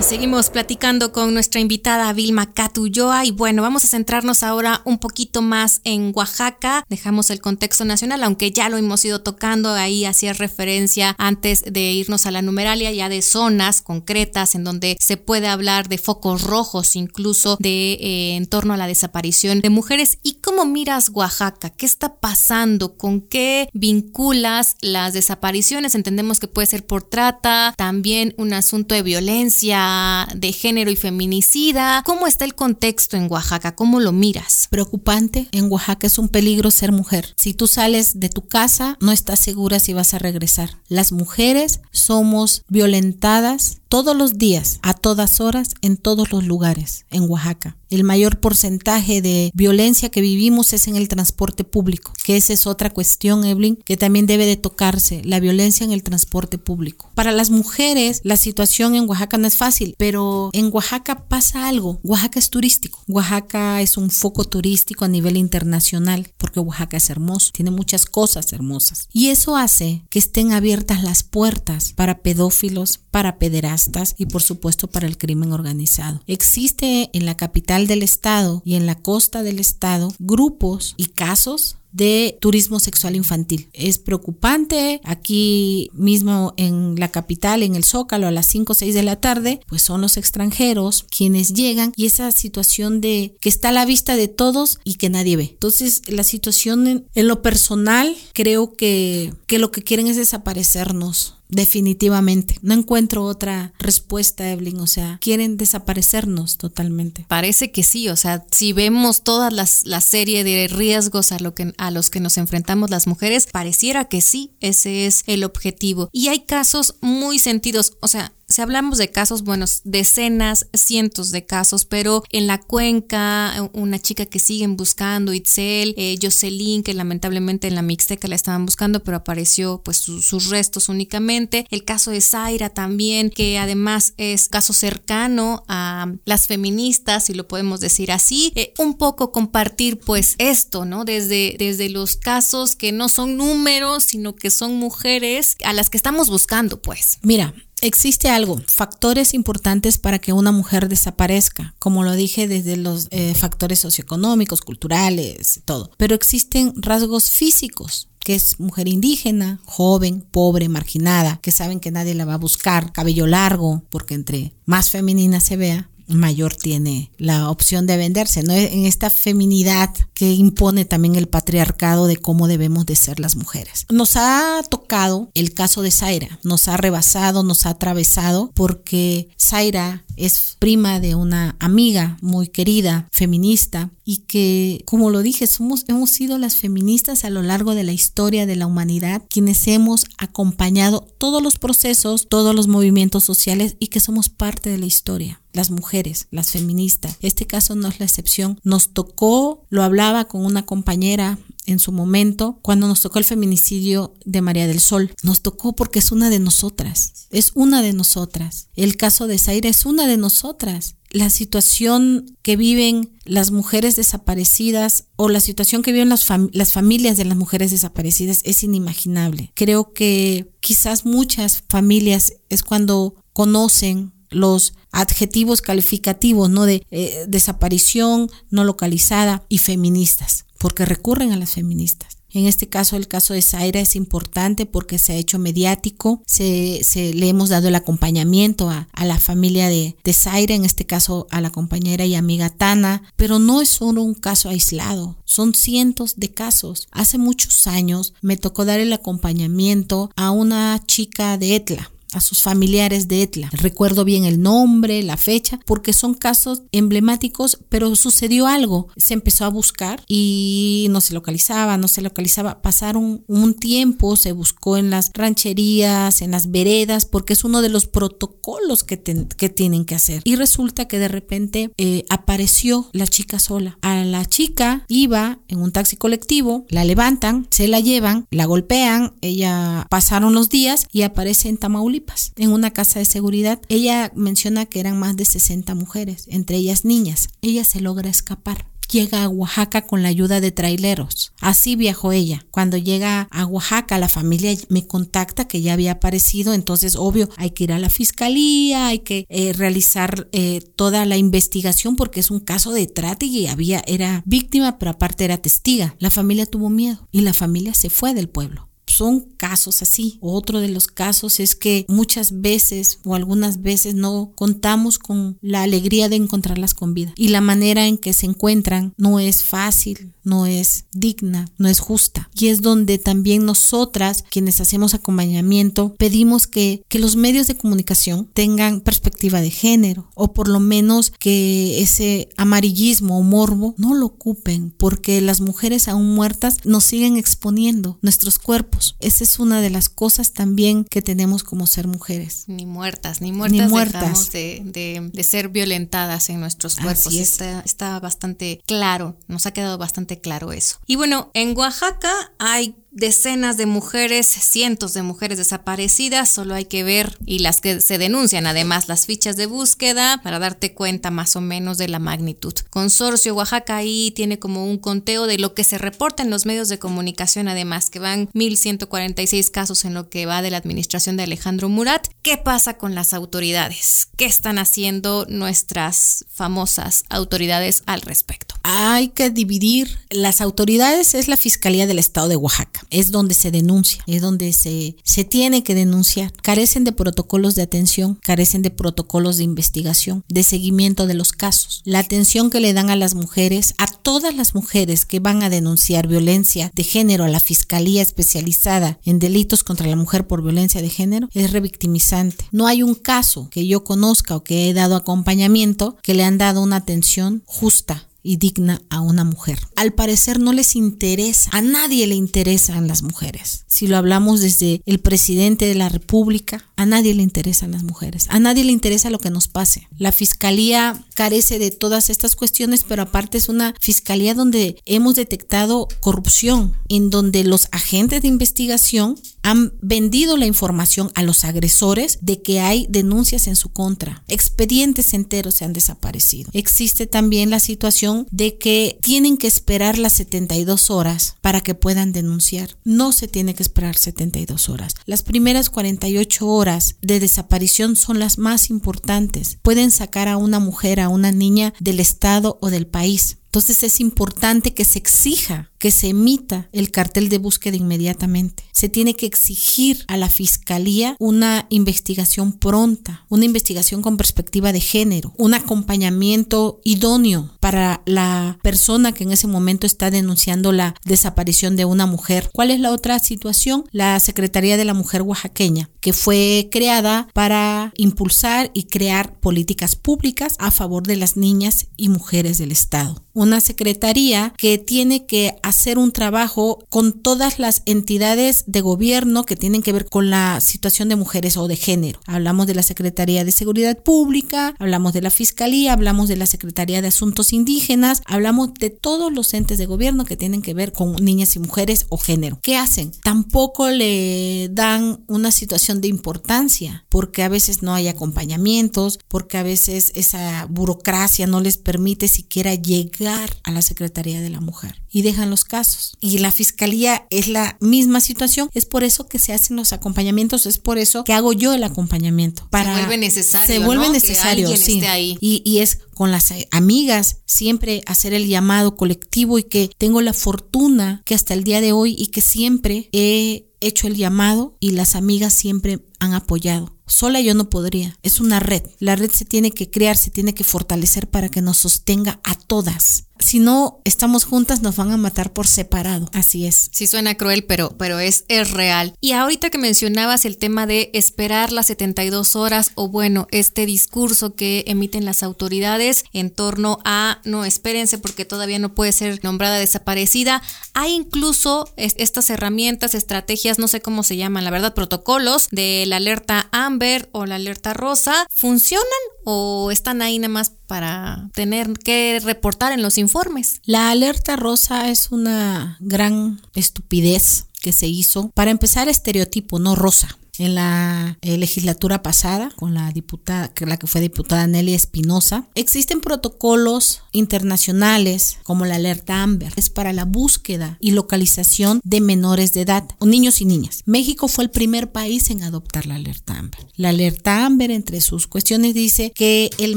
Seguimos 0.00 0.48
platicando 0.48 1.10
con 1.10 1.34
nuestra 1.34 1.60
invitada 1.60 2.12
Vilma 2.12 2.52
Catulloa 2.54 3.24
y 3.24 3.32
bueno, 3.32 3.62
vamos 3.62 3.84
a 3.84 3.88
centrarnos 3.88 4.44
ahora 4.44 4.80
un 4.84 4.98
poquito 4.98 5.42
más 5.42 5.80
en 5.82 6.12
Oaxaca. 6.14 6.84
Dejamos 6.88 7.30
el 7.30 7.40
contexto 7.40 7.84
nacional, 7.84 8.22
aunque 8.22 8.52
ya 8.52 8.68
lo 8.68 8.76
hemos 8.76 9.04
ido 9.04 9.22
tocando, 9.22 9.72
ahí 9.72 10.04
hacía 10.04 10.32
referencia 10.32 11.16
antes 11.18 11.64
de 11.66 11.92
irnos 11.92 12.26
a 12.26 12.30
la 12.30 12.42
numeralia 12.42 12.92
ya 12.92 13.08
de 13.08 13.22
zonas 13.22 13.82
concretas 13.82 14.54
en 14.54 14.62
donde 14.62 14.96
se 15.00 15.16
puede 15.16 15.48
hablar 15.48 15.88
de 15.88 15.98
focos 15.98 16.42
rojos, 16.42 16.94
incluso 16.94 17.56
de 17.58 17.94
eh, 17.94 18.36
en 18.36 18.46
torno 18.46 18.74
a 18.74 18.78
la 18.78 18.86
desaparición 18.86 19.60
de 19.60 19.68
mujeres. 19.68 20.18
¿Y 20.22 20.34
cómo 20.34 20.64
miras 20.64 21.10
Oaxaca? 21.12 21.70
¿Qué 21.70 21.86
está 21.86 22.14
pasando? 22.14 22.96
¿Con 22.96 23.20
qué 23.20 23.68
vinculas 23.72 24.76
las 24.80 25.12
desapariciones? 25.12 25.96
Entendemos 25.96 26.38
que 26.38 26.46
puede 26.46 26.66
ser 26.66 26.86
por 26.86 27.02
trata, 27.02 27.74
también 27.76 28.32
un 28.38 28.52
asunto 28.52 28.94
de 28.94 29.02
violencia 29.02 29.87
de 30.34 30.52
género 30.52 30.90
y 30.90 30.96
feminicida. 30.96 32.02
¿Cómo 32.04 32.26
está 32.26 32.44
el 32.44 32.54
contexto 32.54 33.16
en 33.16 33.30
Oaxaca? 33.30 33.74
¿Cómo 33.74 34.00
lo 34.00 34.12
miras? 34.12 34.66
Preocupante. 34.70 35.48
En 35.52 35.70
Oaxaca 35.70 36.06
es 36.06 36.18
un 36.18 36.28
peligro 36.28 36.70
ser 36.70 36.92
mujer. 36.92 37.34
Si 37.36 37.54
tú 37.54 37.66
sales 37.66 38.20
de 38.20 38.28
tu 38.28 38.46
casa, 38.46 38.96
no 39.00 39.12
estás 39.12 39.40
segura 39.40 39.78
si 39.78 39.92
vas 39.92 40.14
a 40.14 40.18
regresar. 40.18 40.70
Las 40.88 41.12
mujeres 41.12 41.80
somos 41.92 42.62
violentadas 42.68 43.78
todos 43.88 44.14
los 44.14 44.36
días, 44.36 44.78
a 44.82 44.94
todas 44.94 45.40
horas, 45.40 45.70
en 45.80 45.96
todos 45.96 46.30
los 46.30 46.44
lugares, 46.44 47.06
en 47.10 47.28
Oaxaca. 47.28 47.76
El 47.90 48.04
mayor 48.04 48.38
porcentaje 48.38 49.22
de 49.22 49.50
violencia 49.54 50.10
que 50.10 50.20
vivimos 50.20 50.74
es 50.74 50.88
en 50.88 50.96
el 50.96 51.08
transporte 51.08 51.64
público, 51.64 52.12
que 52.22 52.36
esa 52.36 52.52
es 52.52 52.66
otra 52.66 52.90
cuestión, 52.90 53.46
Evelyn, 53.46 53.76
que 53.76 53.96
también 53.96 54.26
debe 54.26 54.44
de 54.44 54.58
tocarse, 54.58 55.22
la 55.24 55.40
violencia 55.40 55.84
en 55.84 55.92
el 55.92 56.02
transporte 56.02 56.58
público. 56.58 57.10
Para 57.14 57.32
las 57.32 57.48
mujeres, 57.48 58.20
la 58.24 58.36
situación 58.36 58.94
en 58.94 59.08
Oaxaca 59.08 59.38
no 59.38 59.46
es 59.46 59.56
fácil, 59.56 59.94
pero 59.96 60.50
en 60.52 60.68
Oaxaca 60.70 61.26
pasa 61.28 61.66
algo. 61.66 61.98
Oaxaca 62.02 62.38
es 62.38 62.50
turístico. 62.50 63.02
Oaxaca 63.08 63.80
es 63.80 63.96
un 63.96 64.10
foco 64.10 64.44
turístico 64.44 65.06
a 65.06 65.08
nivel 65.08 65.38
internacional, 65.38 66.30
porque 66.36 66.60
Oaxaca 66.60 66.98
es 66.98 67.08
hermoso, 67.08 67.52
tiene 67.54 67.70
muchas 67.70 68.04
cosas 68.04 68.52
hermosas. 68.52 69.08
Y 69.14 69.28
eso 69.28 69.56
hace 69.56 70.02
que 70.10 70.18
estén 70.18 70.52
abiertas 70.52 71.02
las 71.02 71.22
puertas 71.22 71.94
para 71.94 72.18
pedófilos, 72.18 73.00
para 73.10 73.38
pederastas 73.38 73.77
y 74.16 74.26
por 74.26 74.42
supuesto 74.42 74.88
para 74.88 75.06
el 75.06 75.18
crimen 75.18 75.52
organizado. 75.52 76.20
Existe 76.26 77.10
en 77.12 77.26
la 77.26 77.36
capital 77.36 77.86
del 77.86 78.02
estado 78.02 78.62
y 78.64 78.74
en 78.74 78.86
la 78.86 78.96
costa 78.96 79.42
del 79.42 79.58
estado 79.58 80.12
grupos 80.18 80.94
y 80.96 81.06
casos 81.06 81.76
de 81.92 82.36
turismo 82.40 82.80
sexual 82.80 83.16
infantil. 83.16 83.70
Es 83.72 83.98
preocupante. 83.98 85.00
Aquí 85.04 85.90
mismo 85.94 86.52
en 86.56 86.96
la 86.96 87.08
capital, 87.08 87.62
en 87.62 87.74
el 87.74 87.84
Zócalo, 87.84 88.26
a 88.26 88.30
las 88.30 88.46
5 88.46 88.72
o 88.72 88.74
6 88.74 88.94
de 88.94 89.02
la 89.02 89.16
tarde, 89.16 89.60
pues 89.66 89.82
son 89.82 90.00
los 90.00 90.16
extranjeros 90.16 91.06
quienes 91.10 91.54
llegan 91.54 91.92
y 91.96 92.06
esa 92.06 92.30
situación 92.30 93.00
de 93.00 93.36
que 93.40 93.48
está 93.48 93.70
a 93.70 93.72
la 93.72 93.86
vista 93.86 94.16
de 94.16 94.28
todos 94.28 94.78
y 94.84 94.94
que 94.94 95.10
nadie 95.10 95.36
ve. 95.36 95.48
Entonces, 95.52 96.02
la 96.08 96.24
situación 96.24 96.86
en, 96.86 97.06
en 97.14 97.28
lo 97.28 97.42
personal, 97.42 98.14
creo 98.34 98.74
que, 98.74 99.32
que 99.46 99.58
lo 99.58 99.70
que 99.70 99.82
quieren 99.82 100.06
es 100.06 100.16
desaparecernos 100.16 101.37
Definitivamente. 101.48 102.58
No 102.62 102.74
encuentro 102.74 103.24
otra 103.24 103.72
respuesta, 103.78 104.50
Evelyn. 104.50 104.80
O 104.80 104.86
sea, 104.86 105.18
quieren 105.20 105.56
desaparecernos 105.56 106.58
totalmente. 106.58 107.24
Parece 107.28 107.70
que 107.70 107.82
sí. 107.82 108.08
O 108.08 108.16
sea, 108.16 108.44
si 108.50 108.72
vemos 108.72 109.22
toda 109.22 109.50
las, 109.50 109.86
la 109.86 110.00
serie 110.00 110.44
de 110.44 110.68
riesgos 110.68 111.32
a, 111.32 111.38
lo 111.38 111.54
que, 111.54 111.72
a 111.78 111.90
los 111.90 112.10
que 112.10 112.20
nos 112.20 112.38
enfrentamos 112.38 112.90
las 112.90 113.06
mujeres, 113.06 113.46
pareciera 113.50 114.06
que 114.06 114.20
sí, 114.20 114.52
ese 114.60 115.06
es 115.06 115.22
el 115.26 115.44
objetivo. 115.44 116.10
Y 116.12 116.28
hay 116.28 116.40
casos 116.40 116.96
muy 117.00 117.38
sentidos. 117.38 117.94
O 118.00 118.08
sea, 118.08 118.32
si 118.48 118.62
hablamos 118.62 118.96
de 118.98 119.10
casos, 119.10 119.42
bueno, 119.42 119.66
decenas, 119.84 120.66
cientos 120.72 121.30
de 121.30 121.44
casos, 121.44 121.84
pero 121.84 122.22
en 122.30 122.46
la 122.46 122.58
cuenca, 122.58 123.70
una 123.74 123.98
chica 123.98 124.24
que 124.24 124.38
siguen 124.38 124.76
buscando, 124.76 125.34
Itzel, 125.34 125.94
eh, 125.98 126.18
Jocelyn, 126.20 126.82
que 126.82 126.94
lamentablemente 126.94 127.68
en 127.68 127.74
la 127.74 127.82
Mixteca 127.82 128.26
la 128.26 128.36
estaban 128.36 128.64
buscando, 128.64 129.04
pero 129.04 129.18
apareció 129.18 129.82
pues 129.84 129.98
sus 129.98 130.48
restos 130.48 130.88
únicamente. 130.88 131.66
El 131.70 131.84
caso 131.84 132.10
de 132.10 132.22
Zaira 132.22 132.70
también, 132.70 133.28
que 133.28 133.58
además 133.58 134.14
es 134.16 134.48
caso 134.48 134.72
cercano 134.72 135.64
a 135.68 136.10
las 136.24 136.46
feministas, 136.46 137.26
si 137.26 137.34
lo 137.34 137.46
podemos 137.48 137.80
decir 137.80 138.10
así. 138.10 138.52
Eh, 138.54 138.72
un 138.78 138.96
poco 138.96 139.30
compartir 139.30 139.98
pues 139.98 140.36
esto, 140.38 140.86
¿no? 140.86 141.04
Desde, 141.04 141.56
desde 141.58 141.90
los 141.90 142.16
casos 142.16 142.76
que 142.76 142.92
no 142.92 143.10
son 143.10 143.36
números, 143.36 144.04
sino 144.04 144.34
que 144.34 144.50
son 144.50 144.76
mujeres 144.76 145.56
a 145.64 145.74
las 145.74 145.90
que 145.90 145.98
estamos 145.98 146.30
buscando, 146.30 146.80
pues. 146.80 147.18
Mira, 147.22 147.54
Existe 147.80 148.28
algo, 148.28 148.60
factores 148.66 149.34
importantes 149.34 149.98
para 149.98 150.18
que 150.18 150.32
una 150.32 150.52
mujer 150.52 150.88
desaparezca, 150.88 151.74
como 151.78 152.02
lo 152.02 152.12
dije 152.12 152.48
desde 152.48 152.76
los 152.76 153.08
eh, 153.10 153.34
factores 153.34 153.78
socioeconómicos, 153.78 154.60
culturales, 154.60 155.60
todo. 155.64 155.90
Pero 155.96 156.14
existen 156.14 156.72
rasgos 156.76 157.30
físicos 157.30 158.08
que 158.28 158.34
es 158.34 158.60
mujer 158.60 158.88
indígena, 158.88 159.58
joven, 159.64 160.20
pobre, 160.20 160.68
marginada, 160.68 161.38
que 161.40 161.50
saben 161.50 161.80
que 161.80 161.90
nadie 161.90 162.14
la 162.14 162.26
va 162.26 162.34
a 162.34 162.38
buscar, 162.38 162.92
cabello 162.92 163.26
largo, 163.26 163.84
porque 163.88 164.12
entre 164.12 164.52
más 164.66 164.90
femenina 164.90 165.40
se 165.40 165.56
vea, 165.56 165.88
mayor 166.08 166.54
tiene 166.54 167.10
la 167.18 167.50
opción 167.50 167.86
de 167.86 167.96
venderse, 167.96 168.42
¿no? 168.42 168.52
En 168.52 168.86
esta 168.86 169.10
feminidad 169.10 169.94
que 170.14 170.32
impone 170.32 170.84
también 170.84 171.16
el 171.16 171.28
patriarcado 171.28 172.06
de 172.06 172.16
cómo 172.16 172.48
debemos 172.48 172.86
de 172.86 172.96
ser 172.96 173.20
las 173.20 173.36
mujeres. 173.36 173.86
Nos 173.90 174.16
ha 174.16 174.60
tocado 174.68 175.30
el 175.34 175.54
caso 175.54 175.82
de 175.82 175.90
Zaira, 175.90 176.38
nos 176.42 176.68
ha 176.68 176.76
rebasado, 176.76 177.42
nos 177.42 177.66
ha 177.66 177.70
atravesado 177.70 178.50
porque 178.54 179.28
Zaira 179.40 180.04
es 180.18 180.56
prima 180.58 181.00
de 181.00 181.14
una 181.14 181.56
amiga 181.58 182.16
muy 182.20 182.48
querida, 182.48 183.08
feminista, 183.12 183.90
y 184.04 184.18
que, 184.18 184.82
como 184.86 185.10
lo 185.10 185.20
dije, 185.20 185.46
somos, 185.46 185.84
hemos 185.88 186.10
sido 186.10 186.38
las 186.38 186.56
feministas 186.56 187.24
a 187.24 187.30
lo 187.30 187.42
largo 187.42 187.74
de 187.74 187.84
la 187.84 187.92
historia 187.92 188.46
de 188.46 188.56
la 188.56 188.66
humanidad, 188.66 189.22
quienes 189.28 189.66
hemos 189.68 190.06
acompañado 190.16 191.06
todos 191.18 191.42
los 191.42 191.58
procesos, 191.58 192.26
todos 192.28 192.54
los 192.54 192.68
movimientos 192.68 193.24
sociales 193.24 193.76
y 193.78 193.88
que 193.88 194.00
somos 194.00 194.28
parte 194.28 194.70
de 194.70 194.78
la 194.78 194.86
historia 194.86 195.40
las 195.58 195.70
mujeres, 195.72 196.28
las 196.30 196.52
feministas. 196.52 197.16
Este 197.20 197.44
caso 197.44 197.74
no 197.74 197.88
es 197.88 197.98
la 197.98 198.06
excepción. 198.06 198.60
Nos 198.62 198.90
tocó, 198.90 199.64
lo 199.70 199.82
hablaba 199.82 200.26
con 200.26 200.46
una 200.46 200.64
compañera 200.64 201.36
en 201.68 201.78
su 201.78 201.92
momento, 201.92 202.58
cuando 202.62 202.88
nos 202.88 203.00
tocó 203.00 203.18
el 203.18 203.24
feminicidio 203.24 204.14
de 204.24 204.40
María 204.40 204.66
del 204.66 204.80
Sol. 204.80 205.12
Nos 205.22 205.42
tocó 205.42 205.74
porque 205.74 205.98
es 205.98 206.12
una 206.12 206.30
de 206.30 206.38
nosotras, 206.38 207.28
es 207.30 207.52
una 207.54 207.82
de 207.82 207.92
nosotras. 207.92 208.68
El 208.74 208.96
caso 208.96 209.26
de 209.26 209.38
Zaira 209.38 209.68
es 209.68 209.84
una 209.84 210.06
de 210.06 210.16
nosotras. 210.16 210.96
La 211.10 211.30
situación 211.30 212.36
que 212.42 212.56
viven 212.56 213.16
las 213.24 213.50
mujeres 213.50 213.96
desaparecidas 213.96 215.04
o 215.16 215.28
la 215.28 215.40
situación 215.40 215.82
que 215.82 215.92
viven 215.92 216.08
las, 216.08 216.26
las 216.52 216.72
familias 216.72 217.16
de 217.16 217.24
las 217.24 217.36
mujeres 217.36 217.70
desaparecidas 217.70 218.40
es 218.44 218.62
inimaginable. 218.62 219.52
Creo 219.54 219.92
que 219.92 220.50
quizás 220.60 221.06
muchas 221.06 221.62
familias 221.68 222.34
es 222.48 222.62
cuando 222.62 223.14
conocen 223.32 224.12
los 224.30 224.74
adjetivos 224.90 225.62
calificativos, 225.62 226.50
¿no? 226.50 226.64
De 226.64 226.86
eh, 226.90 227.24
desaparición 227.28 228.30
no 228.50 228.64
localizada 228.64 229.44
y 229.48 229.58
feministas, 229.58 230.46
porque 230.58 230.84
recurren 230.84 231.32
a 231.32 231.36
las 231.36 231.52
feministas. 231.52 232.18
En 232.30 232.46
este 232.46 232.68
caso, 232.68 232.96
el 232.96 233.08
caso 233.08 233.32
de 233.32 233.40
Zaira 233.40 233.80
es 233.80 233.96
importante 233.96 234.66
porque 234.66 234.98
se 234.98 235.12
ha 235.12 235.16
hecho 235.16 235.38
mediático, 235.38 236.22
se, 236.26 236.82
le 237.14 237.28
hemos 237.28 237.48
dado 237.48 237.68
el 237.68 237.74
acompañamiento 237.74 238.68
a, 238.68 238.86
la 239.02 239.18
familia 239.18 239.68
de, 239.68 239.96
de, 240.04 240.12
Zaira, 240.12 240.54
en 240.54 240.66
este 240.66 240.84
caso 240.84 241.26
a 241.30 241.40
la 241.40 241.50
compañera 241.50 242.04
y 242.04 242.14
amiga 242.14 242.50
Tana, 242.50 243.02
pero 243.16 243.38
no 243.38 243.62
es 243.62 243.70
solo 243.70 244.02
un 244.02 244.14
caso 244.14 244.50
aislado, 244.50 245.16
son 245.24 245.54
cientos 245.54 246.16
de 246.16 246.28
casos. 246.30 246.88
Hace 246.90 247.16
muchos 247.16 247.66
años 247.66 248.12
me 248.20 248.36
tocó 248.36 248.66
dar 248.66 248.80
el 248.80 248.92
acompañamiento 248.92 250.10
a 250.14 250.30
una 250.30 250.82
chica 250.86 251.38
de 251.38 251.56
Etla, 251.56 251.90
a 252.12 252.20
sus 252.20 252.42
familiares 252.42 253.08
de 253.08 253.22
Etla. 253.22 253.50
Recuerdo 253.52 254.04
bien 254.04 254.24
el 254.24 254.40
nombre, 254.42 255.02
la 255.02 255.16
fecha, 255.16 255.60
porque 255.66 255.92
son 255.92 256.14
casos 256.14 256.62
emblemáticos, 256.72 257.58
pero 257.68 257.94
sucedió 257.96 258.46
algo. 258.46 258.88
Se 258.96 259.14
empezó 259.14 259.44
a 259.44 259.50
buscar 259.50 260.02
y 260.08 260.86
no 260.90 261.00
se 261.00 261.14
localizaba, 261.14 261.76
no 261.76 261.88
se 261.88 262.02
localizaba. 262.02 262.62
Pasaron 262.62 263.24
un 263.26 263.54
tiempo, 263.54 264.16
se 264.16 264.32
buscó 264.32 264.76
en 264.76 264.90
las 264.90 265.10
rancherías, 265.14 266.22
en 266.22 266.30
las 266.30 266.50
veredas, 266.50 267.04
porque 267.06 267.32
es 267.32 267.44
uno 267.44 267.62
de 267.62 267.68
los 267.68 267.86
protocolos 267.86 268.84
que, 268.84 269.00
que 269.36 269.48
tienen 269.48 269.84
que 269.84 269.94
hacer. 269.94 270.22
Y 270.24 270.36
resulta 270.36 270.88
que 270.88 270.98
de 270.98 271.08
repente 271.08 271.70
eh, 271.76 272.04
apareció 272.08 272.88
la 272.92 273.06
chica 273.06 273.38
sola. 273.38 273.78
A 273.82 274.04
la 274.04 274.24
chica 274.24 274.84
iba 274.88 275.40
en 275.48 275.58
un 275.58 275.72
taxi 275.72 275.96
colectivo, 275.96 276.66
la 276.68 276.84
levantan, 276.84 277.46
se 277.50 277.68
la 277.68 277.80
llevan, 277.80 278.26
la 278.30 278.46
golpean, 278.46 279.14
ella 279.20 279.86
pasaron 279.90 280.34
los 280.34 280.48
días 280.48 280.86
y 280.92 281.02
aparece 281.02 281.48
en 281.48 281.56
Tamaulipas 281.58 281.97
en 282.36 282.52
una 282.52 282.72
casa 282.72 282.98
de 282.98 283.04
seguridad. 283.04 283.60
Ella 283.68 284.12
menciona 284.14 284.66
que 284.66 284.80
eran 284.80 284.98
más 284.98 285.16
de 285.16 285.24
60 285.24 285.74
mujeres, 285.74 286.24
entre 286.28 286.56
ellas 286.56 286.84
niñas. 286.84 287.28
Ella 287.42 287.64
se 287.64 287.80
logra 287.80 288.10
escapar 288.10 288.66
llega 288.88 289.22
a 289.22 289.28
Oaxaca 289.28 289.82
con 289.82 290.02
la 290.02 290.08
ayuda 290.08 290.40
de 290.40 290.50
traileros. 290.50 291.32
Así 291.40 291.76
viajó 291.76 292.12
ella. 292.12 292.46
Cuando 292.50 292.76
llega 292.76 293.28
a 293.30 293.46
Oaxaca, 293.46 293.98
la 293.98 294.08
familia 294.08 294.54
me 294.68 294.86
contacta 294.86 295.46
que 295.46 295.60
ya 295.60 295.74
había 295.74 295.92
aparecido, 295.92 296.54
entonces 296.54 296.96
obvio 296.96 297.28
hay 297.36 297.50
que 297.50 297.64
ir 297.64 297.72
a 297.72 297.78
la 297.78 297.90
fiscalía, 297.90 298.88
hay 298.88 299.00
que 299.00 299.26
eh, 299.28 299.52
realizar 299.52 300.28
eh, 300.32 300.60
toda 300.76 301.04
la 301.04 301.16
investigación 301.16 301.96
porque 301.96 302.20
es 302.20 302.30
un 302.30 302.40
caso 302.40 302.72
de 302.72 302.86
trata 302.86 303.26
y 303.26 303.46
había 303.46 303.82
era 303.86 304.22
víctima, 304.26 304.78
pero 304.78 304.92
aparte 304.92 305.24
era 305.24 305.38
testiga. 305.38 305.94
La 305.98 306.10
familia 306.10 306.46
tuvo 306.46 306.70
miedo 306.70 307.08
y 307.12 307.20
la 307.20 307.34
familia 307.34 307.74
se 307.74 307.90
fue 307.90 308.14
del 308.14 308.28
pueblo 308.28 308.67
son 308.98 309.20
casos 309.36 309.80
así. 309.82 310.18
Otro 310.20 310.58
de 310.60 310.68
los 310.68 310.88
casos 310.88 311.38
es 311.38 311.54
que 311.54 311.86
muchas 311.88 312.40
veces 312.40 312.98
o 313.04 313.14
algunas 313.14 313.62
veces 313.62 313.94
no 313.94 314.32
contamos 314.34 314.98
con 314.98 315.38
la 315.40 315.62
alegría 315.62 316.08
de 316.08 316.16
encontrarlas 316.16 316.74
con 316.74 316.94
vida 316.94 317.12
y 317.16 317.28
la 317.28 317.40
manera 317.40 317.86
en 317.86 317.96
que 317.96 318.12
se 318.12 318.26
encuentran 318.26 318.92
no 318.96 319.20
es 319.20 319.44
fácil, 319.44 320.12
no 320.24 320.46
es 320.46 320.86
digna, 320.92 321.46
no 321.58 321.68
es 321.68 321.78
justa. 321.78 322.28
Y 322.34 322.48
es 322.48 322.60
donde 322.60 322.98
también 322.98 323.44
nosotras, 323.44 324.24
quienes 324.28 324.60
hacemos 324.60 324.94
acompañamiento, 324.94 325.94
pedimos 325.94 326.46
que, 326.46 326.82
que 326.88 326.98
los 326.98 327.14
medios 327.14 327.46
de 327.46 327.56
comunicación 327.56 328.28
tengan 328.34 328.80
perspectiva 328.80 329.40
de 329.40 329.50
género 329.50 330.10
o 330.14 330.32
por 330.32 330.48
lo 330.48 330.60
menos 330.60 331.12
que 331.18 331.80
ese 331.80 332.28
amarillismo 332.36 333.18
o 333.18 333.22
morbo 333.22 333.74
no 333.78 333.94
lo 333.94 334.06
ocupen 334.06 334.74
porque 334.76 335.20
las 335.20 335.40
mujeres 335.40 335.86
aún 335.86 336.14
muertas 336.14 336.58
nos 336.64 336.84
siguen 336.84 337.16
exponiendo 337.16 337.98
nuestros 338.02 338.38
cuerpos. 338.38 338.87
Esa 339.00 339.24
es 339.24 339.38
una 339.38 339.60
de 339.60 339.70
las 339.70 339.88
cosas 339.88 340.32
también 340.32 340.84
que 340.84 341.02
tenemos 341.02 341.44
como 341.44 341.66
ser 341.66 341.86
mujeres. 341.86 342.44
Ni 342.46 342.66
muertas, 342.66 343.20
ni 343.20 343.32
muertas, 343.32 343.60
ni 343.60 343.66
muertas. 343.66 344.32
de, 344.32 345.10
de, 345.12 345.22
ser 345.22 345.48
violentadas 345.48 346.30
en 346.30 346.40
nuestros 346.40 346.76
cuerpos. 346.76 347.14
Está, 347.14 347.60
está 347.60 348.00
bastante 348.00 348.60
claro, 348.66 349.18
nos 349.26 349.46
ha 349.46 349.52
quedado 349.52 349.78
bastante 349.78 350.20
claro 350.20 350.52
eso. 350.52 350.78
Y 350.86 350.96
bueno, 350.96 351.30
en 351.34 351.56
Oaxaca 351.56 352.12
hay 352.38 352.76
decenas 352.98 353.56
de 353.56 353.66
mujeres, 353.66 354.26
cientos 354.26 354.92
de 354.92 355.02
mujeres 355.02 355.38
desaparecidas, 355.38 356.28
solo 356.28 356.54
hay 356.54 356.64
que 356.64 356.82
ver 356.82 357.16
y 357.24 357.38
las 357.38 357.60
que 357.60 357.80
se 357.80 357.96
denuncian 357.96 358.46
además 358.46 358.88
las 358.88 359.06
fichas 359.06 359.36
de 359.36 359.46
búsqueda 359.46 360.20
para 360.22 360.38
darte 360.38 360.74
cuenta 360.74 361.10
más 361.10 361.36
o 361.36 361.40
menos 361.40 361.78
de 361.78 361.88
la 361.88 362.00
magnitud. 362.00 362.54
Consorcio 362.70 363.34
Oaxaca 363.34 363.76
ahí 363.76 364.12
tiene 364.14 364.38
como 364.38 364.64
un 364.64 364.78
conteo 364.78 365.26
de 365.26 365.38
lo 365.38 365.54
que 365.54 365.64
se 365.64 365.78
reporta 365.78 366.22
en 366.22 366.30
los 366.30 366.44
medios 366.44 366.68
de 366.68 366.78
comunicación 366.78 367.48
además 367.48 367.88
que 367.90 368.00
van 368.00 368.28
1146 368.34 369.50
casos 369.50 369.84
en 369.84 369.94
lo 369.94 370.08
que 370.10 370.26
va 370.26 370.42
de 370.42 370.50
la 370.50 370.56
administración 370.56 371.16
de 371.16 371.22
Alejandro 371.22 371.68
Murat. 371.68 372.08
¿Qué 372.22 372.36
pasa 372.36 372.78
con 372.78 372.94
las 372.94 373.14
autoridades? 373.14 374.08
¿Qué 374.16 374.24
están 374.24 374.58
haciendo 374.58 375.24
nuestras 375.28 376.24
famosas 376.28 377.04
autoridades 377.08 377.82
al 377.86 378.00
respecto? 378.00 378.57
Hay 378.70 379.08
que 379.08 379.30
dividir 379.30 379.98
las 380.10 380.42
autoridades 380.42 381.14
es 381.14 381.26
la 381.26 381.38
Fiscalía 381.38 381.86
del 381.86 381.98
Estado 381.98 382.28
de 382.28 382.36
Oaxaca 382.36 382.78
es 382.90 383.10
donde 383.10 383.34
se 383.34 383.50
denuncia, 383.50 384.02
es 384.06 384.22
donde 384.22 384.52
se, 384.52 384.96
se 385.04 385.24
tiene 385.24 385.62
que 385.62 385.74
denunciar. 385.74 386.32
Carecen 386.42 386.84
de 386.84 386.92
protocolos 386.92 387.54
de 387.54 387.62
atención, 387.62 388.18
carecen 388.22 388.62
de 388.62 388.70
protocolos 388.70 389.38
de 389.38 389.44
investigación, 389.44 390.24
de 390.28 390.42
seguimiento 390.42 391.06
de 391.06 391.14
los 391.14 391.32
casos. 391.32 391.82
La 391.84 392.00
atención 392.00 392.50
que 392.50 392.60
le 392.60 392.72
dan 392.72 392.90
a 392.90 392.96
las 392.96 393.14
mujeres, 393.14 393.74
a 393.78 393.86
todas 393.86 394.34
las 394.34 394.54
mujeres 394.54 395.04
que 395.04 395.20
van 395.20 395.42
a 395.42 395.50
denunciar 395.50 396.06
violencia 396.06 396.70
de 396.74 396.84
género 396.84 397.24
a 397.24 397.28
la 397.28 397.40
Fiscalía 397.40 398.02
especializada 398.02 398.98
en 399.04 399.18
delitos 399.18 399.64
contra 399.64 399.86
la 399.86 399.96
mujer 399.96 400.26
por 400.26 400.42
violencia 400.42 400.82
de 400.82 400.90
género, 400.90 401.28
es 401.32 401.52
revictimizante. 401.52 402.44
No 402.52 402.66
hay 402.66 402.82
un 402.82 402.94
caso 402.94 403.48
que 403.50 403.66
yo 403.66 403.84
conozca 403.84 404.36
o 404.36 404.44
que 404.44 404.68
he 404.68 404.74
dado 404.74 404.96
acompañamiento 404.96 405.96
que 406.02 406.14
le 406.14 406.24
han 406.24 406.38
dado 406.38 406.62
una 406.62 406.76
atención 406.76 407.42
justa 407.46 408.07
y 408.28 408.36
digna 408.36 408.82
a 408.90 409.00
una 409.00 409.24
mujer. 409.24 409.58
Al 409.74 409.94
parecer 409.94 410.38
no 410.38 410.52
les 410.52 410.76
interesa, 410.76 411.48
a 411.54 411.62
nadie 411.62 412.06
le 412.06 412.14
interesan 412.14 412.86
las 412.86 413.02
mujeres. 413.02 413.64
Si 413.66 413.86
lo 413.86 413.96
hablamos 413.96 414.42
desde 414.42 414.82
el 414.84 414.98
presidente 414.98 415.64
de 415.64 415.74
la 415.74 415.88
República, 415.88 416.62
a 416.76 416.84
nadie 416.84 417.14
le 417.14 417.22
interesan 417.22 417.72
las 417.72 417.84
mujeres, 417.84 418.26
a 418.28 418.38
nadie 418.38 418.64
le 418.64 418.72
interesa 418.72 419.08
lo 419.08 419.18
que 419.18 419.30
nos 419.30 419.48
pase. 419.48 419.88
La 419.96 420.12
fiscalía 420.12 421.02
carece 421.14 421.58
de 421.58 421.70
todas 421.70 422.10
estas 422.10 422.36
cuestiones, 422.36 422.84
pero 422.86 423.00
aparte 423.00 423.38
es 423.38 423.48
una 423.48 423.74
fiscalía 423.80 424.34
donde 424.34 424.76
hemos 424.84 425.14
detectado 425.14 425.88
corrupción, 426.00 426.74
en 426.90 427.08
donde 427.08 427.44
los 427.44 427.68
agentes 427.72 428.20
de 428.20 428.28
investigación 428.28 429.18
han 429.42 429.72
vendido 429.80 430.36
la 430.36 430.46
información 430.46 431.10
a 431.14 431.22
los 431.22 431.44
agresores 431.44 432.18
de 432.20 432.42
que 432.42 432.60
hay 432.60 432.86
denuncias 432.88 433.46
en 433.46 433.56
su 433.56 433.70
contra. 433.70 434.22
Expedientes 434.28 435.14
enteros 435.14 435.54
se 435.54 435.64
han 435.64 435.72
desaparecido. 435.72 436.50
Existe 436.52 437.06
también 437.06 437.50
la 437.50 437.60
situación 437.60 438.26
de 438.30 438.58
que 438.58 438.98
tienen 439.02 439.36
que 439.36 439.46
esperar 439.46 439.98
las 439.98 440.14
72 440.14 440.90
horas 440.90 441.36
para 441.40 441.60
que 441.60 441.74
puedan 441.74 442.12
denunciar. 442.12 442.76
No 442.84 443.12
se 443.12 443.28
tiene 443.28 443.54
que 443.54 443.62
esperar 443.62 443.96
72 443.96 444.68
horas. 444.68 444.94
Las 445.06 445.22
primeras 445.22 445.70
48 445.70 446.46
horas 446.46 446.96
de 447.02 447.20
desaparición 447.20 447.96
son 447.96 448.18
las 448.18 448.38
más 448.38 448.70
importantes. 448.70 449.58
Pueden 449.62 449.90
sacar 449.90 450.28
a 450.28 450.36
una 450.36 450.58
mujer, 450.58 451.00
a 451.00 451.08
una 451.08 451.32
niña 451.32 451.72
del 451.80 452.00
estado 452.00 452.58
o 452.60 452.70
del 452.70 452.86
país. 452.86 453.38
Entonces 453.48 453.82
es 453.82 454.00
importante 454.00 454.74
que 454.74 454.84
se 454.84 454.98
exija 454.98 455.70
que 455.78 455.90
se 455.90 456.08
emita 456.08 456.68
el 456.72 456.90
cartel 456.90 457.28
de 457.28 457.38
búsqueda 457.38 457.76
inmediatamente. 457.76 458.64
Se 458.72 458.88
tiene 458.88 459.14
que 459.14 459.26
exigir 459.26 460.04
a 460.08 460.16
la 460.16 460.28
fiscalía 460.28 461.16
una 461.18 461.66
investigación 461.70 462.52
pronta, 462.52 463.24
una 463.28 463.44
investigación 463.44 464.02
con 464.02 464.16
perspectiva 464.16 464.72
de 464.72 464.80
género, 464.80 465.32
un 465.36 465.54
acompañamiento 465.54 466.80
idóneo 466.84 467.52
para 467.60 468.02
la 468.06 468.58
persona 468.62 469.12
que 469.12 469.24
en 469.24 469.32
ese 469.32 469.46
momento 469.46 469.86
está 469.86 470.10
denunciando 470.10 470.72
la 470.72 470.94
desaparición 471.04 471.76
de 471.76 471.84
una 471.84 472.06
mujer. 472.06 472.50
¿Cuál 472.52 472.70
es 472.70 472.80
la 472.80 472.92
otra 472.92 473.18
situación? 473.20 473.84
La 473.92 474.18
Secretaría 474.20 474.76
de 474.76 474.84
la 474.84 474.94
Mujer 474.94 475.22
Oaxaqueña, 475.22 475.90
que 476.00 476.12
fue 476.12 476.68
creada 476.72 477.28
para 477.34 477.92
impulsar 477.96 478.70
y 478.74 478.84
crear 478.84 479.38
políticas 479.38 479.96
públicas 479.96 480.56
a 480.58 480.70
favor 480.70 481.06
de 481.06 481.16
las 481.16 481.36
niñas 481.36 481.86
y 481.96 482.08
mujeres 482.08 482.58
del 482.58 482.72
Estado. 482.72 483.24
Una 483.38 483.60
secretaría 483.60 484.52
que 484.58 484.78
tiene 484.78 485.24
que 485.24 485.54
hacer 485.62 485.96
un 485.96 486.10
trabajo 486.10 486.84
con 486.88 487.12
todas 487.12 487.60
las 487.60 487.82
entidades 487.86 488.64
de 488.66 488.80
gobierno 488.80 489.44
que 489.44 489.54
tienen 489.54 489.80
que 489.80 489.92
ver 489.92 490.06
con 490.06 490.28
la 490.28 490.60
situación 490.60 491.08
de 491.08 491.14
mujeres 491.14 491.56
o 491.56 491.68
de 491.68 491.76
género. 491.76 492.18
Hablamos 492.26 492.66
de 492.66 492.74
la 492.74 492.82
Secretaría 492.82 493.44
de 493.44 493.52
Seguridad 493.52 493.96
Pública, 494.02 494.74
hablamos 494.80 495.12
de 495.12 495.22
la 495.22 495.30
Fiscalía, 495.30 495.92
hablamos 495.92 496.28
de 496.28 496.36
la 496.36 496.46
Secretaría 496.46 497.00
de 497.00 497.06
Asuntos 497.06 497.52
Indígenas, 497.52 498.22
hablamos 498.26 498.74
de 498.74 498.90
todos 498.90 499.32
los 499.32 499.54
entes 499.54 499.78
de 499.78 499.86
gobierno 499.86 500.24
que 500.24 500.36
tienen 500.36 500.60
que 500.60 500.74
ver 500.74 500.92
con 500.92 501.14
niñas 501.24 501.54
y 501.54 501.60
mujeres 501.60 502.06
o 502.08 502.18
género. 502.18 502.58
¿Qué 502.60 502.76
hacen? 502.76 503.12
Tampoco 503.22 503.88
le 503.88 504.68
dan 504.72 505.22
una 505.28 505.52
situación 505.52 506.00
de 506.00 506.08
importancia 506.08 507.06
porque 507.08 507.44
a 507.44 507.48
veces 507.48 507.84
no 507.84 507.94
hay 507.94 508.08
acompañamientos, 508.08 509.20
porque 509.28 509.58
a 509.58 509.62
veces 509.62 510.10
esa 510.16 510.66
burocracia 510.68 511.46
no 511.46 511.60
les 511.60 511.76
permite 511.76 512.26
siquiera 512.26 512.74
llegar 512.74 513.27
a 513.28 513.70
la 513.70 513.82
Secretaría 513.82 514.40
de 514.40 514.50
la 514.50 514.60
Mujer 514.60 515.00
y 515.10 515.22
dejan 515.22 515.50
los 515.50 515.64
casos. 515.64 516.16
Y 516.20 516.38
la 516.38 516.50
fiscalía 516.50 517.26
es 517.30 517.48
la 517.48 517.76
misma 517.80 518.20
situación, 518.20 518.70
es 518.74 518.86
por 518.86 519.04
eso 519.04 519.28
que 519.28 519.38
se 519.38 519.52
hacen 519.52 519.76
los 519.76 519.92
acompañamientos, 519.92 520.66
es 520.66 520.78
por 520.78 520.98
eso 520.98 521.24
que 521.24 521.32
hago 521.32 521.52
yo 521.52 521.72
el 521.72 521.84
acompañamiento. 521.84 522.66
Para, 522.70 522.94
se 522.94 523.00
vuelve 523.00 523.18
necesario. 523.18 523.66
Se 523.66 523.78
vuelve 523.84 524.08
necesario, 524.10 524.76
sí. 524.76 525.00
Y, 525.40 525.62
y 525.64 525.78
es 525.78 526.00
con 526.18 526.32
las 526.32 526.52
amigas 526.72 527.36
siempre 527.46 528.02
hacer 528.06 528.34
el 528.34 528.48
llamado 528.48 528.96
colectivo 528.96 529.56
y 529.56 529.62
que 529.62 529.88
tengo 529.98 530.20
la 530.20 530.32
fortuna 530.32 531.22
que 531.24 531.36
hasta 531.36 531.54
el 531.54 531.62
día 531.62 531.80
de 531.80 531.92
hoy 531.92 532.16
y 532.18 532.26
que 532.26 532.40
siempre 532.40 533.08
he 533.12 533.68
hecho 533.80 534.08
el 534.08 534.16
llamado 534.16 534.76
y 534.80 534.90
las 534.90 535.14
amigas 535.14 535.54
siempre 535.54 536.00
han 536.18 536.34
apoyado. 536.34 536.92
Sola 537.06 537.40
yo 537.40 537.54
no 537.54 537.70
podría. 537.70 538.18
Es 538.24 538.40
una 538.40 538.58
red. 538.58 538.82
La 538.98 539.14
red 539.14 539.30
se 539.30 539.44
tiene 539.44 539.70
que 539.70 539.90
crear, 539.90 540.16
se 540.16 540.32
tiene 540.32 540.54
que 540.54 540.64
fortalecer 540.64 541.30
para 541.30 541.50
que 541.50 541.62
nos 541.62 541.76
sostenga 541.76 542.40
a 542.42 542.56
todas 542.56 543.27
si 543.38 543.58
no 543.58 544.00
estamos 544.04 544.44
juntas 544.44 544.82
nos 544.82 544.96
van 544.96 545.10
a 545.10 545.16
matar 545.16 545.52
por 545.52 545.66
separado. 545.66 546.28
Así 546.32 546.66
es. 546.66 546.88
Sí 546.92 547.06
suena 547.06 547.36
cruel, 547.36 547.64
pero, 547.64 547.96
pero 547.98 548.18
es, 548.18 548.44
es 548.48 548.70
real. 548.70 549.14
Y 549.20 549.32
ahorita 549.32 549.70
que 549.70 549.78
mencionabas 549.78 550.44
el 550.44 550.58
tema 550.58 550.86
de 550.86 551.10
esperar 551.12 551.72
las 551.72 551.86
72 551.86 552.56
horas 552.56 552.92
o 552.94 553.08
bueno, 553.08 553.46
este 553.50 553.86
discurso 553.86 554.54
que 554.54 554.84
emiten 554.86 555.24
las 555.24 555.42
autoridades 555.42 556.24
en 556.32 556.50
torno 556.50 556.98
a 557.04 557.40
no 557.44 557.64
espérense 557.64 558.18
porque 558.18 558.44
todavía 558.44 558.78
no 558.78 558.94
puede 558.94 559.12
ser 559.12 559.42
nombrada 559.42 559.76
desaparecida. 559.76 560.62
Hay 560.94 561.14
incluso 561.14 561.88
estas 561.96 562.50
herramientas, 562.50 563.14
estrategias, 563.14 563.78
no 563.78 563.88
sé 563.88 564.00
cómo 564.00 564.22
se 564.22 564.36
llaman, 564.36 564.64
la 564.64 564.70
verdad, 564.70 564.94
protocolos 564.94 565.68
de 565.70 566.04
la 566.06 566.16
alerta 566.16 566.68
Amber 566.72 567.28
o 567.32 567.46
la 567.46 567.56
alerta 567.56 567.94
Rosa. 567.94 568.46
¿Funcionan 568.50 569.04
o 569.44 569.90
están 569.90 570.22
ahí 570.22 570.38
nada 570.38 570.48
más 570.48 570.72
para 570.88 571.48
tener 571.54 571.92
que 571.92 572.40
reportar 572.42 572.92
en 572.92 573.02
los 573.02 573.18
informes? 573.18 573.80
La 573.84 574.10
alerta 574.10 574.56
rosa 574.56 575.08
es 575.08 575.30
una 575.30 575.96
gran 576.00 576.60
estupidez 576.74 577.66
que 577.80 577.92
se 577.92 578.08
hizo 578.08 578.50
para 578.50 578.72
empezar 578.72 579.08
estereotipo, 579.08 579.78
no 579.78 579.94
rosa 579.94 580.36
en 580.58 580.74
la 580.74 581.38
eh, 581.40 581.56
legislatura 581.56 582.22
pasada 582.22 582.70
con 582.76 582.94
la 582.94 583.10
diputada, 583.12 583.70
la 583.78 583.96
que 583.96 584.06
fue 584.06 584.20
diputada 584.20 584.66
Nelly 584.66 584.94
Espinosa. 584.94 585.68
Existen 585.74 586.20
protocolos 586.20 587.22
internacionales 587.38 588.58
como 588.62 588.84
la 588.84 588.96
alerta 588.96 589.42
Amber, 589.42 589.72
es 589.76 589.90
para 589.90 590.12
la 590.12 590.24
búsqueda 590.24 590.98
y 591.00 591.12
localización 591.12 592.00
de 592.04 592.20
menores 592.20 592.72
de 592.72 592.82
edad, 592.82 593.08
o 593.18 593.26
niños 593.26 593.60
y 593.60 593.64
niñas. 593.64 594.02
México 594.04 594.48
fue 594.48 594.64
el 594.64 594.70
primer 594.70 595.12
país 595.12 595.50
en 595.50 595.62
adoptar 595.62 596.06
la 596.06 596.16
alerta 596.16 596.58
Amber. 596.58 596.86
La 596.96 597.10
alerta 597.10 597.64
Amber, 597.64 597.90
entre 597.90 598.20
sus 598.20 598.46
cuestiones, 598.46 598.94
dice 598.94 599.32
que 599.34 599.70
el 599.78 599.96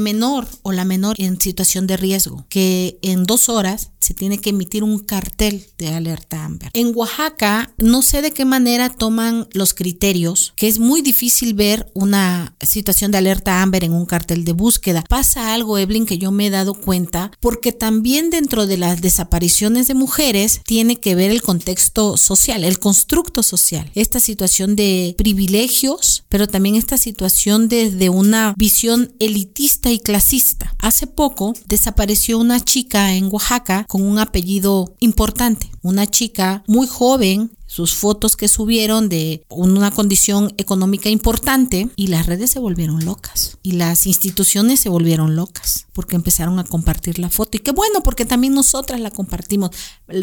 menor 0.00 0.48
o 0.62 0.72
la 0.72 0.84
menor 0.84 1.16
en 1.18 1.40
situación 1.40 1.86
de 1.86 1.96
riesgo, 1.96 2.46
que 2.48 2.98
en 3.02 3.24
dos 3.24 3.48
horas 3.48 3.90
se 4.00 4.14
tiene 4.14 4.38
que 4.38 4.50
emitir 4.50 4.82
un 4.82 4.98
cartel 4.98 5.64
de 5.78 5.88
alerta 5.88 6.44
Amber. 6.44 6.70
En 6.74 6.92
Oaxaca, 6.94 7.72
no 7.78 8.02
sé 8.02 8.22
de 8.22 8.32
qué 8.32 8.44
manera 8.44 8.88
toman 8.88 9.48
los 9.52 9.74
criterios, 9.74 10.52
que 10.56 10.68
es 10.68 10.78
muy 10.78 11.02
difícil 11.02 11.54
ver 11.54 11.90
una 11.94 12.54
situación 12.60 13.10
de 13.10 13.18
alerta 13.18 13.62
Amber 13.62 13.84
en 13.84 13.92
un 13.92 14.06
cartel 14.06 14.44
de 14.44 14.52
búsqueda. 14.52 15.04
Pasa 15.08 15.54
algo, 15.54 15.78
Evelyn, 15.78 16.06
que 16.06 16.18
yo 16.18 16.30
me 16.30 16.46
he 16.46 16.50
dado 16.50 16.74
cuenta, 16.74 17.31
porque 17.40 17.72
también 17.72 18.30
dentro 18.30 18.66
de 18.66 18.76
las 18.76 19.00
desapariciones 19.00 19.86
de 19.86 19.94
mujeres 19.94 20.60
tiene 20.64 20.96
que 20.96 21.14
ver 21.14 21.30
el 21.30 21.42
contexto 21.42 22.16
social, 22.16 22.64
el 22.64 22.78
constructo 22.78 23.42
social, 23.42 23.90
esta 23.94 24.20
situación 24.20 24.76
de 24.76 25.14
privilegios, 25.18 26.24
pero 26.28 26.48
también 26.48 26.76
esta 26.76 26.96
situación 26.96 27.68
desde 27.68 28.08
una 28.08 28.54
visión 28.56 29.12
elitista 29.18 29.90
y 29.90 29.98
clasista. 29.98 30.74
Hace 30.78 31.06
poco 31.06 31.54
desapareció 31.66 32.38
una 32.38 32.60
chica 32.60 33.14
en 33.14 33.28
Oaxaca 33.30 33.84
con 33.88 34.02
un 34.02 34.18
apellido 34.18 34.94
importante, 35.00 35.70
una 35.82 36.06
chica 36.06 36.62
muy 36.66 36.86
joven 36.86 37.50
sus 37.72 37.94
fotos 37.94 38.36
que 38.36 38.48
subieron 38.48 39.08
de 39.08 39.46
una 39.48 39.90
condición 39.90 40.52
económica 40.58 41.08
importante 41.08 41.88
y 41.96 42.08
las 42.08 42.26
redes 42.26 42.50
se 42.50 42.58
volvieron 42.58 43.06
locas 43.06 43.56
y 43.62 43.72
las 43.72 44.06
instituciones 44.06 44.78
se 44.80 44.90
volvieron 44.90 45.36
locas 45.36 45.86
porque 45.94 46.16
empezaron 46.16 46.58
a 46.58 46.64
compartir 46.64 47.18
la 47.18 47.30
foto. 47.30 47.56
Y 47.56 47.60
qué 47.60 47.70
bueno 47.70 48.02
porque 48.02 48.26
también 48.26 48.52
nosotras 48.52 49.00
la 49.00 49.10
compartimos. 49.10 49.70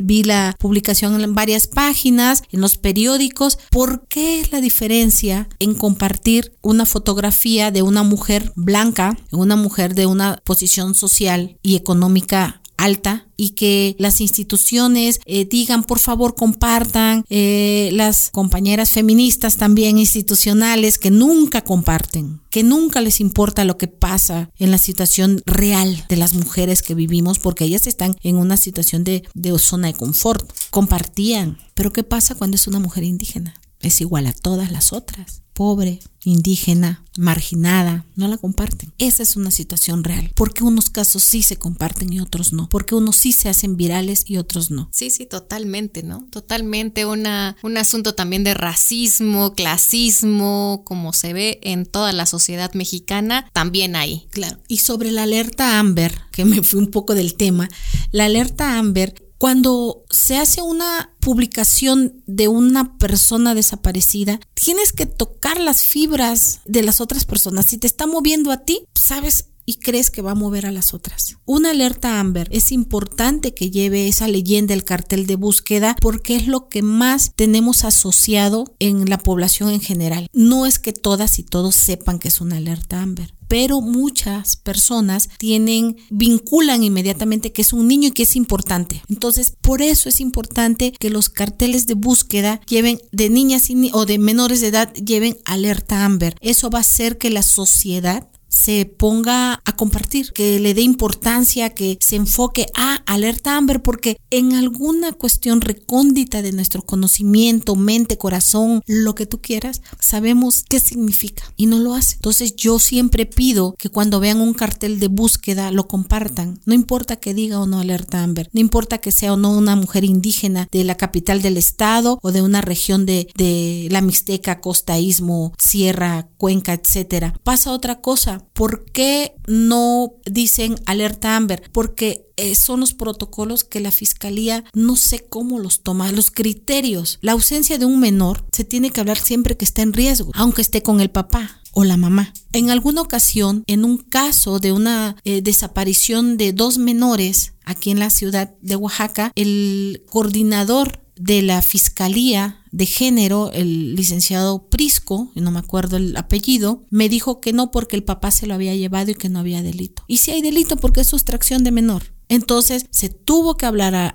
Vi 0.04 0.24
la 0.24 0.56
publicación 0.60 1.20
en 1.20 1.34
varias 1.34 1.66
páginas 1.66 2.44
en 2.52 2.62
los 2.62 2.78
periódicos. 2.78 3.58
¿por 3.72 4.08
qué 4.08 4.42
es 4.42 4.52
la 4.52 4.62
diferencia 4.62 5.50
en 5.58 5.74
compartir 5.74 6.54
una 6.62 6.86
fotografía 6.86 7.72
de 7.72 7.82
una 7.82 8.04
mujer 8.04 8.54
blanca 8.56 9.18
una 9.32 9.56
mujer 9.56 9.96
de 9.96 10.06
una 10.06 10.38
posición 10.44 10.94
social 10.94 11.58
y 11.64 11.76
económica 11.76 12.59
alta 12.84 13.28
y 13.38 13.52
que 13.52 13.96
las 14.00 14.22
instituciones 14.22 15.20
eh, 15.26 15.46
digan 15.46 15.84
por 15.84 16.00
favor 16.00 16.36
compartan 16.36 17.24
eh, 17.30 17.90
las 17.94 18.30
compañeras 18.32 18.90
feministas 18.90 19.58
también 19.58 19.98
institucionales 19.98 20.98
que 20.98 21.12
nunca 21.12 21.62
comparten 21.62 22.42
que 22.50 22.64
nunca 22.64 23.02
les 23.02 23.20
importa 23.20 23.64
lo 23.64 23.78
que 23.78 23.88
pasa 23.88 24.50
en 24.58 24.72
la 24.72 24.78
situación 24.78 25.42
real 25.46 26.06
de 26.10 26.18
las 26.18 26.34
mujeres 26.34 26.82
que 26.82 26.96
vivimos 26.96 27.38
porque 27.38 27.66
ellas 27.66 27.86
están 27.86 28.16
en 28.24 28.38
una 28.38 28.58
situación 28.58 29.04
de, 29.04 29.24
de 29.36 29.60
zona 29.60 29.88
de 29.88 29.94
confort. 29.94 30.52
Compartían. 30.70 31.58
Pero 31.76 31.94
qué 31.94 32.04
pasa 32.04 32.36
cuando 32.36 32.56
es 32.56 32.68
una 32.68 32.80
mujer 32.80 33.04
indígena 33.04 33.54
es 33.80 34.02
igual 34.02 34.28
a 34.28 34.34
todas 34.34 34.72
las 34.72 34.94
otras 34.94 35.44
pobre, 35.60 36.00
indígena, 36.24 37.04
marginada, 37.18 38.06
no 38.16 38.30
la 38.30 38.38
comparten. 38.38 38.94
Esa 38.98 39.24
es 39.24 39.36
una 39.36 39.52
situación 39.52 40.06
real. 40.06 40.32
Porque 40.34 40.64
unos 40.64 40.90
casos 40.90 41.22
sí 41.22 41.44
se 41.44 41.58
comparten 41.58 42.14
y 42.14 42.22
otros 42.22 42.54
no. 42.54 42.70
Porque 42.70 42.96
unos 42.96 43.18
sí 43.18 43.34
se 43.34 43.50
hacen 43.50 43.76
virales 43.76 44.24
y 44.26 44.38
otros 44.38 44.72
no. 44.72 44.88
Sí, 44.94 45.10
sí, 45.10 45.26
totalmente, 45.26 46.02
¿no? 46.02 46.26
Totalmente 46.32 47.06
una, 47.06 47.58
un 47.62 47.76
asunto 47.76 48.16
también 48.16 48.46
de 48.46 48.54
racismo, 48.54 49.54
clasismo, 49.54 50.84
como 50.86 51.12
se 51.12 51.34
ve 51.34 51.60
en 51.62 51.86
toda 51.86 52.14
la 52.14 52.26
sociedad 52.26 52.74
mexicana, 52.74 53.50
también 53.52 53.98
hay. 53.98 54.28
Claro. 54.30 54.60
Y 54.70 54.78
sobre 54.78 55.12
la 55.12 55.24
alerta 55.24 55.78
Amber, 55.78 56.22
que 56.32 56.46
me 56.46 56.64
fui 56.64 56.80
un 56.80 56.88
poco 56.88 57.16
del 57.16 57.34
tema, 57.34 57.68
la 58.14 58.24
alerta 58.24 58.80
Amber 58.80 59.29
cuando 59.40 60.04
se 60.10 60.38
hace 60.38 60.62
una 60.62 61.16
publicación 61.22 62.22
de 62.28 62.50
una 62.50 62.98
persona 62.98 63.56
desaparecida, 63.56 64.40
tienes 64.54 64.92
que 64.92 65.06
tocar 65.06 65.62
las 65.62 65.82
fibras 65.82 66.60
de 66.66 66.84
las 66.84 67.00
otras 67.00 67.24
personas. 67.24 67.66
Si 67.66 67.78
te 67.78 67.88
está 67.88 68.06
moviendo 68.06 68.52
a 68.52 68.66
ti, 68.66 68.84
sabes 68.94 69.46
y 69.70 69.76
crees 69.76 70.10
que 70.10 70.24
va 70.24 70.32
a 70.32 70.36
mover 70.36 70.66
a 70.66 70.72
las 70.72 70.96
otras. 70.96 71.38
Una 71.46 71.70
alerta 71.70 72.20
Amber 72.20 72.48
es 72.52 72.72
importante 72.72 73.54
que 73.54 73.70
lleve 73.70 74.08
esa 74.08 74.28
leyenda, 74.28 74.74
el 74.74 74.84
cartel 74.84 75.28
de 75.28 75.36
búsqueda, 75.36 75.96
porque 76.02 76.36
es 76.36 76.48
lo 76.48 76.70
que 76.70 76.82
más 76.82 77.34
tenemos 77.36 77.84
asociado 77.84 78.64
en 78.80 79.08
la 79.08 79.20
población 79.20 79.70
en 79.70 79.80
general. 79.80 80.28
No 80.34 80.66
es 80.66 80.80
que 80.80 80.92
todas 80.92 81.38
y 81.38 81.44
todos 81.44 81.76
sepan 81.76 82.18
que 82.18 82.30
es 82.30 82.42
una 82.42 82.58
alerta 82.58 83.00
Amber 83.00 83.32
pero 83.50 83.82
muchas 83.82 84.58
personas 84.58 85.28
tienen, 85.40 85.98
vinculan 86.12 86.84
inmediatamente 86.84 87.52
que 87.52 87.64
es 87.64 87.74
un 87.74 87.88
niño 87.88 88.10
y 88.10 88.12
que 88.12 88.22
es 88.22 88.36
importante. 88.36 89.02
Entonces, 89.10 89.56
por 89.60 89.82
eso 89.82 90.08
es 90.08 90.22
importante 90.22 90.94
que 91.00 91.10
los 91.10 91.30
carteles 91.30 91.88
de 91.88 91.96
búsqueda 91.96 92.62
lleven 92.68 93.02
de 93.12 93.32
niñas 93.32 93.70
o 93.94 94.06
de 94.06 94.20
menores 94.20 94.62
de 94.62 94.68
edad 94.68 94.94
lleven 94.94 95.36
alerta 95.46 96.06
Amber. 96.06 96.36
Eso 96.42 96.70
va 96.70 96.78
a 96.78 96.82
hacer 96.82 97.18
que 97.18 97.32
la 97.32 97.42
sociedad 97.42 98.30
se 98.60 98.86
ponga 98.86 99.62
a 99.64 99.76
compartir, 99.76 100.34
que 100.34 100.60
le 100.60 100.74
dé 100.74 100.82
importancia, 100.82 101.70
que 101.70 101.98
se 102.02 102.18
enfoque 102.18 102.68
a 102.76 102.96
alerta 103.06 103.56
Amber, 103.56 103.82
porque 103.82 104.18
en 104.32 104.54
alguna 104.54 105.14
cuestión 105.14 105.62
recóndita 105.62 106.42
de 106.42 106.52
nuestro 106.52 106.82
conocimiento, 106.82 107.78
mente, 107.78 108.18
corazón, 108.18 108.82
lo 108.86 109.16
que 109.16 109.26
tú 109.26 109.40
quieras, 109.42 109.82
sabemos 110.02 110.66
qué 110.68 110.82
significa 110.82 111.44
y 111.56 111.68
no 111.68 111.80
lo 111.80 111.94
hace. 111.94 112.16
Entonces 112.16 112.56
yo 112.58 112.80
siempre 112.80 113.26
pido 113.26 113.76
que 113.78 113.90
cuando 113.90 114.20
vean 114.20 114.42
un 114.42 114.54
cartel 114.54 115.00
de 115.00 115.08
búsqueda 115.08 115.72
lo 115.72 115.88
compartan, 115.88 116.60
no 116.66 116.74
importa 116.74 117.16
que 117.16 117.34
diga 117.34 117.62
o 117.62 117.66
no 117.66 117.80
alerta 117.80 118.24
Amber, 118.24 118.50
no 118.52 118.60
importa 118.60 118.98
que 118.98 119.14
sea 119.14 119.34
o 119.34 119.38
no 119.38 119.52
una 119.52 119.78
mujer 119.78 120.04
indígena 120.04 120.68
de 120.70 120.84
la 120.84 120.96
capital 120.96 121.42
del 121.42 121.56
estado 121.56 122.20
o 122.22 122.34
de 122.34 122.42
una 122.42 122.60
región 122.60 123.06
de, 123.06 123.30
de 123.38 123.88
la 123.90 124.02
Mixteca, 124.02 124.60
Costaísmo, 124.60 125.54
Sierra, 125.58 126.28
Cuenca, 126.36 126.74
etcétera. 126.74 127.34
Pasa 127.44 127.72
otra 127.72 128.02
cosa 128.02 128.49
¿Por 128.54 128.86
qué 128.86 129.36
no 129.48 130.14
dicen 130.26 130.76
alerta 130.86 131.36
Amber? 131.36 131.70
Porque 131.72 132.26
eh, 132.36 132.56
son 132.56 132.80
los 132.80 132.94
protocolos 132.94 133.64
que 133.64 133.80
la 133.80 133.92
fiscalía 133.92 134.64
no 134.74 134.96
sé 134.96 135.26
cómo 135.28 135.60
los 135.60 135.82
toma, 135.82 136.12
los 136.12 136.32
criterios. 136.32 137.20
La 137.22 137.34
ausencia 137.34 137.78
de 137.78 137.86
un 137.86 138.00
menor 138.00 138.46
se 138.52 138.64
tiene 138.64 138.92
que 138.92 139.00
hablar 139.00 139.18
siempre 139.18 139.58
que 139.58 139.66
está 139.66 139.82
en 139.82 139.94
riesgo, 139.94 140.32
aunque 140.34 140.62
esté 140.62 140.82
con 140.84 141.00
el 141.02 141.10
papá 141.10 141.62
o 141.74 141.84
la 141.84 141.98
mamá. 141.98 142.34
En 142.52 142.70
alguna 142.70 143.02
ocasión, 143.02 143.64
en 143.68 143.86
un 143.86 143.98
caso 143.98 144.60
de 144.60 144.72
una 144.72 145.16
eh, 145.24 145.42
desaparición 145.42 146.38
de 146.38 146.54
dos 146.54 146.78
menores 146.78 147.54
aquí 147.64 147.92
en 147.92 148.00
la 148.00 148.10
ciudad 148.10 148.56
de 148.62 148.76
Oaxaca, 148.76 149.32
el 149.36 150.04
coordinador 150.10 151.02
de 151.16 151.42
la 151.42 151.62
Fiscalía 151.62 152.59
de 152.72 152.86
Género, 152.86 153.52
el 153.52 153.96
licenciado 153.96 154.70
Prisco, 154.70 155.32
no 155.36 155.52
me 155.52 155.60
acuerdo 155.60 155.98
el 155.98 156.16
apellido, 156.18 156.84
me 156.90 157.10
dijo 157.10 157.42
que 157.42 157.54
no 157.54 157.72
porque 157.72 157.96
el 157.96 158.04
papá 158.04 158.32
se 158.32 158.48
lo 158.48 158.54
había 158.54 158.76
llevado 158.76 159.12
y 159.12 159.16
que 159.16 159.30
no 159.30 159.40
había 159.40 159.62
delito. 159.62 160.04
Y 160.08 160.18
si 160.18 160.32
hay 160.32 160.42
delito 160.42 160.78
porque 160.78 161.02
es 161.02 161.08
sustracción 161.08 161.64
de 161.64 161.72
menor. 161.72 162.04
Entonces 162.30 162.86
se 162.92 163.10
tuvo 163.10 163.58
que 163.58 163.66
hablar 163.66 163.96
a, 163.96 164.14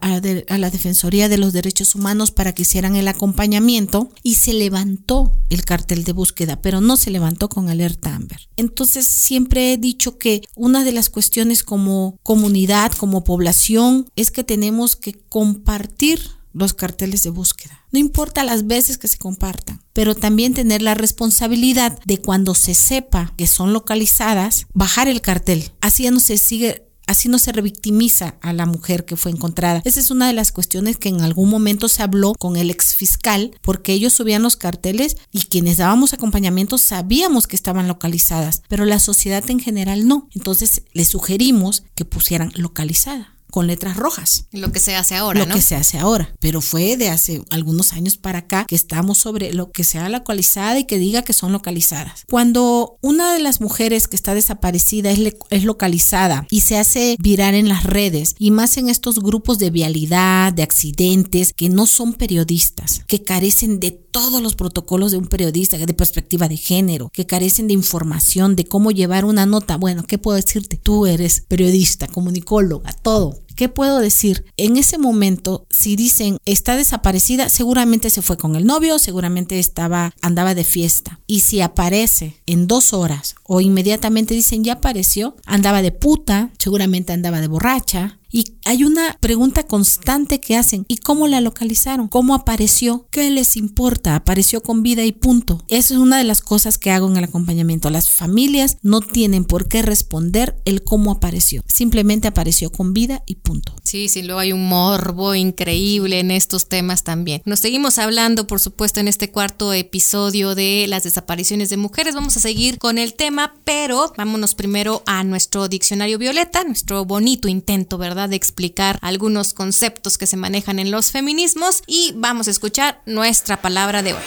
la 0.59 0.71
Defensoría 0.71 1.29
de 1.29 1.37
los 1.37 1.53
Derechos 1.53 1.97
Humanos 1.97 2.31
para 2.31 2.53
que 2.53 2.63
hicieran 2.63 2.95
el 2.95 3.09
acompañamiento 3.09 4.09
y 4.23 4.37
se 4.37 4.53
levantó 4.53 5.33
el 5.51 5.65
cartel 5.65 6.05
de 6.05 6.13
búsqueda, 6.13 6.63
pero 6.63 6.81
no 6.81 6.97
se 6.97 7.11
levantó 7.11 7.49
con 7.49 7.69
alerta 7.69 8.15
Amber. 8.15 8.49
Entonces 8.57 9.05
siempre 9.07 9.73
he 9.73 9.79
dicho 9.79 10.17
que 10.17 10.43
una 10.55 10.85
de 10.85 10.93
las 10.93 11.11
cuestiones 11.11 11.65
como 11.65 12.17
comunidad, 12.23 12.93
como 12.93 13.25
población, 13.25 14.07
es 14.15 14.31
que 14.31 14.45
tenemos 14.45 14.95
que 14.95 15.15
compartir 15.15 16.21
los 16.55 16.73
carteles 16.73 17.23
de 17.23 17.31
búsqueda. 17.31 17.85
No 17.93 17.99
importa 17.99 18.45
las 18.45 18.67
veces 18.67 18.97
que 18.97 19.09
se 19.09 19.19
compartan, 19.19 19.83
pero 19.93 20.15
también 20.15 20.55
tener 20.55 20.81
la 20.81 20.95
responsabilidad 20.95 21.99
de 22.07 22.19
cuando 22.19 22.55
se 22.55 22.75
sepa 22.75 23.35
que 23.37 23.47
son 23.47 23.73
localizadas, 23.73 24.67
bajar 24.73 25.09
el 25.09 25.21
cartel. 25.21 25.73
Así 25.81 26.09
no 26.09 26.21
se 26.21 26.39
sigue 26.39 26.85
Así 27.07 27.29
no 27.29 27.39
se 27.39 27.53
revictimiza 27.53 28.37
a 28.41 28.53
la 28.53 28.65
mujer 28.65 29.05
que 29.05 29.17
fue 29.17 29.31
encontrada. 29.31 29.83
Esa 29.85 30.01
es 30.01 30.11
una 30.11 30.27
de 30.27 30.33
las 30.33 30.53
cuestiones 30.53 30.97
que 30.97 31.11
en 31.11 31.21
algún 31.21 31.51
momento 31.51 31.89
se 31.89 32.03
habló 32.03 32.33
con 32.35 32.57
el 32.57 32.71
ex 32.71 32.95
fiscal, 32.95 33.51
porque 33.61 33.93
ellos 33.93 34.15
subían 34.15 34.43
los 34.43 34.57
carteles 34.57 35.17
y 35.31 35.43
quienes 35.43 35.77
dábamos 35.77 36.15
acompañamiento 36.15 36.79
sabíamos 36.79 37.47
que 37.47 37.57
estaban 37.57 37.89
localizadas, 37.89 38.63
pero 38.69 38.87
la 38.87 39.01
sociedad 39.01 39.45
en 39.51 39.61
general 39.61 40.09
no. 40.09 40.29
Entonces 40.35 40.83
le 40.93 41.05
sugerimos 41.05 41.83
que 41.95 42.07
pusieran 42.07 42.53
localizada 42.57 43.34
con 43.55 43.69
letras 43.69 43.97
rojas. 43.97 44.47
Lo 44.51 44.73
que 44.73 44.81
se 44.81 44.97
hace 44.97 45.15
ahora, 45.15 45.45
lo 45.45 45.55
que 45.55 45.63
se 45.63 45.77
hace 45.77 45.97
ahora. 45.97 46.35
Pero 46.41 46.61
fue 46.61 46.97
de 46.97 47.09
hace 47.09 47.41
algunos 47.51 47.93
años 47.93 48.17
para 48.17 48.41
acá 48.41 48.65
que 48.67 48.75
estamos 48.75 49.19
sobre 49.19 49.55
lo 49.55 49.71
que 49.71 49.85
sea 49.85 50.09
localizada 50.09 50.81
y 50.81 50.87
que 50.87 50.99
diga 50.99 51.23
que 51.23 51.35
son 51.35 51.53
localizadas. 51.53 52.25
Cuando 52.29 52.99
una 53.01 53.33
de 53.33 53.39
las 53.39 53.61
mujeres 53.61 54.09
que 54.09 54.17
está 54.17 54.35
desaparecida 54.35 55.13
es, 55.13 55.37
es 55.51 55.63
localizada 55.63 56.49
y 56.51 56.63
se 56.63 56.79
hace 56.79 57.15
virar 57.21 57.55
en 57.55 57.69
las 57.69 57.85
redes 57.85 58.35
y 58.41 58.51
más 58.51 58.77
en 58.77 58.89
estos 58.89 59.21
grupos 59.21 59.61
de 59.61 59.71
vialidad, 59.71 60.53
de 60.53 60.65
accidentes, 60.65 61.53
que 61.53 61.69
no 61.69 61.87
son 61.87 62.15
periodistas, 62.15 63.05
que 63.07 63.23
carecen 63.23 63.79
de 63.79 64.04
todos 64.15 64.41
los 64.41 64.55
protocolos 64.55 65.11
de 65.11 65.19
un 65.19 65.27
periodista, 65.27 65.77
de 65.77 65.93
perspectiva 65.93 66.47
de 66.47 66.57
género, 66.57 67.11
que 67.13 67.27
carecen 67.27 67.67
de 67.67 67.75
información 67.75 68.55
de 68.55 68.65
cómo 68.65 68.93
llevar 68.93 69.25
una 69.25 69.45
nota. 69.45 69.77
Bueno, 69.77 70.05
¿qué 70.05 70.19
puedo 70.19 70.37
decirte? 70.37 70.77
Tú 70.77 71.07
eres 71.07 71.41
periodista, 71.49 72.07
comunicóloga, 72.07 72.93
todo. 72.93 73.41
¿Qué 73.57 73.69
puedo 73.69 73.99
decir? 73.99 74.45
En 74.57 74.77
ese 74.77 74.99
momento, 74.99 75.67
si 75.69 75.97
dicen 75.97 76.39
está 76.45 76.77
desaparecida, 76.77 77.49
seguramente 77.49 78.09
se 78.11 78.23
fue 78.23 78.37
con 78.37 78.55
el 78.55 78.67
novio, 78.67 79.01
seguramente 79.01 79.59
estaba, 79.59 80.13
andaba 80.23 80.55
de 80.55 80.65
fiesta. 80.65 81.21
Y 81.27 81.41
si 81.41 81.61
aparece 81.61 82.41
en 82.47 82.69
dos 82.69 82.93
horas 82.93 83.35
o 83.43 83.61
inmediatamente 83.61 84.35
dicen 84.35 84.63
ya 84.63 84.75
apareció, 84.75 85.37
andaba 85.45 85.83
de 85.83 85.93
puta, 85.93 86.51
seguramente 86.59 87.13
andaba 87.13 87.41
de 87.41 87.49
borracha, 87.49 88.19
y 88.35 88.57
hay 88.65 88.83
una 88.83 89.17
pregunta 89.21 89.63
constante 89.63 90.41
que 90.41 90.57
hacen, 90.57 90.85
¿y 90.89 90.97
cómo 90.97 91.29
la 91.29 91.41
localizaron? 91.41 92.09
¿Cómo 92.09 92.35
apareció? 92.35 93.07
¿Qué 93.13 93.31
les 93.31 93.57
importa? 93.57 94.17
Apareció 94.17 94.61
con 94.61 94.83
vida 94.83 95.05
y 95.05 95.13
punto. 95.13 95.63
Esa 95.69 95.95
es 95.95 96.01
una 96.01 96.19
de 96.19 96.25
las 96.25 96.41
cosas 96.41 96.77
que 96.77 96.91
hago 96.91 97.09
en 97.09 97.17
el 97.17 97.23
acompañamiento. 97.23 97.91
Las 97.91 98.11
familias 98.11 98.79
no 98.83 99.03
tienen 99.03 99.45
por 99.45 99.69
qué 99.69 99.83
responder 99.83 100.61
el 100.65 100.83
cómo 100.83 101.13
apareció. 101.13 101.63
Simplemente 101.69 102.27
apareció 102.27 102.73
con 102.73 102.93
vida 102.93 103.23
y 103.25 103.37
punto. 103.37 103.77
Sí, 103.85 104.09
sí, 104.09 104.23
luego 104.23 104.41
hay 104.41 104.53
un 104.53 104.67
morbo 104.67 105.37
increíble 105.37 106.19
en 106.19 106.33
estos 106.33 106.67
temas 106.69 107.05
también. 107.05 107.41
Nos 107.45 107.61
seguimos 107.61 107.99
hablando, 107.99 108.49
por 108.49 108.59
supuesto, 108.59 108.99
en 108.99 109.07
este 109.07 109.31
cuarto 109.31 109.73
episodio 109.73 110.57
de 110.57 110.87
las 110.89 111.05
desapariciones 111.05 111.71
de 111.71 111.77
mujeres. 111.77 112.17
Vamos 112.17 112.37
a 112.37 112.41
seguir 112.41 112.79
con 112.79 112.99
el 112.99 113.15
tema, 113.15 113.55
pero 113.63 114.13
vámonos 114.17 114.57
primero 114.57 115.05
a 115.07 115.23
nuestro 115.23 115.69
diccionario 115.69 116.19
violeta, 116.19 116.65
nuestro 116.65 117.05
bonito 117.05 117.47
intento, 117.47 117.97
¿verdad? 117.97 118.24
De 118.29 118.37
explicar 118.37 118.99
algunos 119.03 119.55
conceptos 119.55 120.19
que 120.19 120.27
se 120.27 120.37
manejan 120.37 120.79
en 120.79 120.91
los 120.91 121.11
feminismos 121.11 121.83
y 121.87 122.13
vamos 122.17 122.49
a 122.49 122.51
escuchar 122.51 123.01
nuestra 123.07 123.61
palabra 123.61 124.03
de 124.03 124.15
hoy. 124.15 124.23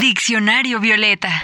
Diccionario 0.00 0.80
Violeta. 0.80 1.40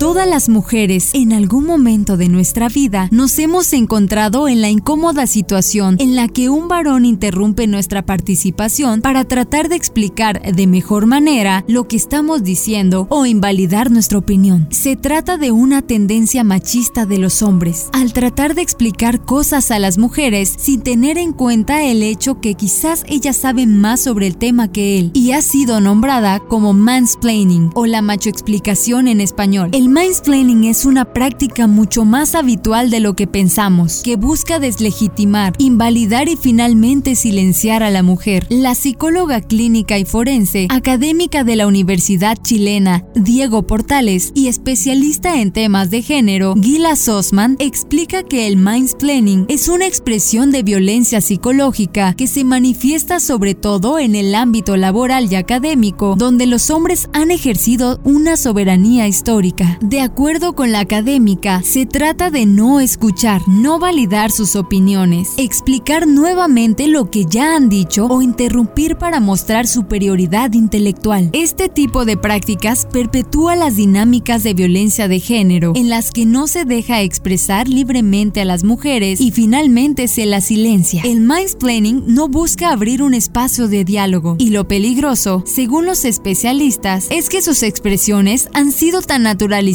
Todas 0.00 0.26
las 0.26 0.48
mujeres 0.48 1.10
en 1.12 1.34
algún 1.34 1.66
momento 1.66 2.16
de 2.16 2.30
nuestra 2.30 2.70
vida 2.70 3.10
nos 3.12 3.38
hemos 3.38 3.70
encontrado 3.74 4.48
en 4.48 4.62
la 4.62 4.70
incómoda 4.70 5.26
situación 5.26 5.96
en 5.98 6.16
la 6.16 6.26
que 6.26 6.48
un 6.48 6.68
varón 6.68 7.04
interrumpe 7.04 7.66
nuestra 7.66 8.00
participación 8.06 9.02
para 9.02 9.26
tratar 9.26 9.68
de 9.68 9.76
explicar 9.76 10.40
de 10.40 10.66
mejor 10.66 11.04
manera 11.04 11.66
lo 11.68 11.86
que 11.86 11.96
estamos 11.96 12.42
diciendo 12.42 13.08
o 13.10 13.26
invalidar 13.26 13.90
nuestra 13.90 14.16
opinión. 14.16 14.68
Se 14.70 14.96
trata 14.96 15.36
de 15.36 15.50
una 15.50 15.82
tendencia 15.82 16.44
machista 16.44 17.04
de 17.04 17.18
los 17.18 17.42
hombres, 17.42 17.90
al 17.92 18.14
tratar 18.14 18.54
de 18.54 18.62
explicar 18.62 19.22
cosas 19.22 19.70
a 19.70 19.78
las 19.78 19.98
mujeres 19.98 20.54
sin 20.56 20.80
tener 20.80 21.18
en 21.18 21.34
cuenta 21.34 21.84
el 21.84 22.02
hecho 22.02 22.40
que 22.40 22.54
quizás 22.54 23.04
ellas 23.06 23.36
saben 23.36 23.78
más 23.78 24.00
sobre 24.00 24.28
el 24.28 24.38
tema 24.38 24.72
que 24.72 24.98
él, 24.98 25.10
y 25.12 25.32
ha 25.32 25.42
sido 25.42 25.78
nombrada 25.78 26.40
como 26.40 26.72
mansplaining 26.72 27.70
o 27.74 27.84
la 27.84 28.00
machoexplicación 28.00 29.06
en 29.06 29.20
español. 29.20 29.68
Mansplaining 29.90 30.64
es 30.64 30.84
una 30.84 31.04
práctica 31.04 31.66
mucho 31.66 32.04
más 32.04 32.36
habitual 32.36 32.90
de 32.90 33.00
lo 33.00 33.14
que 33.14 33.26
pensamos, 33.26 34.02
que 34.04 34.14
busca 34.14 34.60
deslegitimar, 34.60 35.54
invalidar 35.58 36.28
y 36.28 36.36
finalmente 36.36 37.16
silenciar 37.16 37.82
a 37.82 37.90
la 37.90 38.04
mujer. 38.04 38.46
La 38.50 38.76
psicóloga 38.76 39.40
clínica 39.40 39.98
y 39.98 40.04
forense, 40.04 40.68
académica 40.70 41.42
de 41.42 41.56
la 41.56 41.66
Universidad 41.66 42.38
chilena, 42.40 43.04
Diego 43.16 43.66
Portales, 43.66 44.30
y 44.34 44.46
especialista 44.46 45.40
en 45.40 45.50
temas 45.50 45.90
de 45.90 46.02
género, 46.02 46.54
Gila 46.54 46.94
Sosman, 46.94 47.56
explica 47.58 48.22
que 48.22 48.46
el 48.46 48.56
mansplaining 48.56 49.46
es 49.48 49.66
una 49.68 49.88
expresión 49.88 50.52
de 50.52 50.62
violencia 50.62 51.20
psicológica 51.20 52.14
que 52.14 52.28
se 52.28 52.44
manifiesta 52.44 53.18
sobre 53.18 53.56
todo 53.56 53.98
en 53.98 54.14
el 54.14 54.36
ámbito 54.36 54.76
laboral 54.76 55.32
y 55.32 55.34
académico, 55.34 56.14
donde 56.16 56.46
los 56.46 56.70
hombres 56.70 57.08
han 57.12 57.32
ejercido 57.32 58.00
una 58.04 58.36
soberanía 58.36 59.08
histórica. 59.08 59.78
De 59.80 60.02
acuerdo 60.02 60.54
con 60.54 60.72
la 60.72 60.80
académica, 60.80 61.62
se 61.62 61.86
trata 61.86 62.30
de 62.30 62.44
no 62.44 62.80
escuchar, 62.80 63.40
no 63.48 63.78
validar 63.78 64.30
sus 64.30 64.54
opiniones, 64.54 65.30
explicar 65.38 66.06
nuevamente 66.06 66.86
lo 66.86 67.10
que 67.10 67.24
ya 67.24 67.56
han 67.56 67.70
dicho 67.70 68.04
o 68.04 68.20
interrumpir 68.20 68.96
para 68.96 69.20
mostrar 69.20 69.66
superioridad 69.66 70.52
intelectual. 70.52 71.30
Este 71.32 71.70
tipo 71.70 72.04
de 72.04 72.18
prácticas 72.18 72.86
perpetúa 72.92 73.56
las 73.56 73.76
dinámicas 73.76 74.42
de 74.42 74.52
violencia 74.52 75.08
de 75.08 75.18
género, 75.18 75.72
en 75.74 75.88
las 75.88 76.10
que 76.10 76.26
no 76.26 76.46
se 76.46 76.66
deja 76.66 77.00
expresar 77.00 77.66
libremente 77.66 78.42
a 78.42 78.44
las 78.44 78.64
mujeres 78.64 79.18
y 79.18 79.30
finalmente 79.30 80.08
se 80.08 80.26
las 80.26 80.44
silencia. 80.44 81.02
El 81.06 81.22
mansplaining 81.22 82.04
no 82.06 82.28
busca 82.28 82.70
abrir 82.70 83.02
un 83.02 83.14
espacio 83.14 83.66
de 83.66 83.86
diálogo 83.86 84.36
y 84.38 84.50
lo 84.50 84.68
peligroso, 84.68 85.42
según 85.46 85.86
los 85.86 86.04
especialistas, 86.04 87.06
es 87.08 87.30
que 87.30 87.40
sus 87.40 87.62
expresiones 87.62 88.50
han 88.52 88.72
sido 88.72 89.00
tan 89.00 89.22
naturalizadas 89.22 89.69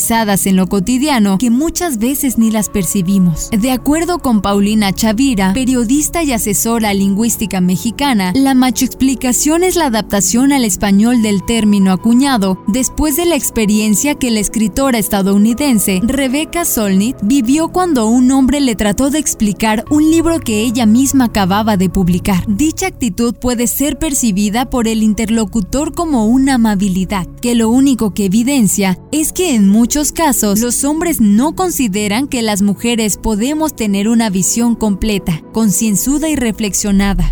en 0.45 0.55
lo 0.57 0.67
cotidiano 0.67 1.37
que 1.37 1.49
muchas 1.49 1.97
veces 1.97 2.37
ni 2.37 2.51
las 2.51 2.67
percibimos. 2.67 3.49
De 3.51 3.71
acuerdo 3.71 4.19
con 4.19 4.41
Paulina 4.41 4.91
Chavira, 4.91 5.53
periodista 5.53 6.21
y 6.21 6.33
asesora 6.33 6.93
lingüística 6.93 7.61
mexicana, 7.61 8.33
la 8.35 8.53
machoexplicación 8.53 9.63
es 9.63 9.77
la 9.77 9.85
adaptación 9.85 10.51
al 10.51 10.65
español 10.65 11.21
del 11.21 11.45
término 11.45 11.93
acuñado 11.93 12.61
después 12.67 13.15
de 13.15 13.25
la 13.25 13.35
experiencia 13.35 14.15
que 14.15 14.31
la 14.31 14.41
escritora 14.41 14.97
estadounidense 14.97 16.01
Rebecca 16.03 16.65
Solnit 16.65 17.15
vivió 17.21 17.69
cuando 17.69 18.07
un 18.07 18.29
hombre 18.31 18.59
le 18.59 18.75
trató 18.75 19.09
de 19.09 19.19
explicar 19.19 19.85
un 19.89 20.11
libro 20.11 20.39
que 20.41 20.61
ella 20.61 20.85
misma 20.85 21.25
acababa 21.25 21.77
de 21.77 21.89
publicar. 21.89 22.43
Dicha 22.47 22.87
actitud 22.87 23.33
puede 23.33 23.67
ser 23.67 23.97
percibida 23.97 24.69
por 24.69 24.89
el 24.89 25.03
interlocutor 25.03 25.93
como 25.93 26.25
una 26.25 26.55
amabilidad, 26.55 27.27
que 27.41 27.55
lo 27.55 27.69
único 27.69 28.13
que 28.13 28.25
evidencia 28.25 28.99
es 29.13 29.31
que 29.31 29.55
en 29.55 29.69
muchos 29.69 29.84
casos, 30.13 30.61
los 30.61 30.83
hombres 30.83 31.21
no 31.21 31.53
consideran 31.55 32.27
que 32.27 32.41
las 32.41 32.61
mujeres 32.61 33.17
podemos 33.17 33.75
tener 33.75 34.09
una 34.09 34.29
visión 34.29 34.75
completa, 34.75 35.41
concienzuda 35.53 36.27
y 36.27 36.35
reflexionada. 36.35 37.31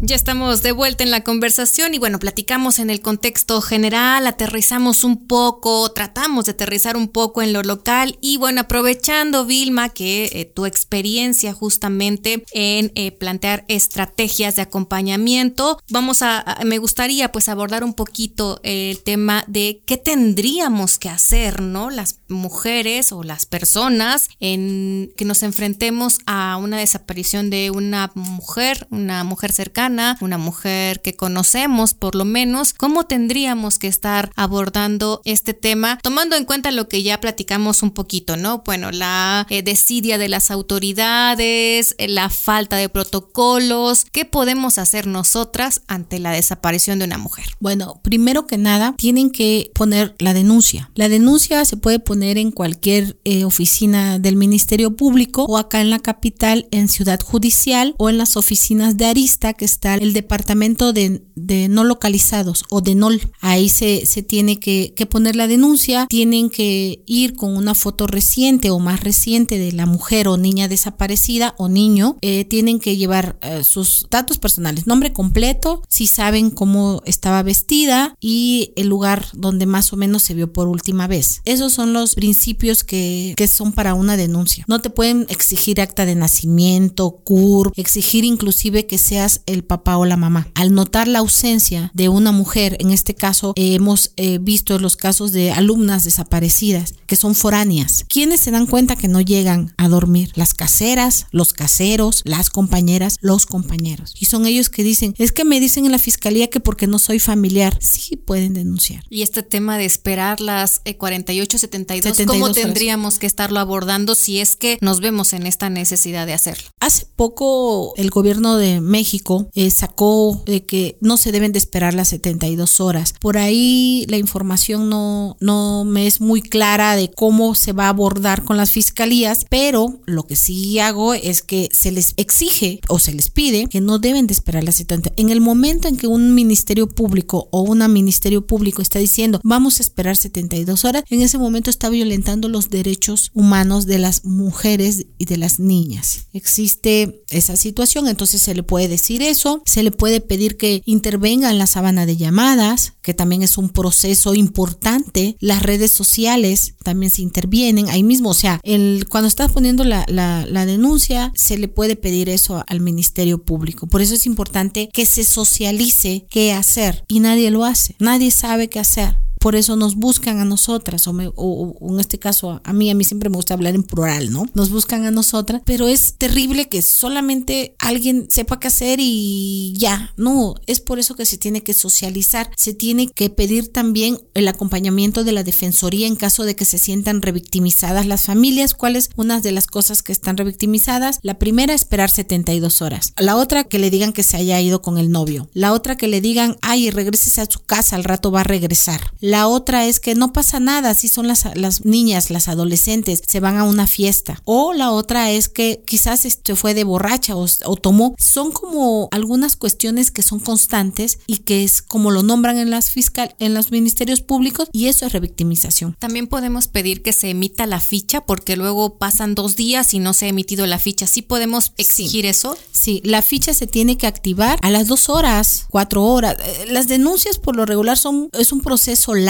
Ya 0.00 0.16
estamos 0.16 0.62
de 0.62 0.72
vuelta 0.72 1.02
en 1.02 1.10
la 1.10 1.24
conversación 1.24 1.94
y 1.94 1.98
bueno, 1.98 2.18
platicamos 2.18 2.78
en 2.78 2.90
el 2.90 3.00
contexto 3.00 3.62
general, 3.62 4.26
aterrizamos 4.26 5.02
un 5.02 5.26
poco, 5.26 5.90
tratamos 5.92 6.44
de 6.44 6.50
aterrizar 6.50 6.98
un 6.98 7.08
poco 7.08 7.40
en 7.40 7.54
lo 7.54 7.62
local 7.62 8.18
y 8.20 8.36
bueno, 8.36 8.62
aprovechando 8.62 9.46
Vilma 9.46 9.88
que 9.88 10.26
eh, 10.26 10.44
tu 10.44 10.66
experiencia 10.66 11.54
justamente 11.54 12.44
en 12.52 12.92
eh, 12.96 13.12
plantear 13.12 13.64
estrategias 13.68 14.56
de 14.56 14.62
acompañamiento, 14.62 15.80
vamos 15.88 16.20
a, 16.20 16.58
me 16.66 16.76
gustaría 16.76 17.32
pues 17.32 17.48
abordar 17.48 17.82
un 17.82 17.94
poquito 17.94 18.60
el 18.62 19.02
tema 19.02 19.44
de 19.46 19.80
qué 19.86 19.96
tendríamos 19.96 20.98
que 20.98 21.08
hacer, 21.08 21.62
¿no? 21.62 21.88
Las 21.88 22.20
mujeres 22.28 23.10
o 23.10 23.22
las 23.22 23.46
personas 23.46 24.28
en 24.40 25.12
que 25.16 25.24
nos 25.24 25.42
enfrentemos 25.42 26.18
a 26.26 26.58
una 26.58 26.78
desaparición 26.78 27.48
de 27.48 27.70
una 27.70 28.10
mujer, 28.14 28.86
una 28.90 29.24
mujer 29.24 29.50
cercana 29.50 29.93
una 30.20 30.38
mujer 30.38 31.00
que 31.02 31.14
conocemos 31.14 31.94
por 31.94 32.14
lo 32.14 32.24
menos, 32.24 32.72
¿cómo 32.72 33.04
tendríamos 33.04 33.78
que 33.78 33.88
estar 33.88 34.30
abordando 34.36 35.20
este 35.24 35.54
tema 35.54 35.98
tomando 36.02 36.36
en 36.36 36.44
cuenta 36.44 36.70
lo 36.70 36.88
que 36.88 37.02
ya 37.02 37.20
platicamos 37.20 37.82
un 37.82 37.90
poquito, 37.90 38.36
¿no? 38.36 38.62
Bueno, 38.64 38.90
la 38.90 39.46
eh, 39.50 39.62
desidia 39.62 40.18
de 40.18 40.28
las 40.28 40.50
autoridades, 40.50 41.94
eh, 41.98 42.08
la 42.08 42.28
falta 42.28 42.76
de 42.76 42.88
protocolos, 42.88 44.06
¿qué 44.12 44.24
podemos 44.24 44.78
hacer 44.78 45.06
nosotras 45.06 45.82
ante 45.86 46.18
la 46.18 46.32
desaparición 46.32 46.98
de 46.98 47.06
una 47.06 47.18
mujer? 47.18 47.46
Bueno, 47.60 48.00
primero 48.02 48.46
que 48.46 48.58
nada, 48.58 48.94
tienen 48.96 49.30
que 49.30 49.70
poner 49.74 50.14
la 50.18 50.34
denuncia. 50.34 50.90
La 50.94 51.08
denuncia 51.08 51.64
se 51.64 51.76
puede 51.76 51.98
poner 51.98 52.38
en 52.38 52.50
cualquier 52.50 53.18
eh, 53.24 53.44
oficina 53.44 54.18
del 54.18 54.36
Ministerio 54.36 54.96
Público 54.96 55.44
o 55.44 55.58
acá 55.58 55.80
en 55.80 55.90
la 55.90 55.98
capital 55.98 56.66
en 56.70 56.88
Ciudad 56.88 57.20
Judicial 57.20 57.94
o 57.98 58.10
en 58.10 58.18
las 58.18 58.36
oficinas 58.36 58.96
de 58.96 59.06
Arista 59.06 59.52
que 59.52 59.64
está 59.74 59.94
el 59.96 60.12
departamento 60.12 60.92
de, 60.92 61.22
no 61.68 61.84
localizados 61.84 62.64
o 62.70 62.80
de 62.80 62.94
NOL. 62.94 63.20
Ahí 63.40 63.68
se, 63.68 64.04
tiene 64.22 64.58
que, 64.58 64.94
poner 65.10 65.36
la 65.36 65.46
denuncia, 65.46 66.06
tienen 66.08 66.48
que 66.48 67.02
ir 67.06 67.34
con 67.34 67.56
una 67.56 67.74
foto 67.74 68.06
reciente 68.06 68.70
o 68.70 68.78
más 68.78 69.00
reciente 69.00 69.58
de 69.58 69.72
la 69.72 69.86
mujer 69.86 70.28
o 70.28 70.36
niña 70.36 70.68
desaparecida 70.68 71.54
o 71.58 71.68
niño, 71.68 72.16
eh, 72.22 72.44
tienen 72.44 72.78
que 72.78 72.96
llevar 72.96 73.36
eh, 73.42 73.64
sus 73.64 74.06
datos 74.10 74.38
personales, 74.38 74.86
nombre 74.86 75.12
completo, 75.12 75.82
si 75.88 76.06
saben 76.06 76.50
cómo 76.50 77.02
estaba 77.04 77.42
vestida 77.42 78.16
y 78.20 78.72
el 78.76 78.88
lugar 78.88 79.26
donde 79.34 79.66
más 79.66 79.92
o 79.92 79.96
menos 79.96 80.22
se 80.22 80.34
vio 80.34 80.52
por 80.52 80.68
última 80.68 81.06
vez. 81.06 81.40
Esos 81.44 81.72
son 81.72 81.92
los 81.92 82.14
principios 82.14 82.84
que, 82.84 83.34
que 83.36 83.48
son 83.48 83.72
para 83.72 83.94
una 83.94 84.16
denuncia. 84.16 84.64
No 84.68 84.80
te 84.80 84.90
pueden 84.90 85.26
exigir 85.28 85.80
acta 85.80 86.06
de 86.06 86.14
nacimiento, 86.14 87.20
CUR, 87.24 87.72
exigir 87.76 88.24
inclusive 88.24 88.86
que 88.86 88.98
seas 88.98 89.42
el 89.46 89.63
papá 89.64 89.96
o 89.96 90.04
la 90.04 90.16
mamá. 90.16 90.48
Al 90.54 90.74
notar 90.74 91.08
la 91.08 91.20
ausencia 91.20 91.90
de 91.94 92.08
una 92.08 92.32
mujer, 92.32 92.76
en 92.80 92.90
este 92.90 93.14
caso 93.14 93.52
hemos 93.56 94.12
eh, 94.16 94.38
visto 94.40 94.78
los 94.78 94.96
casos 94.96 95.32
de 95.32 95.52
alumnas 95.52 96.04
desaparecidas 96.04 96.94
que 97.06 97.16
son 97.16 97.34
foráneas. 97.34 98.04
¿Quiénes 98.08 98.40
se 98.40 98.50
dan 98.50 98.66
cuenta 98.66 98.96
que 98.96 99.08
no 99.08 99.20
llegan 99.20 99.74
a 99.76 99.88
dormir? 99.88 100.32
Las 100.34 100.54
caseras, 100.54 101.26
los 101.30 101.52
caseros, 101.52 102.22
las 102.24 102.50
compañeras, 102.50 103.18
los 103.20 103.46
compañeros. 103.46 104.14
Y 104.18 104.26
son 104.26 104.46
ellos 104.46 104.68
que 104.68 104.82
dicen, 104.82 105.14
es 105.18 105.32
que 105.32 105.44
me 105.44 105.60
dicen 105.60 105.84
en 105.86 105.92
la 105.92 105.98
fiscalía 105.98 106.48
que 106.48 106.60
porque 106.60 106.86
no 106.86 106.98
soy 106.98 107.18
familiar, 107.18 107.78
sí 107.80 108.16
pueden 108.16 108.54
denunciar. 108.54 109.04
Y 109.10 109.22
este 109.22 109.42
tema 109.42 109.78
de 109.78 109.84
esperar 109.84 110.40
las 110.40 110.80
48, 110.96 111.58
72, 111.58 112.22
¿cómo 112.26 112.52
tendríamos 112.52 113.18
que 113.18 113.26
estarlo 113.26 113.60
abordando 113.60 114.14
si 114.14 114.40
es 114.40 114.56
que 114.56 114.78
nos 114.80 115.00
vemos 115.00 115.32
en 115.32 115.46
esta 115.46 115.70
necesidad 115.70 116.26
de 116.26 116.34
hacerlo? 116.34 116.68
Hace 116.80 117.06
poco 117.16 117.94
el 117.96 118.10
gobierno 118.10 118.56
de 118.56 118.80
México 118.80 119.48
eh, 119.54 119.70
sacó 119.70 120.42
de 120.46 120.64
que 120.64 120.98
no 121.00 121.16
se 121.16 121.32
deben 121.32 121.52
de 121.52 121.58
esperar 121.58 121.94
las 121.94 122.08
72 122.08 122.80
horas. 122.80 123.14
Por 123.20 123.38
ahí 123.38 124.04
la 124.08 124.16
información 124.16 124.88
no, 124.88 125.36
no 125.40 125.84
me 125.84 126.06
es 126.06 126.20
muy 126.20 126.42
clara 126.42 126.96
de 126.96 127.10
cómo 127.10 127.54
se 127.54 127.72
va 127.72 127.86
a 127.86 127.90
abordar 127.90 128.44
con 128.44 128.56
las 128.56 128.70
fiscalías, 128.70 129.46
pero 129.48 130.00
lo 130.06 130.24
que 130.24 130.36
sí 130.36 130.78
hago 130.78 131.14
es 131.14 131.42
que 131.42 131.68
se 131.72 131.92
les 131.92 132.14
exige 132.16 132.80
o 132.88 132.98
se 132.98 133.12
les 133.12 133.30
pide 133.30 133.66
que 133.68 133.80
no 133.80 133.98
deben 133.98 134.26
de 134.26 134.34
esperar 134.34 134.64
las 134.64 134.76
70. 134.76 135.12
En 135.16 135.30
el 135.30 135.40
momento 135.40 135.88
en 135.88 135.96
que 135.96 136.06
un 136.06 136.34
ministerio 136.34 136.88
público 136.88 137.48
o 137.50 137.62
una 137.62 137.88
ministerio 137.88 138.46
público 138.46 138.82
está 138.82 138.98
diciendo 138.98 139.40
vamos 139.42 139.78
a 139.78 139.82
esperar 139.82 140.16
72 140.16 140.84
horas, 140.84 141.04
en 141.10 141.22
ese 141.22 141.38
momento 141.38 141.70
está 141.70 141.88
violentando 141.88 142.48
los 142.48 142.70
derechos 142.70 143.30
humanos 143.34 143.86
de 143.86 143.98
las 143.98 144.24
mujeres 144.24 145.06
y 145.18 145.24
de 145.26 145.36
las 145.36 145.58
niñas. 145.60 146.26
Existe 146.32 147.22
esa 147.30 147.56
situación, 147.56 148.08
entonces 148.08 148.42
se 148.42 148.54
le 148.54 148.62
puede 148.62 148.88
decir 148.88 149.22
eso, 149.22 149.43
se 149.64 149.82
le 149.82 149.90
puede 149.90 150.20
pedir 150.20 150.56
que 150.56 150.82
intervenga 150.84 151.50
en 151.50 151.58
la 151.58 151.66
sábana 151.66 152.06
de 152.06 152.16
llamadas, 152.16 152.94
que 153.02 153.14
también 153.14 153.42
es 153.42 153.58
un 153.58 153.68
proceso 153.68 154.34
importante. 154.34 155.36
Las 155.40 155.62
redes 155.62 155.90
sociales 155.90 156.74
también 156.82 157.10
se 157.10 157.22
intervienen 157.22 157.88
ahí 157.88 158.02
mismo, 158.02 158.30
o 158.30 158.34
sea, 158.34 158.60
el, 158.62 159.06
cuando 159.08 159.28
estás 159.28 159.52
poniendo 159.52 159.84
la, 159.84 160.04
la 160.08 160.66
denuncia, 160.66 161.32
se 161.34 161.58
le 161.58 161.68
puede 161.68 161.96
pedir 161.96 162.28
eso 162.28 162.64
al 162.66 162.80
Ministerio 162.80 163.42
Público. 163.42 163.86
Por 163.86 164.02
eso 164.02 164.14
es 164.14 164.26
importante 164.26 164.88
que 164.92 165.06
se 165.06 165.24
socialice 165.24 166.26
qué 166.30 166.52
hacer 166.52 167.04
y 167.08 167.20
nadie 167.20 167.50
lo 167.50 167.64
hace, 167.64 167.96
nadie 167.98 168.30
sabe 168.30 168.68
qué 168.68 168.80
hacer 168.80 169.16
por 169.44 169.56
eso 169.56 169.76
nos 169.76 169.96
buscan 169.96 170.38
a 170.38 170.46
nosotras, 170.46 171.06
o, 171.06 171.76
en 171.78 172.00
este 172.00 172.18
caso 172.18 172.62
a 172.64 172.72
mí, 172.72 172.88
a 172.88 172.94
mí 172.94 173.04
siempre 173.04 173.28
me 173.28 173.36
gusta 173.36 173.52
hablar 173.52 173.74
en 173.74 173.82
plural, 173.82 174.32
¿no? 174.32 174.46
Nos 174.54 174.70
buscan 174.70 175.04
a 175.04 175.10
nosotras, 175.10 175.60
pero 175.66 175.86
es 175.86 176.14
terrible 176.14 176.70
que 176.70 176.80
solamente 176.80 177.76
alguien 177.78 178.26
sepa 178.30 178.58
qué 178.58 178.68
hacer 178.68 179.00
y 179.02 179.74
ya, 179.76 180.14
no, 180.16 180.54
es 180.66 180.80
por 180.80 180.98
eso 180.98 181.14
que 181.14 181.26
se 181.26 181.36
tiene 181.36 181.62
que 181.62 181.74
socializar, 181.74 182.50
se 182.56 182.72
tiene 182.72 183.06
que 183.08 183.28
pedir 183.28 183.70
también 183.70 184.18
el 184.32 184.48
acompañamiento 184.48 185.24
de 185.24 185.32
la 185.32 185.42
defensoría 185.42 186.06
en 186.06 186.16
caso 186.16 186.44
de 186.44 186.56
que 186.56 186.64
se 186.64 186.78
sientan 186.78 187.20
revictimizadas 187.20 188.06
las 188.06 188.24
familias, 188.24 188.72
cuáles 188.72 189.10
una 189.14 189.42
de 189.42 189.52
las 189.52 189.66
cosas 189.66 190.02
que 190.02 190.12
están 190.12 190.38
revictimizadas, 190.38 191.18
la 191.20 191.38
primera 191.38 191.74
esperar 191.74 192.08
72 192.08 192.80
horas, 192.80 193.12
la 193.18 193.36
otra 193.36 193.64
que 193.64 193.78
le 193.78 193.90
digan 193.90 194.14
que 194.14 194.22
se 194.22 194.38
haya 194.38 194.58
ido 194.62 194.80
con 194.80 194.96
el 194.96 195.10
novio, 195.10 195.50
la 195.52 195.74
otra 195.74 195.98
que 195.98 196.08
le 196.08 196.22
digan, 196.22 196.56
ay, 196.62 196.90
regreses 196.90 197.38
a 197.38 197.44
su 197.44 197.60
casa, 197.60 197.96
al 197.96 198.04
rato 198.04 198.30
va 198.30 198.40
a 198.40 198.44
regresar. 198.44 199.12
Otra 199.42 199.86
es 199.86 200.00
que 200.00 200.14
no 200.14 200.32
pasa 200.32 200.60
nada 200.60 200.94
si 200.94 201.08
son 201.08 201.26
las, 201.26 201.44
las 201.54 201.84
niñas, 201.84 202.30
las 202.30 202.48
adolescentes, 202.48 203.22
se 203.26 203.40
van 203.40 203.58
a 203.58 203.64
una 203.64 203.86
fiesta. 203.86 204.40
O 204.44 204.72
la 204.72 204.90
otra 204.90 205.30
es 205.30 205.48
que 205.48 205.82
quizás 205.86 206.20
se 206.20 206.28
este, 206.28 206.56
fue 206.56 206.74
de 206.74 206.84
borracha 206.84 207.34
o, 207.36 207.76
tomó. 207.76 208.14
Son 208.18 208.52
como 208.52 209.08
algunas 209.10 209.56
cuestiones 209.56 210.10
que 210.10 210.22
son 210.22 210.40
constantes 210.40 211.18
y 211.26 211.38
que 211.38 211.64
es 211.64 211.82
como 211.82 212.10
lo 212.10 212.22
nombran 212.22 212.58
en 212.58 212.70
las 212.70 212.90
fiscal, 212.90 213.34
en 213.38 213.54
los 213.54 213.70
ministerios 213.70 214.20
públicos 214.20 214.68
y 214.72 214.86
eso 214.86 215.06
es 215.06 215.12
revictimización. 215.12 215.96
También 215.98 216.26
podemos 216.26 216.68
pedir 216.68 217.02
que 217.02 217.12
se 217.12 217.30
emita 217.30 217.66
la 217.66 217.80
ficha 217.80 218.20
porque 218.22 218.56
luego 218.56 218.98
pasan 218.98 219.34
dos 219.34 219.56
días 219.56 219.94
y 219.94 219.98
no 219.98 220.12
se 220.12 220.26
ha 220.26 220.28
emitido 220.28 220.66
la 220.66 220.78
ficha. 220.78 221.06
¿Sí 221.06 221.22
podemos 221.22 221.72
exigir 221.76 222.26
eso? 222.26 222.56
Sí, 222.72 223.00
la 223.04 223.22
ficha 223.22 223.54
se 223.54 223.66
tiene 223.66 223.96
que 223.96 224.06
activar 224.06 224.58
a 224.62 224.70
las 224.70 224.86
dos 224.86 225.08
horas, 225.08 225.66
cuatro 225.70 226.04
horas. 226.04 226.36
Eh, 226.44 226.66
las 226.70 226.88
denuncias 226.88 227.38
por 227.38 227.56
lo 227.56 227.66
regular 227.66 227.96
son 227.96 228.28
es 228.32 228.52
un 228.52 228.60
proceso 228.60 229.14
largo, 229.14 229.23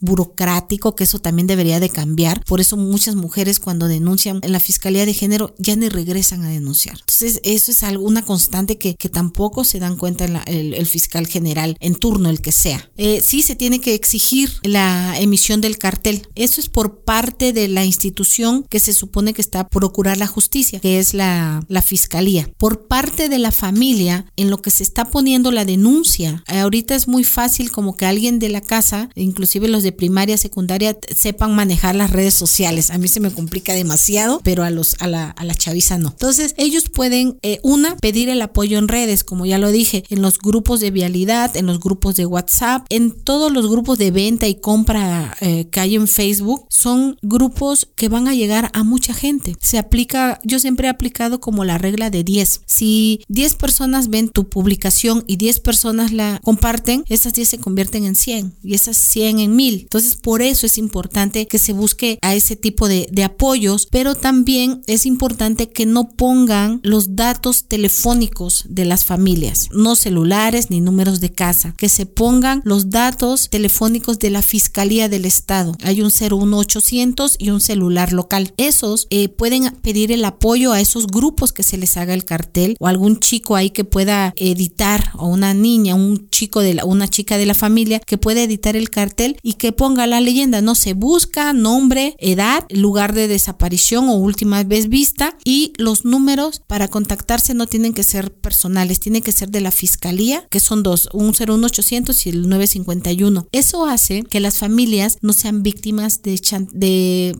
burocrático, 0.00 0.94
que 0.94 1.04
eso 1.04 1.18
también 1.18 1.46
debería 1.46 1.80
de 1.80 1.90
cambiar. 1.90 2.44
Por 2.44 2.60
eso 2.60 2.76
muchas 2.76 3.14
mujeres 3.14 3.60
cuando 3.60 3.88
denuncian 3.88 4.40
en 4.42 4.52
la 4.52 4.60
Fiscalía 4.60 5.06
de 5.06 5.14
Género 5.14 5.54
ya 5.58 5.76
ni 5.76 5.88
regresan 5.88 6.42
a 6.44 6.50
denunciar. 6.50 6.98
Entonces 7.00 7.40
eso 7.44 7.70
es 7.70 7.82
alguna 7.82 8.22
constante 8.22 8.78
que, 8.78 8.96
que 8.96 9.08
tampoco 9.08 9.64
se 9.64 9.78
dan 9.78 9.96
cuenta 9.96 10.24
el, 10.46 10.86
fiscal 10.86 11.26
general 11.26 11.76
en 11.80 11.94
turno, 11.94 12.30
el 12.30 12.40
que 12.40 12.52
sea. 12.52 12.90
Eh, 12.96 13.20
sí 13.22 13.42
se 13.42 13.56
tiene 13.56 13.80
que 13.80 13.94
exigir 13.94 14.50
la 14.62 15.18
emisión 15.18 15.60
del 15.60 15.78
cartel. 15.78 16.26
Eso 16.34 16.60
es 16.60 16.68
por 16.68 17.00
parte 17.00 17.52
de 17.52 17.68
la 17.68 17.84
institución 17.84 18.64
que 18.68 18.80
se 18.80 18.92
supone 18.92 19.34
que 19.34 19.42
está 19.42 19.60
a 19.60 19.68
procurar 19.68 20.16
la 20.16 20.26
justicia, 20.26 20.80
que 20.80 20.98
es 20.98 21.14
la, 21.14 21.64
la 21.68 21.82
Fiscalía. 21.82 22.48
Por 22.58 22.86
parte 22.86 23.28
de 23.28 23.38
la 23.38 23.52
familia, 23.52 24.26
en 24.36 24.50
lo 24.50 24.62
que 24.62 24.70
se 24.70 24.82
está 24.82 25.06
poniendo 25.06 25.50
la 25.50 25.64
denuncia, 25.64 26.44
ahorita 26.46 26.94
es 26.94 27.08
muy 27.08 27.24
fácil 27.24 27.70
como 27.70 27.96
que 27.96 28.06
alguien 28.06 28.38
de 28.38 28.48
la 28.48 28.60
casa, 28.60 29.08
inclusive 29.36 29.68
los 29.68 29.82
de 29.82 29.92
primaria, 29.92 30.38
secundaria, 30.38 30.96
sepan 31.14 31.54
manejar 31.54 31.94
las 31.94 32.10
redes 32.10 32.32
sociales. 32.32 32.90
A 32.90 32.96
mí 32.96 33.06
se 33.06 33.20
me 33.20 33.30
complica 33.30 33.74
demasiado, 33.74 34.40
pero 34.42 34.62
a 34.62 34.70
los 34.70 34.96
a 34.98 35.08
la, 35.08 35.34
a 35.36 35.54
chaviza 35.54 35.98
no. 35.98 36.08
Entonces, 36.08 36.54
ellos 36.56 36.88
pueden, 36.88 37.38
eh, 37.42 37.60
una, 37.62 37.96
pedir 37.98 38.30
el 38.30 38.40
apoyo 38.40 38.78
en 38.78 38.88
redes, 38.88 39.24
como 39.24 39.44
ya 39.44 39.58
lo 39.58 39.70
dije, 39.70 40.04
en 40.08 40.22
los 40.22 40.38
grupos 40.38 40.80
de 40.80 40.90
vialidad, 40.90 41.54
en 41.54 41.66
los 41.66 41.80
grupos 41.80 42.16
de 42.16 42.24
WhatsApp, 42.24 42.86
en 42.88 43.10
todos 43.10 43.52
los 43.52 43.68
grupos 43.68 43.98
de 43.98 44.10
venta 44.10 44.48
y 44.48 44.54
compra 44.54 45.36
eh, 45.40 45.68
que 45.70 45.80
hay 45.80 45.96
en 45.96 46.08
Facebook, 46.08 46.66
son 46.70 47.18
grupos 47.20 47.88
que 47.94 48.08
van 48.08 48.28
a 48.28 48.34
llegar 48.34 48.70
a 48.72 48.84
mucha 48.84 49.12
gente. 49.12 49.54
Se 49.60 49.76
aplica, 49.76 50.40
yo 50.44 50.58
siempre 50.58 50.86
he 50.86 50.90
aplicado 50.90 51.40
como 51.40 51.64
la 51.64 51.76
regla 51.76 52.08
de 52.08 52.24
10. 52.24 52.62
Si 52.64 53.20
10 53.28 53.54
personas 53.56 54.08
ven 54.08 54.30
tu 54.30 54.48
publicación 54.48 55.24
y 55.26 55.36
10 55.36 55.60
personas 55.60 56.12
la 56.12 56.40
comparten, 56.42 57.04
esas 57.08 57.34
10 57.34 57.48
se 57.48 57.58
convierten 57.58 58.06
en 58.06 58.14
100 58.14 58.54
y 58.62 58.74
esas 58.74 58.96
100 58.96 59.25
en 59.28 59.56
mil. 59.56 59.80
Entonces, 59.82 60.16
por 60.16 60.42
eso 60.42 60.66
es 60.66 60.78
importante 60.78 61.46
que 61.46 61.58
se 61.58 61.72
busque 61.72 62.18
a 62.22 62.34
ese 62.34 62.56
tipo 62.56 62.88
de, 62.88 63.08
de 63.10 63.24
apoyos, 63.24 63.86
pero 63.90 64.14
también 64.14 64.82
es 64.86 65.06
importante 65.06 65.68
que 65.68 65.86
no 65.86 66.10
pongan 66.10 66.80
los 66.82 67.16
datos 67.16 67.64
telefónicos 67.64 68.64
de 68.68 68.84
las 68.84 69.04
familias, 69.04 69.68
no 69.72 69.96
celulares 69.96 70.70
ni 70.70 70.80
números 70.80 71.20
de 71.20 71.32
casa, 71.32 71.74
que 71.76 71.88
se 71.88 72.06
pongan 72.06 72.62
los 72.64 72.90
datos 72.90 73.50
telefónicos 73.50 74.18
de 74.18 74.30
la 74.30 74.42
Fiscalía 74.42 75.08
del 75.08 75.24
Estado. 75.24 75.76
Hay 75.82 76.02
un 76.02 76.10
01800 76.10 77.36
y 77.38 77.50
un 77.50 77.60
celular 77.60 78.12
local. 78.12 78.54
Esos 78.56 79.06
eh, 79.10 79.28
pueden 79.28 79.70
pedir 79.82 80.12
el 80.12 80.24
apoyo 80.24 80.72
a 80.72 80.80
esos 80.80 81.06
grupos 81.06 81.52
que 81.52 81.62
se 81.62 81.76
les 81.76 81.96
haga 81.96 82.14
el 82.14 82.24
cartel 82.24 82.76
o 82.78 82.86
algún 82.86 83.18
chico 83.18 83.56
ahí 83.56 83.70
que 83.70 83.84
pueda 83.84 84.32
editar 84.36 85.10
o 85.14 85.26
una 85.26 85.54
niña, 85.54 85.94
un 85.94 86.28
chico 86.30 86.60
de 86.60 86.74
la, 86.74 86.84
una 86.84 87.08
chica 87.08 87.38
de 87.38 87.46
la 87.46 87.54
familia 87.54 88.00
que 88.00 88.18
pueda 88.18 88.42
editar 88.42 88.76
el 88.76 88.90
cartel 88.90 89.05
y 89.42 89.54
que 89.54 89.72
ponga 89.72 90.06
la 90.06 90.20
leyenda, 90.20 90.60
no 90.60 90.74
se 90.74 90.94
busca 90.94 91.52
nombre, 91.52 92.16
edad, 92.18 92.64
lugar 92.70 93.14
de 93.14 93.28
desaparición 93.28 94.08
o 94.08 94.14
última 94.14 94.62
vez 94.64 94.88
vista 94.88 95.36
y 95.44 95.72
los 95.76 96.04
números 96.04 96.62
para 96.66 96.88
contactarse 96.88 97.54
no 97.54 97.66
tienen 97.66 97.92
que 97.92 98.02
ser 98.02 98.32
personales, 98.32 99.00
tienen 99.00 99.22
que 99.22 99.32
ser 99.32 99.50
de 99.50 99.60
la 99.60 99.70
fiscalía, 99.70 100.46
que 100.50 100.60
son 100.60 100.82
dos, 100.82 101.08
un 101.12 101.32
01800 101.32 102.26
y 102.26 102.30
el 102.30 102.48
951. 102.48 103.48
Eso 103.52 103.86
hace 103.86 104.22
que 104.24 104.40
las 104.40 104.58
familias 104.58 105.18
no 105.22 105.32
sean 105.32 105.62
víctimas 105.62 106.22
de, 106.22 106.40
de 106.72 107.34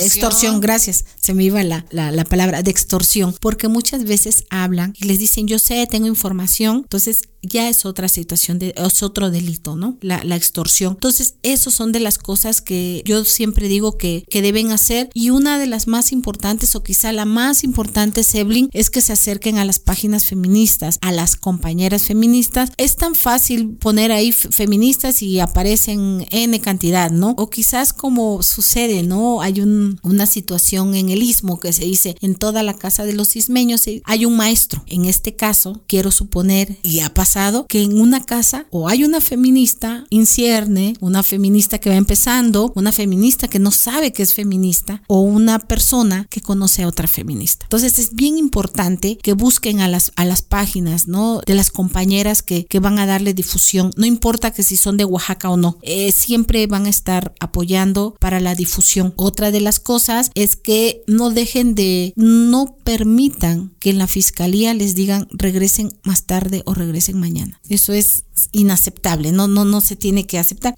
extorsión. 0.00 0.60
gracias, 0.60 1.04
se 1.20 1.34
me 1.34 1.44
iba 1.44 1.62
la, 1.62 1.86
la, 1.90 2.24
palabra 2.24 2.62
de 2.62 2.70
extorsión, 2.70 3.34
porque 3.40 3.68
muchas 3.68 4.04
veces 4.04 4.44
hablan 4.50 4.94
y 4.98 5.06
les 5.06 5.18
dicen, 5.18 5.46
yo 5.46 5.58
sé, 5.58 5.86
tengo 5.86 6.06
información, 6.06 6.78
entonces 6.78 7.22
ya 7.42 7.68
es 7.68 7.84
otra 7.84 8.08
situación, 8.08 8.58
de, 8.58 8.74
es 8.76 9.02
otro 9.02 9.30
delito, 9.30 9.76
¿no? 9.76 9.98
La, 10.00 10.22
la 10.24 10.36
extorsión. 10.36 10.96
Entonces, 11.06 11.36
esos 11.44 11.72
son 11.72 11.92
de 11.92 12.00
las 12.00 12.18
cosas 12.18 12.60
que 12.60 13.02
yo 13.04 13.24
siempre 13.24 13.68
digo 13.68 13.96
que, 13.96 14.24
que 14.28 14.42
deben 14.42 14.72
hacer. 14.72 15.08
Y 15.14 15.30
una 15.30 15.60
de 15.60 15.68
las 15.68 15.86
más 15.86 16.10
importantes, 16.10 16.74
o 16.74 16.82
quizá 16.82 17.12
la 17.12 17.24
más 17.24 17.62
importante, 17.62 18.24
Seblin, 18.24 18.68
es 18.72 18.90
que 18.90 19.00
se 19.00 19.12
acerquen 19.12 19.58
a 19.58 19.64
las 19.64 19.78
páginas 19.78 20.24
feministas, 20.24 20.98
a 21.02 21.12
las 21.12 21.36
compañeras 21.36 22.02
feministas. 22.02 22.70
Es 22.76 22.96
tan 22.96 23.14
fácil 23.14 23.76
poner 23.76 24.10
ahí 24.10 24.32
feministas 24.32 25.22
y 25.22 25.38
aparecen 25.38 26.26
N 26.32 26.60
cantidad, 26.60 27.12
¿no? 27.12 27.34
O 27.38 27.50
quizás 27.50 27.92
como 27.92 28.42
sucede, 28.42 29.04
¿no? 29.04 29.42
Hay 29.42 29.60
un, 29.60 30.00
una 30.02 30.26
situación 30.26 30.96
en 30.96 31.10
el 31.10 31.22
istmo 31.22 31.60
que 31.60 31.72
se 31.72 31.84
dice 31.84 32.16
en 32.20 32.34
toda 32.34 32.64
la 32.64 32.74
casa 32.74 33.04
de 33.04 33.12
los 33.12 33.36
ismeños 33.36 33.86
hay 34.04 34.24
un 34.24 34.36
maestro. 34.36 34.82
En 34.86 35.04
este 35.04 35.36
caso, 35.36 35.82
quiero 35.86 36.10
suponer, 36.10 36.78
y 36.82 37.00
ha 37.00 37.14
pasado, 37.14 37.66
que 37.68 37.82
en 37.82 38.00
una 38.00 38.24
casa 38.24 38.66
o 38.70 38.88
hay 38.88 39.04
una 39.04 39.20
feminista 39.20 40.04
incierne, 40.10 40.95
una 41.00 41.22
feminista 41.22 41.78
que 41.78 41.90
va 41.90 41.96
empezando, 41.96 42.72
una 42.74 42.92
feminista 42.92 43.48
que 43.48 43.58
no 43.58 43.70
sabe 43.70 44.12
que 44.12 44.22
es 44.22 44.34
feminista, 44.34 45.02
o 45.06 45.20
una 45.20 45.58
persona 45.58 46.26
que 46.30 46.40
conoce 46.40 46.82
a 46.82 46.88
otra 46.88 47.08
feminista. 47.08 47.66
Entonces 47.66 47.98
es 47.98 48.14
bien 48.14 48.38
importante 48.38 49.18
que 49.18 49.32
busquen 49.32 49.80
a 49.80 49.88
las, 49.88 50.12
a 50.16 50.24
las 50.24 50.42
páginas, 50.42 51.08
¿no? 51.08 51.40
De 51.46 51.54
las 51.54 51.70
compañeras 51.70 52.42
que, 52.42 52.66
que 52.66 52.80
van 52.80 52.98
a 52.98 53.06
darle 53.06 53.34
difusión. 53.34 53.90
No 53.96 54.06
importa 54.06 54.50
que 54.50 54.62
si 54.62 54.76
son 54.76 54.96
de 54.96 55.04
Oaxaca 55.04 55.50
o 55.50 55.56
no, 55.56 55.78
eh, 55.82 56.12
siempre 56.12 56.66
van 56.66 56.86
a 56.86 56.90
estar 56.90 57.34
apoyando 57.40 58.16
para 58.20 58.40
la 58.40 58.54
difusión. 58.54 59.12
Otra 59.16 59.50
de 59.50 59.60
las 59.60 59.80
cosas 59.80 60.30
es 60.34 60.56
que 60.56 61.02
no 61.06 61.30
dejen 61.30 61.74
de, 61.74 62.12
no 62.16 62.76
permitan 62.84 63.74
que 63.78 63.90
en 63.90 63.98
la 63.98 64.06
fiscalía 64.06 64.74
les 64.74 64.94
digan 64.94 65.28
regresen 65.30 65.92
más 66.04 66.24
tarde 66.24 66.62
o 66.66 66.74
regresen 66.74 67.18
mañana. 67.18 67.60
Eso 67.68 67.92
es 67.92 68.24
inaceptable, 68.52 69.32
no, 69.32 69.48
no, 69.48 69.64
no 69.64 69.80
se 69.80 69.96
tiene 69.96 70.26
que 70.26 70.38
aceptar. 70.38 70.74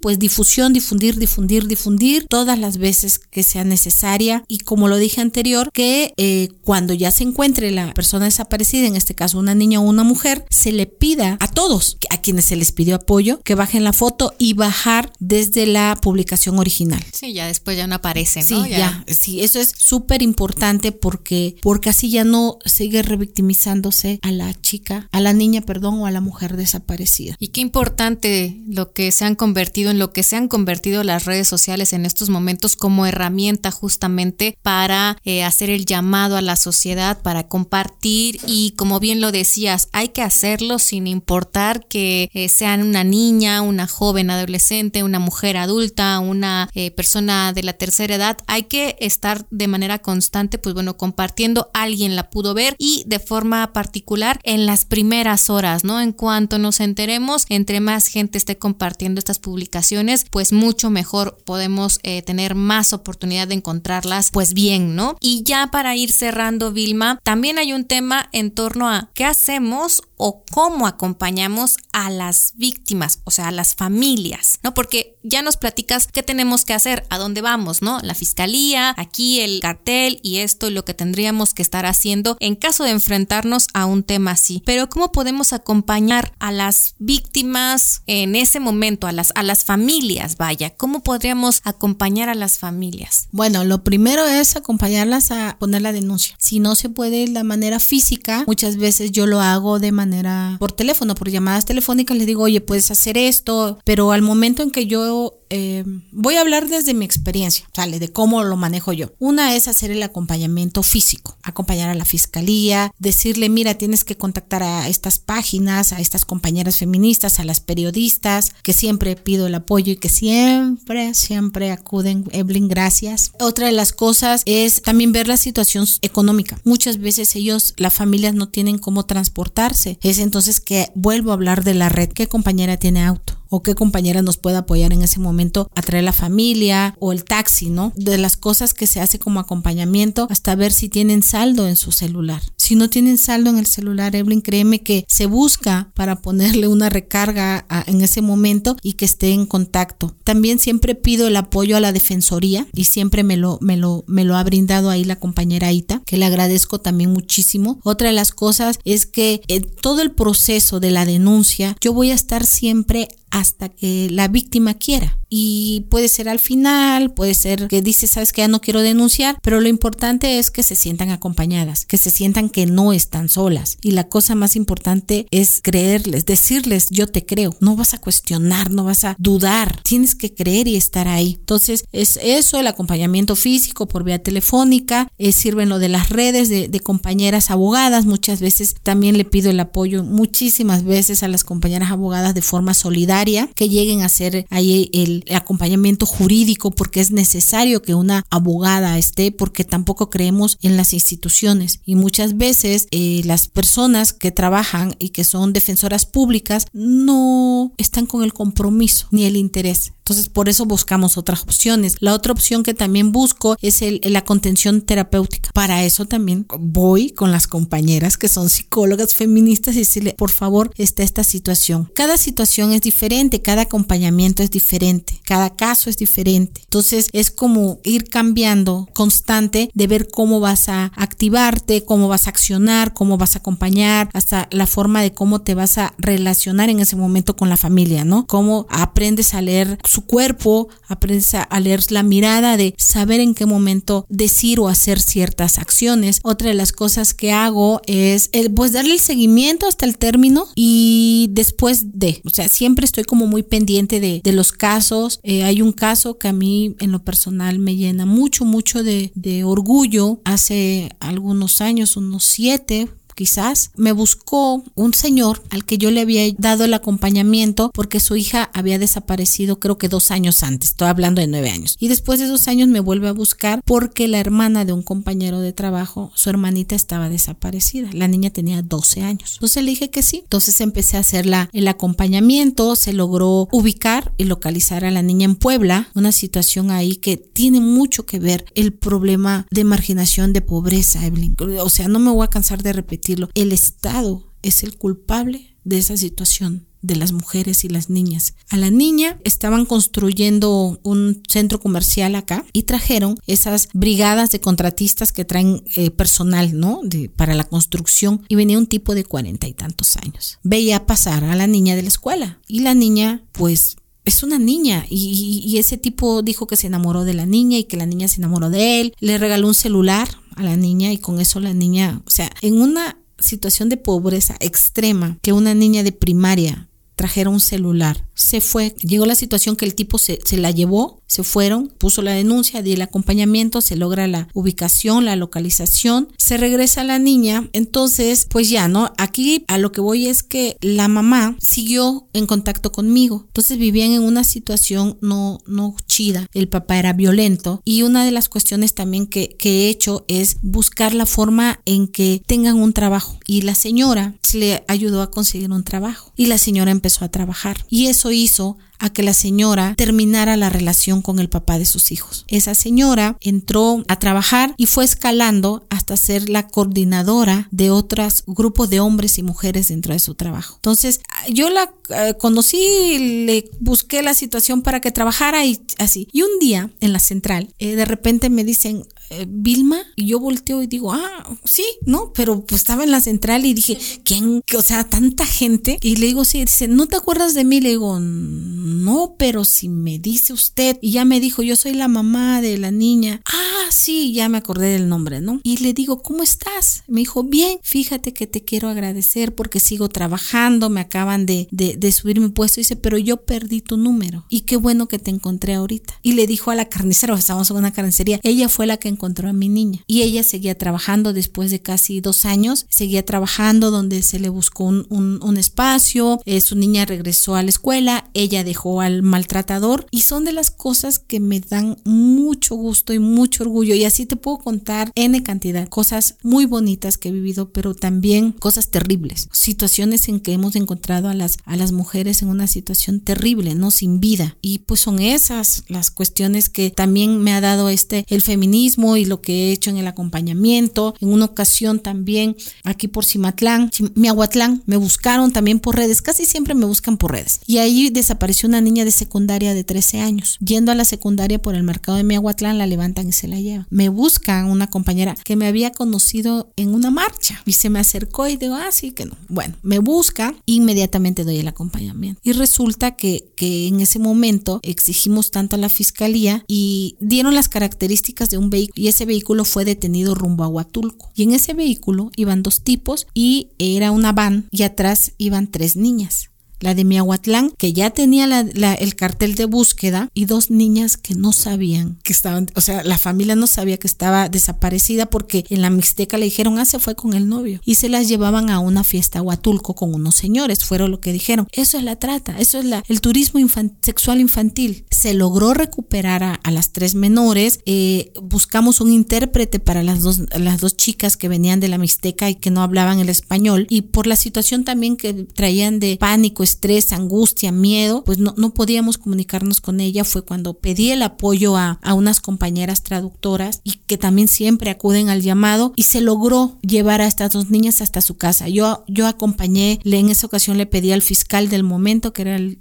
Pues 0.00 0.18
difusión, 0.18 0.72
difundir, 0.72 1.18
difundir, 1.18 1.66
difundir 1.66 2.26
todas 2.28 2.58
las 2.58 2.78
veces 2.78 3.18
que 3.18 3.42
sea 3.42 3.64
necesaria. 3.64 4.44
Y 4.48 4.58
como 4.58 4.88
lo 4.88 4.96
dije 4.96 5.20
anterior, 5.20 5.70
que 5.72 6.12
eh, 6.16 6.48
cuando 6.62 6.94
ya 6.94 7.10
se 7.10 7.24
encuentre 7.24 7.70
la 7.70 7.92
persona 7.94 8.26
desaparecida, 8.26 8.86
en 8.86 8.96
este 8.96 9.14
caso 9.14 9.38
una 9.38 9.54
niña 9.54 9.80
o 9.80 9.82
una 9.82 10.04
mujer, 10.04 10.44
se 10.50 10.72
le 10.72 10.86
pida 10.86 11.36
a 11.40 11.48
todos, 11.48 11.98
a 12.10 12.20
quienes 12.20 12.46
se 12.46 12.56
les 12.56 12.72
pidió 12.72 12.96
apoyo, 12.96 13.40
que 13.42 13.54
bajen 13.54 13.84
la 13.84 13.92
foto 13.92 14.34
y 14.38 14.54
bajar 14.54 15.12
desde 15.18 15.66
la 15.66 15.98
publicación 16.00 16.58
original. 16.58 17.04
Sí, 17.12 17.32
ya 17.32 17.46
después 17.46 17.76
ya 17.76 17.86
no 17.86 17.96
aparece, 17.96 18.40
¿no? 18.40 18.64
Sí, 18.64 18.70
ya, 18.70 19.04
sí, 19.06 19.40
eso 19.40 19.60
es 19.60 19.72
súper 19.76 20.22
importante 20.22 20.92
porque, 20.92 21.56
porque 21.62 21.90
así 21.90 22.10
ya 22.10 22.24
no 22.24 22.58
sigue 22.64 23.02
revictimizándose 23.02 24.18
a 24.22 24.32
la 24.32 24.52
chica, 24.60 25.08
a 25.12 25.20
la 25.20 25.32
niña, 25.32 25.60
perdón, 25.62 26.00
o 26.00 26.06
a 26.06 26.10
la 26.10 26.20
mujer 26.20 26.56
desaparecida. 26.56 27.36
Y 27.38 27.48
qué 27.48 27.60
importante 27.60 28.60
lo 28.68 28.92
que 28.92 29.12
se 29.12 29.24
han 29.24 29.34
en 29.54 29.98
lo 29.98 30.12
que 30.12 30.22
se 30.22 30.36
han 30.36 30.48
convertido 30.48 31.02
las 31.04 31.24
redes 31.24 31.48
sociales 31.48 31.92
en 31.92 32.06
estos 32.06 32.28
momentos 32.28 32.76
como 32.76 33.06
herramienta 33.06 33.70
justamente 33.70 34.56
para 34.62 35.16
eh, 35.24 35.42
hacer 35.42 35.70
el 35.70 35.84
llamado 35.84 36.36
a 36.36 36.42
la 36.42 36.56
sociedad, 36.56 37.20
para 37.22 37.48
compartir. 37.48 38.40
Y 38.46 38.72
como 38.72 39.00
bien 39.00 39.20
lo 39.20 39.32
decías, 39.32 39.88
hay 39.92 40.08
que 40.08 40.22
hacerlo 40.22 40.78
sin 40.78 41.06
importar 41.06 41.86
que 41.88 42.30
eh, 42.32 42.48
sean 42.48 42.82
una 42.82 43.04
niña, 43.04 43.60
una 43.62 43.86
joven 43.86 44.30
adolescente, 44.30 45.02
una 45.02 45.18
mujer 45.18 45.56
adulta, 45.56 46.18
una 46.20 46.70
eh, 46.74 46.90
persona 46.90 47.52
de 47.52 47.62
la 47.62 47.72
tercera 47.72 48.14
edad, 48.14 48.38
hay 48.46 48.64
que 48.64 48.96
estar 49.00 49.46
de 49.50 49.68
manera 49.68 49.98
constante, 49.98 50.58
pues 50.58 50.74
bueno, 50.74 50.96
compartiendo, 50.96 51.70
alguien 51.74 52.16
la 52.16 52.30
pudo 52.30 52.54
ver 52.54 52.76
y 52.78 53.04
de 53.06 53.18
forma 53.18 53.72
particular 53.72 54.38
en 54.44 54.66
las 54.66 54.84
primeras 54.84 55.50
horas, 55.50 55.84
¿no? 55.84 56.00
En 56.00 56.12
cuanto 56.12 56.58
nos 56.58 56.80
enteremos, 56.80 57.46
entre 57.48 57.80
más 57.80 58.06
gente 58.06 58.38
esté 58.38 58.56
compartiendo 58.58 59.18
estas 59.18 59.39
publicaciones, 59.40 60.24
pues 60.30 60.52
mucho 60.52 60.90
mejor 60.90 61.38
podemos 61.44 61.98
eh, 62.02 62.22
tener 62.22 62.54
más 62.54 62.92
oportunidad 62.92 63.48
de 63.48 63.54
encontrarlas, 63.54 64.30
pues 64.30 64.54
bien, 64.54 64.94
¿no? 64.94 65.16
Y 65.20 65.42
ya 65.42 65.68
para 65.72 65.96
ir 65.96 66.10
cerrando, 66.10 66.72
Vilma, 66.72 67.18
también 67.22 67.58
hay 67.58 67.72
un 67.72 67.84
tema 67.84 68.28
en 68.32 68.50
torno 68.52 68.88
a 68.88 69.10
qué 69.14 69.24
hacemos 69.24 70.02
o 70.22 70.44
cómo 70.50 70.86
acompañamos 70.86 71.78
a 71.92 72.10
las 72.10 72.52
víctimas, 72.56 73.20
o 73.24 73.30
sea, 73.30 73.48
a 73.48 73.52
las 73.52 73.74
familias, 73.74 74.58
¿no? 74.62 74.74
Porque 74.74 75.16
ya 75.22 75.40
nos 75.40 75.56
platicas 75.56 76.08
qué 76.08 76.22
tenemos 76.22 76.66
que 76.66 76.74
hacer, 76.74 77.06
a 77.08 77.16
dónde 77.16 77.40
vamos, 77.40 77.80
¿no? 77.80 78.00
La 78.02 78.14
fiscalía, 78.14 78.94
aquí 78.98 79.40
el 79.40 79.60
cartel 79.60 80.20
y 80.22 80.38
esto 80.38 80.68
y 80.68 80.72
lo 80.74 80.84
que 80.84 80.92
tendríamos 80.92 81.54
que 81.54 81.62
estar 81.62 81.86
haciendo 81.86 82.36
en 82.38 82.54
caso 82.54 82.84
de 82.84 82.90
enfrentarnos 82.90 83.68
a 83.72 83.86
un 83.86 84.02
tema 84.02 84.32
así. 84.32 84.62
Pero 84.66 84.90
¿cómo 84.90 85.10
podemos 85.10 85.54
acompañar 85.54 86.34
a 86.38 86.52
las 86.52 86.96
víctimas 86.98 88.02
en 88.06 88.36
ese 88.36 88.60
momento, 88.60 89.06
a 89.06 89.12
las, 89.12 89.32
a 89.36 89.42
las 89.42 89.64
familias, 89.64 90.36
vaya? 90.36 90.68
¿Cómo 90.76 91.02
podríamos 91.02 91.62
acompañar 91.64 92.28
a 92.28 92.34
las 92.34 92.58
familias? 92.58 93.28
Bueno, 93.32 93.64
lo 93.64 93.84
primero 93.84 94.26
es 94.26 94.54
acompañarlas 94.54 95.30
a 95.30 95.56
poner 95.58 95.80
la 95.80 95.92
denuncia. 95.92 96.36
Si 96.38 96.60
no 96.60 96.74
se 96.74 96.90
puede 96.90 97.20
de 97.20 97.28
la 97.28 97.42
manera 97.42 97.80
física, 97.80 98.44
muchas 98.46 98.76
veces 98.76 99.12
yo 99.12 99.26
lo 99.26 99.40
hago 99.40 99.78
de 99.78 99.92
manera 99.92 100.09
por 100.58 100.72
teléfono, 100.72 101.14
por 101.14 101.30
llamadas 101.30 101.64
telefónicas, 101.64 102.16
les 102.16 102.26
digo, 102.26 102.42
oye, 102.42 102.60
puedes 102.60 102.90
hacer 102.90 103.16
esto, 103.18 103.78
pero 103.84 104.12
al 104.12 104.22
momento 104.22 104.62
en 104.62 104.70
que 104.70 104.86
yo 104.86 105.39
eh, 105.50 105.84
voy 106.12 106.36
a 106.36 106.40
hablar 106.40 106.68
desde 106.68 106.94
mi 106.94 107.04
experiencia, 107.04 107.68
¿sale? 107.74 107.98
De 107.98 108.08
cómo 108.08 108.42
lo 108.44 108.56
manejo 108.56 108.92
yo. 108.92 109.12
Una 109.18 109.56
es 109.56 109.68
hacer 109.68 109.90
el 109.90 110.02
acompañamiento 110.02 110.82
físico, 110.82 111.36
acompañar 111.42 111.90
a 111.90 111.94
la 111.94 112.04
fiscalía, 112.04 112.92
decirle, 112.98 113.48
mira, 113.48 113.74
tienes 113.74 114.04
que 114.04 114.16
contactar 114.16 114.62
a 114.62 114.88
estas 114.88 115.18
páginas, 115.18 115.92
a 115.92 116.00
estas 116.00 116.24
compañeras 116.24 116.78
feministas, 116.78 117.40
a 117.40 117.44
las 117.44 117.60
periodistas, 117.60 118.54
que 118.62 118.72
siempre 118.72 119.16
pido 119.16 119.48
el 119.48 119.54
apoyo 119.54 119.92
y 119.92 119.96
que 119.96 120.08
siempre, 120.08 121.14
siempre 121.14 121.72
acuden. 121.72 122.24
Evelyn, 122.30 122.68
gracias. 122.68 123.32
Otra 123.40 123.66
de 123.66 123.72
las 123.72 123.92
cosas 123.92 124.42
es 124.46 124.82
también 124.82 125.12
ver 125.12 125.26
la 125.26 125.36
situación 125.36 125.86
económica. 126.02 126.60
Muchas 126.64 126.98
veces 126.98 127.34
ellos, 127.34 127.74
las 127.76 127.94
familias 127.94 128.34
no 128.34 128.48
tienen 128.48 128.78
cómo 128.78 129.04
transportarse. 129.04 129.98
Es 130.02 130.18
entonces 130.18 130.60
que 130.60 130.90
vuelvo 130.94 131.30
a 131.30 131.34
hablar 131.34 131.64
de 131.64 131.74
la 131.74 131.88
red. 131.88 132.08
¿Qué 132.10 132.28
compañera 132.28 132.76
tiene 132.76 133.04
auto? 133.04 133.39
O 133.50 133.62
qué 133.62 133.74
compañera 133.74 134.22
nos 134.22 134.38
puede 134.38 134.56
apoyar 134.56 134.92
en 134.92 135.02
ese 135.02 135.20
momento 135.20 135.68
a 135.74 135.82
traer 135.82 136.04
la 136.04 136.12
familia 136.12 136.94
o 136.98 137.12
el 137.12 137.24
taxi, 137.24 137.68
¿no? 137.68 137.92
De 137.96 138.16
las 138.16 138.36
cosas 138.36 138.72
que 138.72 138.86
se 138.86 139.00
hace 139.00 139.18
como 139.18 139.40
acompañamiento 139.40 140.26
hasta 140.30 140.54
ver 140.54 140.72
si 140.72 140.88
tienen 140.88 141.22
saldo 141.22 141.68
en 141.68 141.76
su 141.76 141.92
celular. 141.92 142.40
Si 142.56 142.76
no 142.76 142.88
tienen 142.88 143.18
saldo 143.18 143.50
en 143.50 143.58
el 143.58 143.66
celular, 143.66 144.14
Evelyn, 144.14 144.40
créeme 144.40 144.82
que 144.82 145.04
se 145.08 145.26
busca 145.26 145.90
para 145.94 146.22
ponerle 146.22 146.68
una 146.68 146.88
recarga 146.88 147.66
en 147.86 148.00
ese 148.00 148.22
momento 148.22 148.76
y 148.82 148.92
que 148.92 149.04
esté 149.04 149.32
en 149.32 149.46
contacto. 149.46 150.14
También 150.24 150.58
siempre 150.58 150.94
pido 150.94 151.26
el 151.26 151.36
apoyo 151.36 151.76
a 151.76 151.80
la 151.80 151.92
defensoría 151.92 152.66
y 152.72 152.84
siempre 152.84 153.24
me 153.24 153.36
lo, 153.36 153.58
me 153.60 153.76
lo, 153.76 154.04
me 154.06 154.24
lo 154.24 154.36
ha 154.36 154.44
brindado 154.44 154.90
ahí 154.90 155.04
la 155.04 155.16
compañera 155.16 155.72
Ita, 155.72 156.02
que 156.06 156.16
le 156.16 156.26
agradezco 156.26 156.80
también 156.80 157.10
muchísimo. 157.10 157.80
Otra 157.82 158.08
de 158.08 158.14
las 158.14 158.30
cosas 158.30 158.78
es 158.84 159.06
que 159.06 159.42
en 159.48 159.68
todo 159.68 160.02
el 160.02 160.12
proceso 160.12 160.78
de 160.78 160.90
la 160.90 161.04
denuncia, 161.04 161.76
yo 161.80 161.92
voy 161.92 162.12
a 162.12 162.14
estar 162.14 162.46
siempre 162.46 163.08
hasta 163.30 163.68
que 163.68 164.08
la 164.10 164.28
víctima 164.28 164.74
quiera. 164.74 165.16
Y 165.32 165.86
puede 165.90 166.08
ser 166.08 166.28
al 166.28 166.40
final, 166.40 167.14
puede 167.14 167.34
ser 167.34 167.68
que 167.68 167.82
dice, 167.82 168.08
sabes 168.08 168.32
que 168.32 168.42
ya 168.42 168.48
no 168.48 168.60
quiero 168.60 168.80
denunciar, 168.80 169.38
pero 169.42 169.60
lo 169.60 169.68
importante 169.68 170.40
es 170.40 170.50
que 170.50 170.64
se 170.64 170.74
sientan 170.74 171.10
acompañadas, 171.10 171.86
que 171.86 171.98
se 171.98 172.10
sientan 172.10 172.48
que 172.48 172.66
no 172.66 172.92
están 172.92 173.28
solas. 173.28 173.78
Y 173.80 173.92
la 173.92 174.08
cosa 174.08 174.34
más 174.34 174.56
importante 174.56 175.26
es 175.30 175.60
creerles, 175.62 176.26
decirles, 176.26 176.90
yo 176.90 177.06
te 177.06 177.24
creo. 177.24 177.54
No 177.60 177.76
vas 177.76 177.94
a 177.94 178.00
cuestionar, 178.00 178.72
no 178.72 178.82
vas 178.82 179.04
a 179.04 179.14
dudar, 179.20 179.80
tienes 179.84 180.16
que 180.16 180.34
creer 180.34 180.66
y 180.66 180.74
estar 180.74 181.06
ahí. 181.06 181.36
Entonces, 181.38 181.84
es 181.92 182.18
eso, 182.20 182.58
el 182.58 182.66
acompañamiento 182.66 183.36
físico 183.36 183.86
por 183.86 184.02
vía 184.02 184.20
telefónica, 184.20 185.06
es, 185.16 185.36
sirven 185.36 185.68
lo 185.68 185.78
de 185.78 185.90
las 185.90 186.08
redes 186.08 186.48
de, 186.48 186.66
de 186.66 186.80
compañeras 186.80 187.52
abogadas. 187.52 188.04
Muchas 188.04 188.40
veces 188.40 188.74
también 188.82 189.16
le 189.16 189.24
pido 189.24 189.48
el 189.48 189.60
apoyo 189.60 190.02
muchísimas 190.02 190.82
veces 190.82 191.22
a 191.22 191.28
las 191.28 191.44
compañeras 191.44 191.92
abogadas 191.92 192.34
de 192.34 192.42
forma 192.42 192.74
solidaria 192.74 193.19
que 193.54 193.68
lleguen 193.68 194.02
a 194.02 194.06
hacer 194.06 194.46
ahí 194.50 194.88
el 194.92 195.24
acompañamiento 195.34 196.06
jurídico 196.06 196.70
porque 196.70 197.00
es 197.00 197.10
necesario 197.10 197.82
que 197.82 197.94
una 197.94 198.24
abogada 198.30 198.96
esté 198.98 199.30
porque 199.30 199.64
tampoco 199.64 200.08
creemos 200.08 200.58
en 200.62 200.76
las 200.76 200.92
instituciones 200.94 201.80
y 201.84 201.96
muchas 201.96 202.36
veces 202.36 202.88
eh, 202.90 203.20
las 203.24 203.48
personas 203.48 204.12
que 204.12 204.30
trabajan 204.30 204.94
y 204.98 205.10
que 205.10 205.24
son 205.24 205.52
defensoras 205.52 206.06
públicas 206.06 206.66
no 206.72 207.72
están 207.76 208.06
con 208.06 208.22
el 208.22 208.32
compromiso 208.32 209.06
ni 209.10 209.24
el 209.24 209.36
interés. 209.36 209.92
Entonces, 210.10 210.28
por 210.28 210.48
eso 210.48 210.64
buscamos 210.66 211.16
otras 211.16 211.42
opciones. 211.42 211.96
La 212.00 212.14
otra 212.14 212.32
opción 212.32 212.62
que 212.62 212.74
también 212.74 213.12
busco 213.12 213.56
es 213.60 213.82
el, 213.82 214.00
la 214.04 214.24
contención 214.24 214.82
terapéutica. 214.82 215.50
Para 215.54 215.84
eso 215.84 216.04
también 216.04 216.46
voy 216.58 217.10
con 217.10 217.30
las 217.30 217.46
compañeras 217.46 218.18
que 218.18 218.28
son 218.28 218.50
psicólogas 218.50 219.14
feministas 219.14 219.76
y 219.76 219.80
decirle, 219.80 220.14
por 220.16 220.30
favor, 220.30 220.72
está 220.76 221.02
esta 221.02 221.24
situación. 221.24 221.90
Cada 221.94 222.16
situación 222.16 222.72
es 222.72 222.80
diferente 222.80 223.40
cada 223.42 223.62
acompañamiento 223.62 224.42
es 224.42 224.50
diferente, 224.50 225.20
cada 225.24 225.50
caso 225.50 225.90
es 225.90 225.96
diferente. 225.96 226.62
Entonces 226.64 227.08
es 227.12 227.30
como 227.30 227.78
ir 227.84 228.04
cambiando 228.04 228.88
constante 228.94 229.70
de 229.74 229.86
ver 229.86 230.08
cómo 230.08 230.40
vas 230.40 230.68
a 230.68 230.92
activarte, 230.96 231.84
cómo 231.84 232.08
vas 232.08 232.26
a 232.26 232.30
accionar, 232.30 232.92
cómo 232.94 233.18
vas 233.18 233.36
a 233.36 233.38
acompañar, 233.38 234.10
hasta 234.12 234.48
la 234.50 234.66
forma 234.66 235.02
de 235.02 235.12
cómo 235.12 235.40
te 235.40 235.54
vas 235.54 235.78
a 235.78 235.94
relacionar 235.98 236.68
en 236.68 236.80
ese 236.80 236.96
momento 236.96 237.36
con 237.36 237.48
la 237.48 237.56
familia, 237.56 238.04
¿no? 238.04 238.26
Cómo 238.26 238.66
aprendes 238.70 239.34
a 239.34 239.42
leer 239.42 239.78
su 239.84 239.99
cuerpo, 240.02 240.68
aprendes 240.88 241.34
a 241.34 241.60
leer 241.60 241.80
la 241.90 242.02
mirada 242.02 242.56
de 242.56 242.74
saber 242.76 243.20
en 243.20 243.34
qué 243.34 243.46
momento 243.46 244.06
decir 244.08 244.60
o 244.60 244.68
hacer 244.68 245.00
ciertas 245.00 245.58
acciones. 245.58 246.20
Otra 246.22 246.48
de 246.48 246.54
las 246.54 246.72
cosas 246.72 247.14
que 247.14 247.32
hago 247.32 247.80
es 247.86 248.28
el, 248.32 248.52
pues 248.52 248.72
darle 248.72 248.94
el 248.94 249.00
seguimiento 249.00 249.66
hasta 249.66 249.86
el 249.86 249.98
término 249.98 250.46
y 250.54 251.28
después 251.30 251.98
de, 251.98 252.20
o 252.24 252.30
sea, 252.30 252.48
siempre 252.48 252.84
estoy 252.84 253.04
como 253.04 253.26
muy 253.26 253.42
pendiente 253.42 254.00
de, 254.00 254.20
los 254.30 254.52
casos. 254.52 255.18
Eh, 255.24 255.42
hay 255.42 255.60
un 255.60 255.72
caso 255.72 256.16
que 256.16 256.28
a 256.28 256.32
mí 256.32 256.76
en 256.78 256.92
lo 256.92 257.02
personal 257.02 257.58
me 257.58 257.74
llena 257.74 258.06
mucho, 258.06 258.44
mucho 258.44 258.84
de, 258.84 259.10
de 259.16 259.42
orgullo. 259.42 260.20
Hace 260.24 260.90
algunos 261.00 261.60
años, 261.60 261.96
unos 261.96 262.22
siete, 262.22 262.88
quizás, 263.14 263.70
me 263.76 263.92
buscó 263.92 264.64
un 264.74 264.94
señor 264.94 265.42
al 265.50 265.64
que 265.64 265.78
yo 265.78 265.90
le 265.90 266.00
había 266.00 266.22
dado 266.38 266.64
el 266.64 266.74
acompañamiento 266.74 267.70
porque 267.74 268.00
su 268.00 268.16
hija 268.16 268.50
había 268.54 268.78
desaparecido 268.78 269.58
creo 269.58 269.78
que 269.78 269.88
dos 269.88 270.10
años 270.10 270.42
antes, 270.42 270.70
estoy 270.70 270.88
hablando 270.88 271.20
de 271.20 271.26
nueve 271.26 271.50
años. 271.50 271.76
Y 271.78 271.88
después 271.88 272.18
de 272.20 272.26
dos 272.26 272.48
años 272.48 272.68
me 272.68 272.80
vuelve 272.80 273.08
a 273.08 273.12
buscar 273.12 273.62
porque 273.64 274.08
la 274.08 274.18
hermana 274.18 274.64
de 274.64 274.72
un 274.72 274.82
compañero 274.82 275.40
de 275.40 275.52
trabajo, 275.52 276.10
su 276.14 276.30
hermanita 276.30 276.74
estaba 276.74 277.08
desaparecida. 277.08 277.90
La 277.92 278.08
niña 278.08 278.30
tenía 278.30 278.62
12 278.62 279.02
años. 279.02 279.34
Entonces 279.34 279.62
le 279.62 279.70
dije 279.70 279.90
que 279.90 280.02
sí. 280.02 280.20
Entonces 280.22 280.60
empecé 280.60 280.96
a 280.96 281.00
hacer 281.00 281.26
el 281.52 281.68
acompañamiento, 281.68 282.76
se 282.76 282.92
logró 282.92 283.48
ubicar 283.52 284.12
y 284.16 284.24
localizar 284.24 284.84
a 284.84 284.90
la 284.90 285.02
niña 285.02 285.26
en 285.26 285.36
Puebla, 285.36 285.88
una 285.94 286.12
situación 286.12 286.70
ahí 286.70 286.96
que 286.96 287.16
tiene 287.16 287.60
mucho 287.60 288.06
que 288.06 288.18
ver 288.18 288.46
el 288.54 288.72
problema 288.72 289.46
de 289.50 289.64
marginación, 289.64 290.32
de 290.32 290.40
pobreza, 290.40 291.04
Evelyn. 291.04 291.36
O 291.60 291.68
sea, 291.68 291.88
no 291.88 291.98
me 291.98 292.10
voy 292.10 292.24
a 292.24 292.28
cansar 292.28 292.62
de 292.62 292.72
repetir 292.72 292.99
el 293.34 293.52
Estado 293.52 294.32
es 294.42 294.62
el 294.62 294.76
culpable 294.76 295.56
de 295.64 295.78
esa 295.78 295.96
situación 295.96 296.66
de 296.82 296.96
las 296.96 297.12
mujeres 297.12 297.64
y 297.64 297.68
las 297.68 297.90
niñas. 297.90 298.34
A 298.48 298.56
la 298.56 298.70
niña 298.70 299.18
estaban 299.24 299.66
construyendo 299.66 300.80
un 300.82 301.22
centro 301.28 301.60
comercial 301.60 302.14
acá 302.14 302.44
y 302.52 302.62
trajeron 302.62 303.18
esas 303.26 303.68
brigadas 303.74 304.30
de 304.30 304.40
contratistas 304.40 305.12
que 305.12 305.24
traen 305.24 305.62
eh, 305.76 305.90
personal, 305.90 306.58
¿no? 306.58 306.80
para 307.16 307.34
la 307.34 307.44
construcción 307.44 308.22
y 308.28 308.34
venía 308.34 308.58
un 308.58 308.66
tipo 308.66 308.94
de 308.94 309.04
cuarenta 309.04 309.46
y 309.46 309.52
tantos 309.52 309.96
años. 309.96 310.38
Veía 310.42 310.86
pasar 310.86 311.24
a 311.24 311.34
la 311.34 311.46
niña 311.46 311.76
de 311.76 311.82
la 311.82 311.88
escuela 311.88 312.40
y 312.46 312.60
la 312.60 312.74
niña 312.74 313.24
pues 313.32 313.76
es 314.10 314.22
una 314.22 314.38
niña 314.38 314.84
y, 314.90 315.42
y, 315.44 315.58
ese 315.58 315.78
tipo 315.78 316.22
dijo 316.22 316.46
que 316.46 316.56
se 316.56 316.66
enamoró 316.66 317.04
de 317.04 317.14
la 317.14 317.26
niña 317.26 317.58
y 317.58 317.64
que 317.64 317.76
la 317.76 317.86
niña 317.86 318.08
se 318.08 318.16
enamoró 318.16 318.50
de 318.50 318.80
él, 318.80 318.94
le 318.98 319.18
regaló 319.18 319.46
un 319.46 319.54
celular 319.54 320.08
a 320.36 320.42
la 320.42 320.56
niña 320.56 320.92
y 320.92 320.98
con 320.98 321.20
eso 321.20 321.40
la 321.40 321.54
niña, 321.54 322.02
o 322.06 322.10
sea, 322.10 322.30
en 322.42 322.60
una 322.60 322.98
situación 323.18 323.68
de 323.68 323.76
pobreza 323.76 324.36
extrema 324.40 325.18
que 325.22 325.32
una 325.32 325.54
niña 325.54 325.82
de 325.82 325.92
primaria 325.92 326.68
trajera 326.96 327.30
un 327.30 327.40
celular. 327.40 328.04
Se 328.20 328.40
fue, 328.40 328.74
llegó 328.82 329.06
la 329.06 329.14
situación 329.14 329.56
que 329.56 329.64
el 329.64 329.74
tipo 329.74 329.98
se, 329.98 330.18
se 330.24 330.36
la 330.36 330.50
llevó 330.50 331.00
se 331.10 331.24
fueron, 331.24 331.66
puso 331.66 332.02
la 332.02 332.12
denuncia, 332.12 332.62
di 332.62 332.72
el 332.72 332.82
acompañamiento, 332.82 333.60
se 333.60 333.74
logra 333.74 334.06
la 334.06 334.28
ubicación, 334.32 335.04
la 335.04 335.16
localización, 335.16 336.08
se 336.16 336.36
regresa 336.36 336.84
la 336.84 337.00
niña, 337.00 337.48
entonces 337.52 338.28
pues 338.30 338.48
ya, 338.48 338.68
¿no? 338.68 338.92
Aquí 338.96 339.44
a 339.48 339.58
lo 339.58 339.72
que 339.72 339.80
voy 339.80 340.06
es 340.06 340.22
que 340.22 340.56
la 340.60 340.86
mamá 340.86 341.36
siguió 341.40 342.06
en 342.12 342.26
contacto 342.26 342.70
conmigo, 342.70 343.24
entonces 343.26 343.58
vivían 343.58 343.90
en 343.90 344.04
una 344.04 344.22
situación 344.22 344.98
no, 345.00 345.40
no 345.48 345.74
chida, 345.88 346.28
el 346.32 346.48
papá 346.48 346.78
era 346.78 346.92
violento 346.92 347.60
y 347.64 347.82
una 347.82 348.04
de 348.04 348.12
las 348.12 348.28
cuestiones 348.28 348.74
también 348.74 349.08
que, 349.08 349.30
que 349.36 349.66
he 349.66 349.68
hecho 349.68 350.04
es 350.06 350.36
buscar 350.42 350.94
la 350.94 351.06
forma 351.06 351.60
en 351.64 351.88
que 351.88 352.22
tengan 352.24 352.56
un 352.56 352.72
trabajo 352.72 353.18
y 353.26 353.42
la 353.42 353.56
señora 353.56 354.14
le 354.32 354.62
ayudó 354.68 355.02
a 355.02 355.10
conseguir 355.10 355.50
un 355.50 355.64
trabajo 355.64 356.12
y 356.16 356.26
la 356.26 356.38
señora 356.38 356.70
empezó 356.70 357.04
a 357.04 357.10
trabajar 357.10 357.64
y 357.68 357.86
eso 357.86 358.09
hizo 358.10 358.56
a 358.80 358.90
que 358.90 359.02
la 359.02 359.14
señora 359.14 359.74
terminara 359.76 360.36
la 360.36 360.50
relación 360.50 361.02
con 361.02 361.20
el 361.20 361.28
papá 361.28 361.58
de 361.58 361.66
sus 361.66 361.92
hijos. 361.92 362.24
Esa 362.28 362.54
señora 362.54 363.16
entró 363.20 363.84
a 363.88 363.98
trabajar 363.98 364.54
y 364.56 364.66
fue 364.66 364.84
escalando 364.84 365.64
hasta 365.70 365.96
ser 365.96 366.28
la 366.28 366.48
coordinadora 366.48 367.48
de 367.50 367.70
otros 367.70 368.24
grupos 368.26 368.70
de 368.70 368.80
hombres 368.80 369.18
y 369.18 369.22
mujeres 369.22 369.68
dentro 369.68 369.92
de 369.92 370.00
su 370.00 370.14
trabajo. 370.14 370.56
Entonces, 370.56 371.00
yo 371.28 371.50
la 371.50 371.72
eh, 371.90 372.14
conocí, 372.18 373.24
le 373.26 373.50
busqué 373.60 374.02
la 374.02 374.14
situación 374.14 374.62
para 374.62 374.80
que 374.80 374.92
trabajara 374.92 375.44
y 375.44 375.60
así. 375.78 376.08
Y 376.12 376.22
un 376.22 376.38
día 376.40 376.70
en 376.80 376.92
la 376.92 376.98
central, 376.98 377.54
eh, 377.58 377.74
de 377.76 377.84
repente 377.84 378.30
me 378.30 378.44
dicen, 378.44 378.86
eh, 379.12 379.26
Vilma, 379.28 379.82
y 379.96 380.06
yo 380.06 380.20
volteo 380.20 380.62
y 380.62 380.68
digo, 380.68 380.92
ah, 380.92 381.36
sí, 381.44 381.64
¿no? 381.84 382.12
Pero 382.12 382.44
pues 382.44 382.60
estaba 382.60 382.84
en 382.84 382.92
la 382.92 383.00
central 383.00 383.44
y 383.44 383.54
dije, 383.54 383.76
¿quién? 384.04 384.40
O 384.56 384.62
sea, 384.62 384.84
tanta 384.84 385.26
gente. 385.26 385.78
Y 385.80 385.96
le 385.96 386.06
digo, 386.06 386.24
sí, 386.24 386.40
dice, 386.40 386.68
¿no 386.68 386.86
te 386.86 386.96
acuerdas 386.96 387.34
de 387.34 387.44
mí? 387.44 387.60
Le 387.60 387.70
digo, 387.70 387.98
no, 387.98 388.69
pero 389.18 389.44
si 389.44 389.68
me 389.68 389.98
dice 389.98 390.32
usted, 390.32 390.78
y 390.80 390.92
ya 390.92 391.04
me 391.04 391.20
dijo, 391.20 391.42
yo 391.42 391.56
soy 391.56 391.74
la 391.74 391.88
mamá 391.88 392.40
de 392.40 392.58
la 392.58 392.70
niña. 392.70 393.20
Ah, 393.24 393.68
sí, 393.70 394.12
ya 394.12 394.28
me 394.28 394.38
acordé 394.38 394.72
del 394.72 394.88
nombre, 394.88 395.20
¿no? 395.20 395.40
Y 395.42 395.58
le 395.58 395.72
digo, 395.72 396.02
¿cómo 396.02 396.22
estás? 396.22 396.84
Me 396.86 397.00
dijo, 397.00 397.24
bien, 397.24 397.58
fíjate 397.62 398.12
que 398.12 398.26
te 398.26 398.42
quiero 398.42 398.68
agradecer 398.68 399.34
porque 399.34 399.60
sigo 399.60 399.88
trabajando, 399.88 400.70
me 400.70 400.80
acaban 400.80 401.26
de, 401.26 401.48
de, 401.50 401.76
de 401.76 401.92
subir 401.92 402.20
mi 402.20 402.28
puesto. 402.28 402.60
Dice, 402.60 402.76
pero 402.76 402.98
yo 402.98 403.18
perdí 403.18 403.60
tu 403.60 403.76
número. 403.76 404.24
Y 404.28 404.42
qué 404.42 404.56
bueno 404.56 404.88
que 404.88 404.98
te 404.98 405.10
encontré 405.10 405.54
ahorita. 405.54 405.94
Y 406.02 406.12
le 406.12 406.26
dijo 406.26 406.50
a 406.50 406.54
la 406.54 406.68
carnicera, 406.68 407.14
estábamos 407.18 407.50
en 407.50 407.56
una 407.56 407.72
carnicería, 407.72 408.20
ella 408.22 408.48
fue 408.48 408.66
la 408.66 408.76
que 408.76 408.88
encontró 408.88 409.28
a 409.28 409.32
mi 409.32 409.48
niña. 409.48 409.80
Y 409.86 410.02
ella 410.02 410.22
seguía 410.22 410.56
trabajando 410.56 411.12
después 411.12 411.50
de 411.50 411.60
casi 411.62 412.00
dos 412.00 412.24
años, 412.24 412.66
seguía 412.68 413.04
trabajando 413.04 413.70
donde 413.70 414.02
se 414.02 414.18
le 414.18 414.28
buscó 414.28 414.64
un, 414.64 414.86
un, 414.90 415.36
espacio, 415.38 416.20
eh, 416.26 416.40
su 416.40 416.56
niña 416.56 416.84
regresó 416.84 417.34
a 417.34 417.42
la 417.42 417.48
escuela, 417.48 418.10
ella 418.14 418.44
dejó 418.44 418.59
al 418.80 419.02
maltratador 419.02 419.86
y 419.90 420.02
son 420.02 420.24
de 420.24 420.32
las 420.32 420.50
cosas 420.50 420.98
que 420.98 421.20
me 421.20 421.40
dan 421.40 421.78
mucho 421.84 422.54
gusto 422.54 422.92
y 422.92 422.98
mucho 422.98 423.44
orgullo. 423.44 423.74
Y 423.74 423.84
así 423.84 424.06
te 424.06 424.16
puedo 424.16 424.38
contar 424.38 424.92
n 424.94 425.22
cantidad, 425.22 425.68
cosas 425.68 426.16
muy 426.22 426.44
bonitas 426.44 426.98
que 426.98 427.08
he 427.08 427.12
vivido, 427.12 427.50
pero 427.50 427.74
también 427.74 428.32
cosas 428.32 428.70
terribles, 428.70 429.28
situaciones 429.32 430.08
en 430.08 430.20
que 430.20 430.32
hemos 430.32 430.56
encontrado 430.56 431.08
a 431.08 431.14
las, 431.14 431.38
a 431.44 431.56
las 431.56 431.72
mujeres 431.72 432.22
en 432.22 432.28
una 432.28 432.46
situación 432.46 433.00
terrible, 433.00 433.54
no 433.54 433.70
sin 433.70 434.00
vida. 434.00 434.36
Y 434.42 434.60
pues 434.60 434.80
son 434.80 435.00
esas 435.00 435.64
las 435.68 435.90
cuestiones 435.90 436.48
que 436.48 436.70
también 436.70 437.22
me 437.22 437.32
ha 437.32 437.40
dado 437.40 437.70
este 437.70 438.04
el 438.08 438.22
feminismo 438.22 438.96
y 438.96 439.04
lo 439.04 439.20
que 439.22 439.48
he 439.48 439.52
hecho 439.52 439.70
en 439.70 439.78
el 439.78 439.86
acompañamiento. 439.86 440.94
En 441.00 441.12
una 441.12 441.24
ocasión 441.24 441.80
también 441.80 442.36
aquí 442.64 442.88
por 442.88 443.04
Cimatlán, 443.04 443.70
Miahuatlán, 443.94 444.62
me 444.66 444.76
buscaron 444.76 445.32
también 445.32 445.60
por 445.60 445.76
redes, 445.76 446.02
casi 446.02 446.26
siempre 446.26 446.54
me 446.54 446.66
buscan 446.66 446.96
por 446.96 447.12
redes. 447.12 447.40
Y 447.46 447.58
ahí 447.58 447.90
desapareció 447.90 448.49
una 448.50 448.60
niña 448.60 448.84
de 448.84 448.90
secundaria 448.90 449.54
de 449.54 449.62
13 449.62 450.00
años. 450.00 450.36
Yendo 450.44 450.72
a 450.72 450.74
la 450.74 450.84
secundaria 450.84 451.40
por 451.40 451.54
el 451.54 451.62
mercado 451.62 451.96
de 451.96 452.02
Miahuatlán, 452.02 452.58
la 452.58 452.66
levantan 452.66 453.08
y 453.08 453.12
se 453.12 453.28
la 453.28 453.40
llevan. 453.40 453.66
Me 453.70 453.88
buscan 453.88 454.46
una 454.46 454.68
compañera 454.68 455.14
que 455.24 455.36
me 455.36 455.46
había 455.46 455.70
conocido 455.70 456.52
en 456.56 456.74
una 456.74 456.90
marcha 456.90 457.40
y 457.46 457.52
se 457.52 457.70
me 457.70 457.78
acercó 457.78 458.26
y 458.26 458.36
digo, 458.36 458.56
ah, 458.56 458.72
sí, 458.72 458.90
que 458.90 459.06
no. 459.06 459.16
Bueno, 459.28 459.54
me 459.62 459.78
busca, 459.78 460.34
inmediatamente 460.46 461.22
doy 461.22 461.38
el 461.38 461.46
acompañamiento. 461.46 462.20
Y 462.24 462.32
resulta 462.32 462.96
que, 462.96 463.32
que 463.36 463.68
en 463.68 463.78
ese 463.78 464.00
momento 464.00 464.58
exigimos 464.64 465.30
tanto 465.30 465.54
a 465.54 465.58
la 465.58 465.68
fiscalía 465.68 466.44
y 466.48 466.96
dieron 466.98 467.36
las 467.36 467.48
características 467.48 468.30
de 468.30 468.38
un 468.38 468.50
vehículo 468.50 468.72
y 468.74 468.88
ese 468.88 469.06
vehículo 469.06 469.44
fue 469.44 469.64
detenido 469.64 470.16
rumbo 470.16 470.42
a 470.42 470.48
Huatulco. 470.48 471.12
Y 471.14 471.22
en 471.22 471.32
ese 471.32 471.54
vehículo 471.54 472.10
iban 472.16 472.42
dos 472.42 472.62
tipos 472.62 473.06
y 473.14 473.50
era 473.58 473.92
una 473.92 474.12
van 474.12 474.48
y 474.50 474.64
atrás 474.64 475.12
iban 475.18 475.52
tres 475.52 475.76
niñas 475.76 476.29
la 476.60 476.74
de 476.74 476.84
Miahuatlán, 476.84 477.52
que 477.58 477.72
ya 477.72 477.90
tenía 477.90 478.26
el 478.40 478.94
cartel 478.94 479.34
de 479.34 479.46
búsqueda, 479.46 480.08
y 480.14 480.26
dos 480.26 480.50
niñas 480.50 480.96
que 480.96 481.14
no 481.14 481.32
sabían 481.32 481.98
que 482.02 482.12
estaban, 482.12 482.48
o 482.54 482.60
sea, 482.60 482.82
la 482.84 482.98
familia 482.98 483.36
no 483.36 483.46
sabía 483.46 483.78
que 483.78 483.86
estaba 483.86 484.28
desaparecida 484.28 485.06
porque 485.06 485.44
en 485.48 485.62
la 485.62 485.70
Mixteca 485.70 486.18
le 486.18 486.24
dijeron, 486.24 486.58
ah, 486.58 486.64
se 486.64 486.78
fue 486.78 486.94
con 486.94 487.14
el 487.14 487.28
novio, 487.28 487.60
y 487.64 487.76
se 487.76 487.88
las 487.88 488.08
llevaban 488.08 488.50
a 488.50 488.58
una 488.58 488.84
fiesta 488.84 489.22
Huatulco 489.22 489.74
con 489.74 489.94
unos 489.94 490.14
señores, 490.14 490.64
fueron 490.64 490.90
lo 490.90 491.00
que 491.00 491.12
dijeron. 491.12 491.46
Eso 491.52 491.78
es 491.78 491.84
la 491.84 491.96
trata, 491.96 492.38
eso 492.38 492.58
es 492.58 492.64
la, 492.64 492.82
el 492.88 493.00
turismo 493.00 493.40
sexual 493.82 494.20
infantil. 494.20 494.84
Se 494.90 495.14
logró 495.14 495.54
recuperar 495.54 496.22
a, 496.22 496.50
las 496.50 496.72
tres 496.72 496.94
menores, 496.94 497.60
eh, 497.64 498.12
buscamos 498.20 498.80
un 498.80 498.92
intérprete 498.92 499.60
para 499.60 499.82
las 499.82 500.00
dos, 500.00 500.22
las 500.36 500.60
dos 500.60 500.76
chicas 500.76 501.16
que 501.16 501.28
venían 501.28 501.60
de 501.60 501.68
la 501.68 501.78
Mixteca 501.78 502.28
y 502.28 502.34
que 502.34 502.50
no 502.50 502.62
hablaban 502.62 502.98
el 502.98 503.08
español, 503.08 503.66
y 503.70 503.82
por 503.82 504.06
la 504.06 504.16
situación 504.16 504.64
también 504.64 504.96
que 504.96 505.12
traían 505.14 505.78
de 505.78 505.96
pánico, 505.96 506.42
estrés, 506.50 506.92
angustia, 506.92 507.52
miedo, 507.52 508.04
pues 508.04 508.18
no, 508.18 508.34
no 508.36 508.52
podíamos 508.54 508.98
comunicarnos 508.98 509.60
con 509.60 509.80
ella. 509.80 510.04
Fue 510.04 510.22
cuando 510.22 510.54
pedí 510.54 510.90
el 510.90 511.02
apoyo 511.02 511.56
a, 511.56 511.78
a 511.82 511.94
unas 511.94 512.20
compañeras 512.20 512.82
traductoras 512.82 513.60
y 513.64 513.80
que 513.86 513.98
también 513.98 514.28
siempre 514.28 514.70
acuden 514.70 515.08
al 515.08 515.22
llamado 515.22 515.72
y 515.76 515.84
se 515.84 516.00
logró 516.00 516.58
llevar 516.62 517.00
a 517.00 517.06
estas 517.06 517.32
dos 517.32 517.50
niñas 517.50 517.80
hasta 517.80 518.00
su 518.00 518.16
casa. 518.16 518.48
Yo, 518.48 518.84
yo 518.88 519.06
acompañé, 519.06 519.78
en 519.84 520.08
esa 520.08 520.26
ocasión 520.26 520.56
le 520.56 520.66
pedí 520.66 520.92
al 520.92 521.02
fiscal 521.02 521.48
del 521.48 521.62
momento, 521.62 522.12
que 522.12 522.22
era 522.22 522.36
el, 522.36 522.58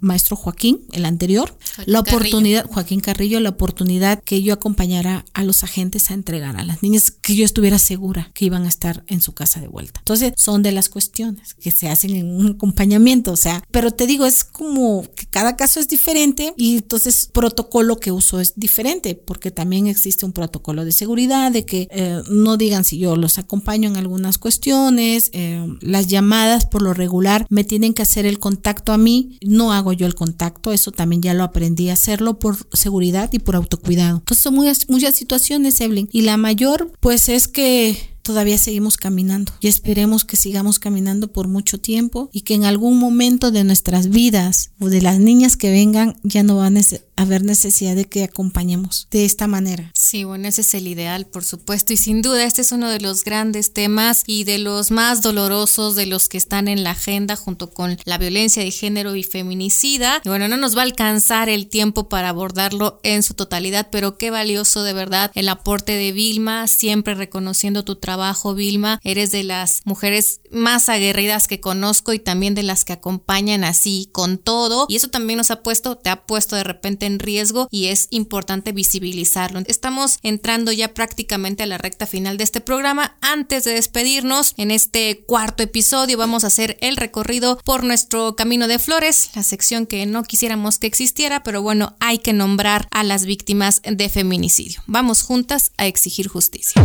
maestro 0.00 0.36
Joaquín, 0.36 0.80
el 0.92 1.04
anterior, 1.04 1.56
la 1.86 2.00
oportunidad, 2.00 2.66
Joaquín 2.66 3.00
Carrillo, 3.00 3.40
la 3.40 3.50
oportunidad 3.50 4.22
que 4.22 4.42
yo 4.42 4.52
acompañara 4.52 5.24
a 5.32 5.42
los 5.42 5.64
agentes 5.64 6.10
a 6.10 6.14
entregar 6.14 6.56
a 6.56 6.64
las 6.64 6.82
niñas, 6.82 7.10
que 7.10 7.34
yo 7.34 7.44
estuviera 7.44 7.78
segura 7.78 8.30
que 8.34 8.44
iban 8.44 8.64
a 8.64 8.68
estar 8.68 9.04
en 9.06 9.20
su 9.20 9.32
casa 9.32 9.60
de 9.60 9.68
vuelta. 9.68 10.00
Entonces, 10.00 10.32
son 10.36 10.62
de 10.62 10.72
las 10.72 10.88
cuestiones 10.88 11.54
que 11.54 11.70
se 11.70 11.88
hacen 11.88 12.10
en 12.16 12.26
un 12.26 12.50
acompañamiento, 12.52 13.31
o 13.32 13.36
sea, 13.36 13.62
pero 13.70 13.90
te 13.90 14.06
digo, 14.06 14.26
es 14.26 14.44
como 14.44 15.02
que 15.14 15.26
cada 15.26 15.56
caso 15.56 15.80
es 15.80 15.88
diferente 15.88 16.54
y 16.56 16.76
entonces 16.76 17.28
protocolo 17.32 17.98
que 17.98 18.12
uso 18.12 18.40
es 18.40 18.54
diferente, 18.56 19.14
porque 19.14 19.50
también 19.50 19.86
existe 19.86 20.26
un 20.26 20.32
protocolo 20.32 20.84
de 20.84 20.92
seguridad, 20.92 21.50
de 21.50 21.64
que 21.64 21.88
eh, 21.90 22.22
no 22.30 22.56
digan 22.56 22.84
si 22.84 22.98
yo 22.98 23.16
los 23.16 23.38
acompaño 23.38 23.88
en 23.88 23.96
algunas 23.96 24.38
cuestiones, 24.38 25.30
eh, 25.32 25.66
las 25.80 26.06
llamadas 26.06 26.66
por 26.66 26.82
lo 26.82 26.94
regular 26.94 27.46
me 27.48 27.64
tienen 27.64 27.94
que 27.94 28.02
hacer 28.02 28.26
el 28.26 28.38
contacto 28.38 28.92
a 28.92 28.98
mí, 28.98 29.38
no 29.42 29.72
hago 29.72 29.92
yo 29.92 30.06
el 30.06 30.14
contacto, 30.14 30.72
eso 30.72 30.92
también 30.92 31.22
ya 31.22 31.34
lo 31.34 31.44
aprendí 31.44 31.88
a 31.88 31.94
hacerlo 31.94 32.38
por 32.38 32.56
seguridad 32.72 33.30
y 33.32 33.38
por 33.38 33.56
autocuidado. 33.56 34.18
Entonces 34.18 34.42
son 34.42 34.54
muchas, 34.54 34.88
muchas 34.88 35.14
situaciones, 35.14 35.80
Evelyn, 35.80 36.08
y 36.12 36.22
la 36.22 36.36
mayor 36.36 36.92
pues 37.00 37.28
es 37.28 37.48
que 37.48 38.11
todavía 38.22 38.58
seguimos 38.58 38.96
caminando 38.96 39.52
y 39.60 39.68
esperemos 39.68 40.24
que 40.24 40.36
sigamos 40.36 40.78
caminando 40.78 41.32
por 41.32 41.48
mucho 41.48 41.78
tiempo 41.78 42.30
y 42.32 42.42
que 42.42 42.54
en 42.54 42.64
algún 42.64 42.98
momento 42.98 43.50
de 43.50 43.64
nuestras 43.64 44.08
vidas 44.08 44.70
o 44.78 44.88
de 44.88 45.02
las 45.02 45.18
niñas 45.18 45.56
que 45.56 45.70
vengan 45.70 46.16
ya 46.22 46.42
no 46.42 46.56
van 46.56 46.76
a 46.76 46.80
haber 47.22 47.44
necesidad 47.44 47.96
de 47.96 48.04
que 48.04 48.24
acompañemos 48.24 49.08
de 49.10 49.24
esta 49.24 49.46
manera. 49.46 49.90
Sí, 49.94 50.24
bueno, 50.24 50.48
ese 50.48 50.60
es 50.62 50.74
el 50.74 50.86
ideal, 50.86 51.26
por 51.26 51.44
supuesto, 51.44 51.92
y 51.92 51.96
sin 51.96 52.22
duda 52.22 52.44
este 52.44 52.62
es 52.62 52.72
uno 52.72 52.90
de 52.90 53.00
los 53.00 53.24
grandes 53.24 53.72
temas 53.72 54.24
y 54.26 54.44
de 54.44 54.58
los 54.58 54.90
más 54.90 55.22
dolorosos 55.22 55.96
de 55.96 56.06
los 56.06 56.28
que 56.28 56.38
están 56.38 56.68
en 56.68 56.84
la 56.84 56.90
agenda 56.90 57.36
junto 57.36 57.70
con 57.70 57.98
la 58.04 58.18
violencia 58.18 58.62
de 58.62 58.70
género 58.70 59.16
y 59.16 59.22
feminicida. 59.22 60.20
Y 60.24 60.28
bueno, 60.28 60.48
no 60.48 60.56
nos 60.56 60.76
va 60.76 60.80
a 60.80 60.84
alcanzar 60.84 61.48
el 61.48 61.68
tiempo 61.68 62.08
para 62.08 62.28
abordarlo 62.28 63.00
en 63.02 63.22
su 63.22 63.34
totalidad, 63.34 63.88
pero 63.90 64.18
qué 64.18 64.30
valioso 64.30 64.82
de 64.82 64.92
verdad 64.92 65.30
el 65.34 65.48
aporte 65.48 65.92
de 65.92 66.12
Vilma, 66.12 66.66
siempre 66.66 67.14
reconociendo 67.14 67.84
tu 67.84 67.96
trabajo 67.96 68.54
Vilma. 68.54 69.00
Eres 69.02 69.30
de 69.30 69.42
las 69.42 69.80
mujeres 69.84 70.40
más 70.50 70.88
aguerridas 70.88 71.48
que 71.48 71.60
conozco 71.60 72.12
y 72.12 72.18
también 72.18 72.54
de 72.54 72.62
las 72.62 72.84
que 72.84 72.92
acompañan 72.92 73.64
así 73.64 74.08
con 74.12 74.38
todo. 74.38 74.86
Y 74.88 74.96
eso 74.96 75.08
también 75.08 75.38
nos 75.38 75.50
ha 75.50 75.62
puesto, 75.62 75.96
te 75.96 76.10
ha 76.10 76.26
puesto 76.26 76.56
de 76.56 76.64
repente 76.64 77.06
en 77.06 77.11
riesgo 77.18 77.68
y 77.70 77.86
es 77.86 78.08
importante 78.10 78.72
visibilizarlo. 78.72 79.60
Estamos 79.66 80.18
entrando 80.22 80.72
ya 80.72 80.94
prácticamente 80.94 81.62
a 81.62 81.66
la 81.66 81.78
recta 81.78 82.06
final 82.06 82.36
de 82.36 82.44
este 82.44 82.60
programa. 82.60 83.16
Antes 83.20 83.64
de 83.64 83.72
despedirnos, 83.72 84.54
en 84.56 84.70
este 84.70 85.24
cuarto 85.26 85.62
episodio 85.62 86.18
vamos 86.18 86.44
a 86.44 86.48
hacer 86.48 86.76
el 86.80 86.96
recorrido 86.96 87.58
por 87.64 87.84
nuestro 87.84 88.36
Camino 88.36 88.68
de 88.68 88.78
Flores, 88.78 89.30
la 89.34 89.42
sección 89.42 89.86
que 89.86 90.04
no 90.06 90.22
quisiéramos 90.24 90.78
que 90.78 90.86
existiera, 90.86 91.42
pero 91.42 91.62
bueno, 91.62 91.96
hay 92.00 92.18
que 92.18 92.32
nombrar 92.32 92.88
a 92.90 93.02
las 93.04 93.24
víctimas 93.24 93.82
de 93.84 94.08
feminicidio. 94.08 94.82
Vamos 94.86 95.22
juntas 95.22 95.72
a 95.76 95.86
exigir 95.86 96.28
justicia. 96.28 96.84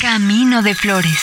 Camino 0.00 0.62
de 0.62 0.74
Flores. 0.74 1.18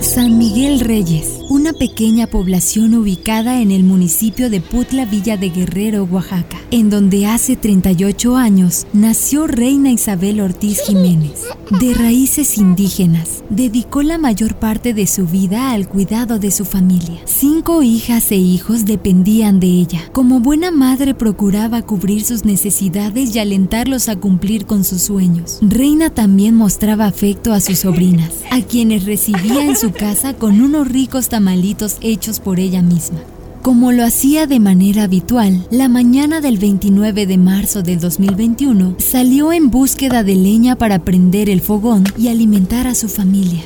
San 0.00 0.38
Miguel 0.38 0.80
Reyes 0.80 1.37
una 1.48 1.72
pequeña 1.72 2.26
población 2.26 2.94
ubicada 2.94 3.62
en 3.62 3.70
el 3.70 3.82
municipio 3.82 4.50
de 4.50 4.60
Putla 4.60 5.06
Villa 5.06 5.36
de 5.36 5.48
Guerrero, 5.48 6.04
Oaxaca, 6.04 6.58
en 6.70 6.90
donde 6.90 7.26
hace 7.26 7.56
38 7.56 8.36
años 8.36 8.86
nació 8.92 9.46
Reina 9.46 9.90
Isabel 9.90 10.40
Ortiz 10.40 10.82
Jiménez. 10.82 11.44
De 11.80 11.92
raíces 11.94 12.56
indígenas, 12.56 13.44
dedicó 13.50 14.02
la 14.02 14.16
mayor 14.16 14.54
parte 14.56 14.94
de 14.94 15.06
su 15.06 15.26
vida 15.26 15.72
al 15.72 15.86
cuidado 15.86 16.38
de 16.38 16.50
su 16.50 16.64
familia. 16.64 17.20
Cinco 17.26 17.82
hijas 17.82 18.30
e 18.30 18.36
hijos 18.36 18.86
dependían 18.86 19.60
de 19.60 19.66
ella. 19.66 20.00
Como 20.12 20.40
buena 20.40 20.70
madre 20.70 21.14
procuraba 21.14 21.82
cubrir 21.82 22.24
sus 22.24 22.44
necesidades 22.46 23.34
y 23.34 23.38
alentarlos 23.38 24.08
a 24.08 24.16
cumplir 24.16 24.64
con 24.64 24.82
sus 24.84 25.02
sueños. 25.02 25.58
Reina 25.60 26.10
también 26.10 26.54
mostraba 26.54 27.06
afecto 27.06 27.52
a 27.52 27.60
sus 27.60 27.80
sobrinas, 27.80 28.32
a 28.50 28.62
quienes 28.62 29.04
recibía 29.04 29.64
en 29.64 29.76
su 29.76 29.92
casa 29.92 30.34
con 30.34 30.60
unos 30.62 30.88
ricos 30.88 31.28
malitos 31.40 31.96
hechos 32.00 32.40
por 32.40 32.60
ella 32.60 32.82
misma. 32.82 33.18
Como 33.62 33.92
lo 33.92 34.04
hacía 34.04 34.46
de 34.46 34.60
manera 34.60 35.02
habitual, 35.04 35.66
la 35.70 35.88
mañana 35.88 36.40
del 36.40 36.58
29 36.58 37.26
de 37.26 37.36
marzo 37.36 37.82
del 37.82 38.00
2021 38.00 38.94
salió 38.98 39.52
en 39.52 39.70
búsqueda 39.70 40.22
de 40.22 40.36
leña 40.36 40.76
para 40.76 41.00
prender 41.00 41.50
el 41.50 41.60
fogón 41.60 42.04
y 42.16 42.28
alimentar 42.28 42.86
a 42.86 42.94
su 42.94 43.08
familia. 43.08 43.62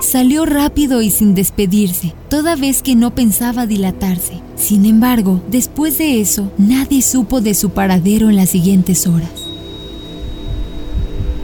Salió 0.00 0.44
rápido 0.44 1.02
y 1.02 1.10
sin 1.10 1.34
despedirse, 1.34 2.14
toda 2.28 2.56
vez 2.56 2.82
que 2.82 2.96
no 2.96 3.14
pensaba 3.14 3.66
dilatarse. 3.66 4.40
Sin 4.56 4.84
embargo, 4.84 5.40
después 5.48 5.98
de 5.98 6.20
eso, 6.20 6.50
nadie 6.58 7.00
supo 7.00 7.40
de 7.40 7.54
su 7.54 7.70
paradero 7.70 8.28
en 8.28 8.36
las 8.36 8.50
siguientes 8.50 9.06
horas. 9.06 9.49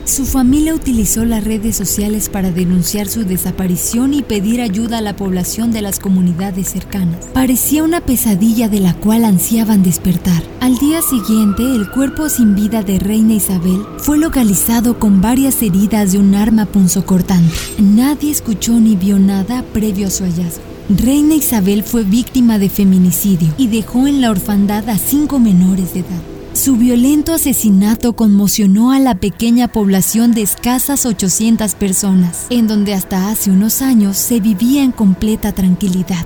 Su 0.07 0.25
familia 0.25 0.73
utilizó 0.73 1.25
las 1.25 1.43
redes 1.43 1.75
sociales 1.75 2.29
para 2.29 2.49
denunciar 2.49 3.09
su 3.09 3.25
desaparición 3.25 4.13
y 4.13 4.21
pedir 4.21 4.61
ayuda 4.61 4.99
a 4.99 5.01
la 5.01 5.17
población 5.17 5.73
de 5.73 5.81
las 5.81 5.99
comunidades 5.99 6.69
cercanas. 6.69 7.25
Parecía 7.33 7.83
una 7.83 7.99
pesadilla 7.99 8.69
de 8.69 8.79
la 8.79 8.93
cual 8.93 9.25
ansiaban 9.25 9.83
despertar. 9.83 10.41
Al 10.61 10.77
día 10.77 11.01
siguiente, 11.01 11.61
el 11.63 11.91
cuerpo 11.91 12.29
sin 12.29 12.55
vida 12.55 12.83
de 12.83 12.99
Reina 12.99 13.33
Isabel 13.33 13.81
fue 13.97 14.17
localizado 14.17 14.97
con 14.97 15.19
varias 15.19 15.61
heridas 15.61 16.13
de 16.13 16.19
un 16.19 16.35
arma 16.35 16.65
punzocortante. 16.65 17.53
Nadie 17.77 18.31
escuchó 18.31 18.79
ni 18.79 18.95
vio 18.95 19.19
nada 19.19 19.61
previo 19.73 20.07
a 20.07 20.09
su 20.09 20.23
hallazgo. 20.23 20.63
Reina 20.87 21.35
Isabel 21.35 21.83
fue 21.83 22.05
víctima 22.05 22.59
de 22.59 22.69
feminicidio 22.69 23.53
y 23.57 23.67
dejó 23.67 24.07
en 24.07 24.21
la 24.21 24.31
orfandad 24.31 24.87
a 24.87 24.97
cinco 24.97 25.37
menores 25.37 25.93
de 25.93 25.99
edad. 25.99 26.36
Su 26.57 26.75
violento 26.75 27.35
asesinato 27.35 28.13
conmocionó 28.13 28.91
a 28.91 28.97
la 28.97 29.13
pequeña 29.13 29.67
población 29.67 30.31
de 30.31 30.41
escasas 30.41 31.05
800 31.05 31.75
personas, 31.75 32.47
en 32.49 32.67
donde 32.67 32.95
hasta 32.95 33.29
hace 33.29 33.51
unos 33.51 33.83
años 33.83 34.17
se 34.17 34.39
vivía 34.39 34.81
en 34.81 34.91
completa 34.91 35.51
tranquilidad. 35.51 36.25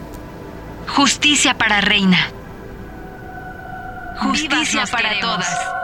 Justicia 0.88 1.58
para 1.58 1.82
Reina. 1.82 2.32
Justicia 4.22 4.86
para 4.90 5.20
todas. 5.20 5.81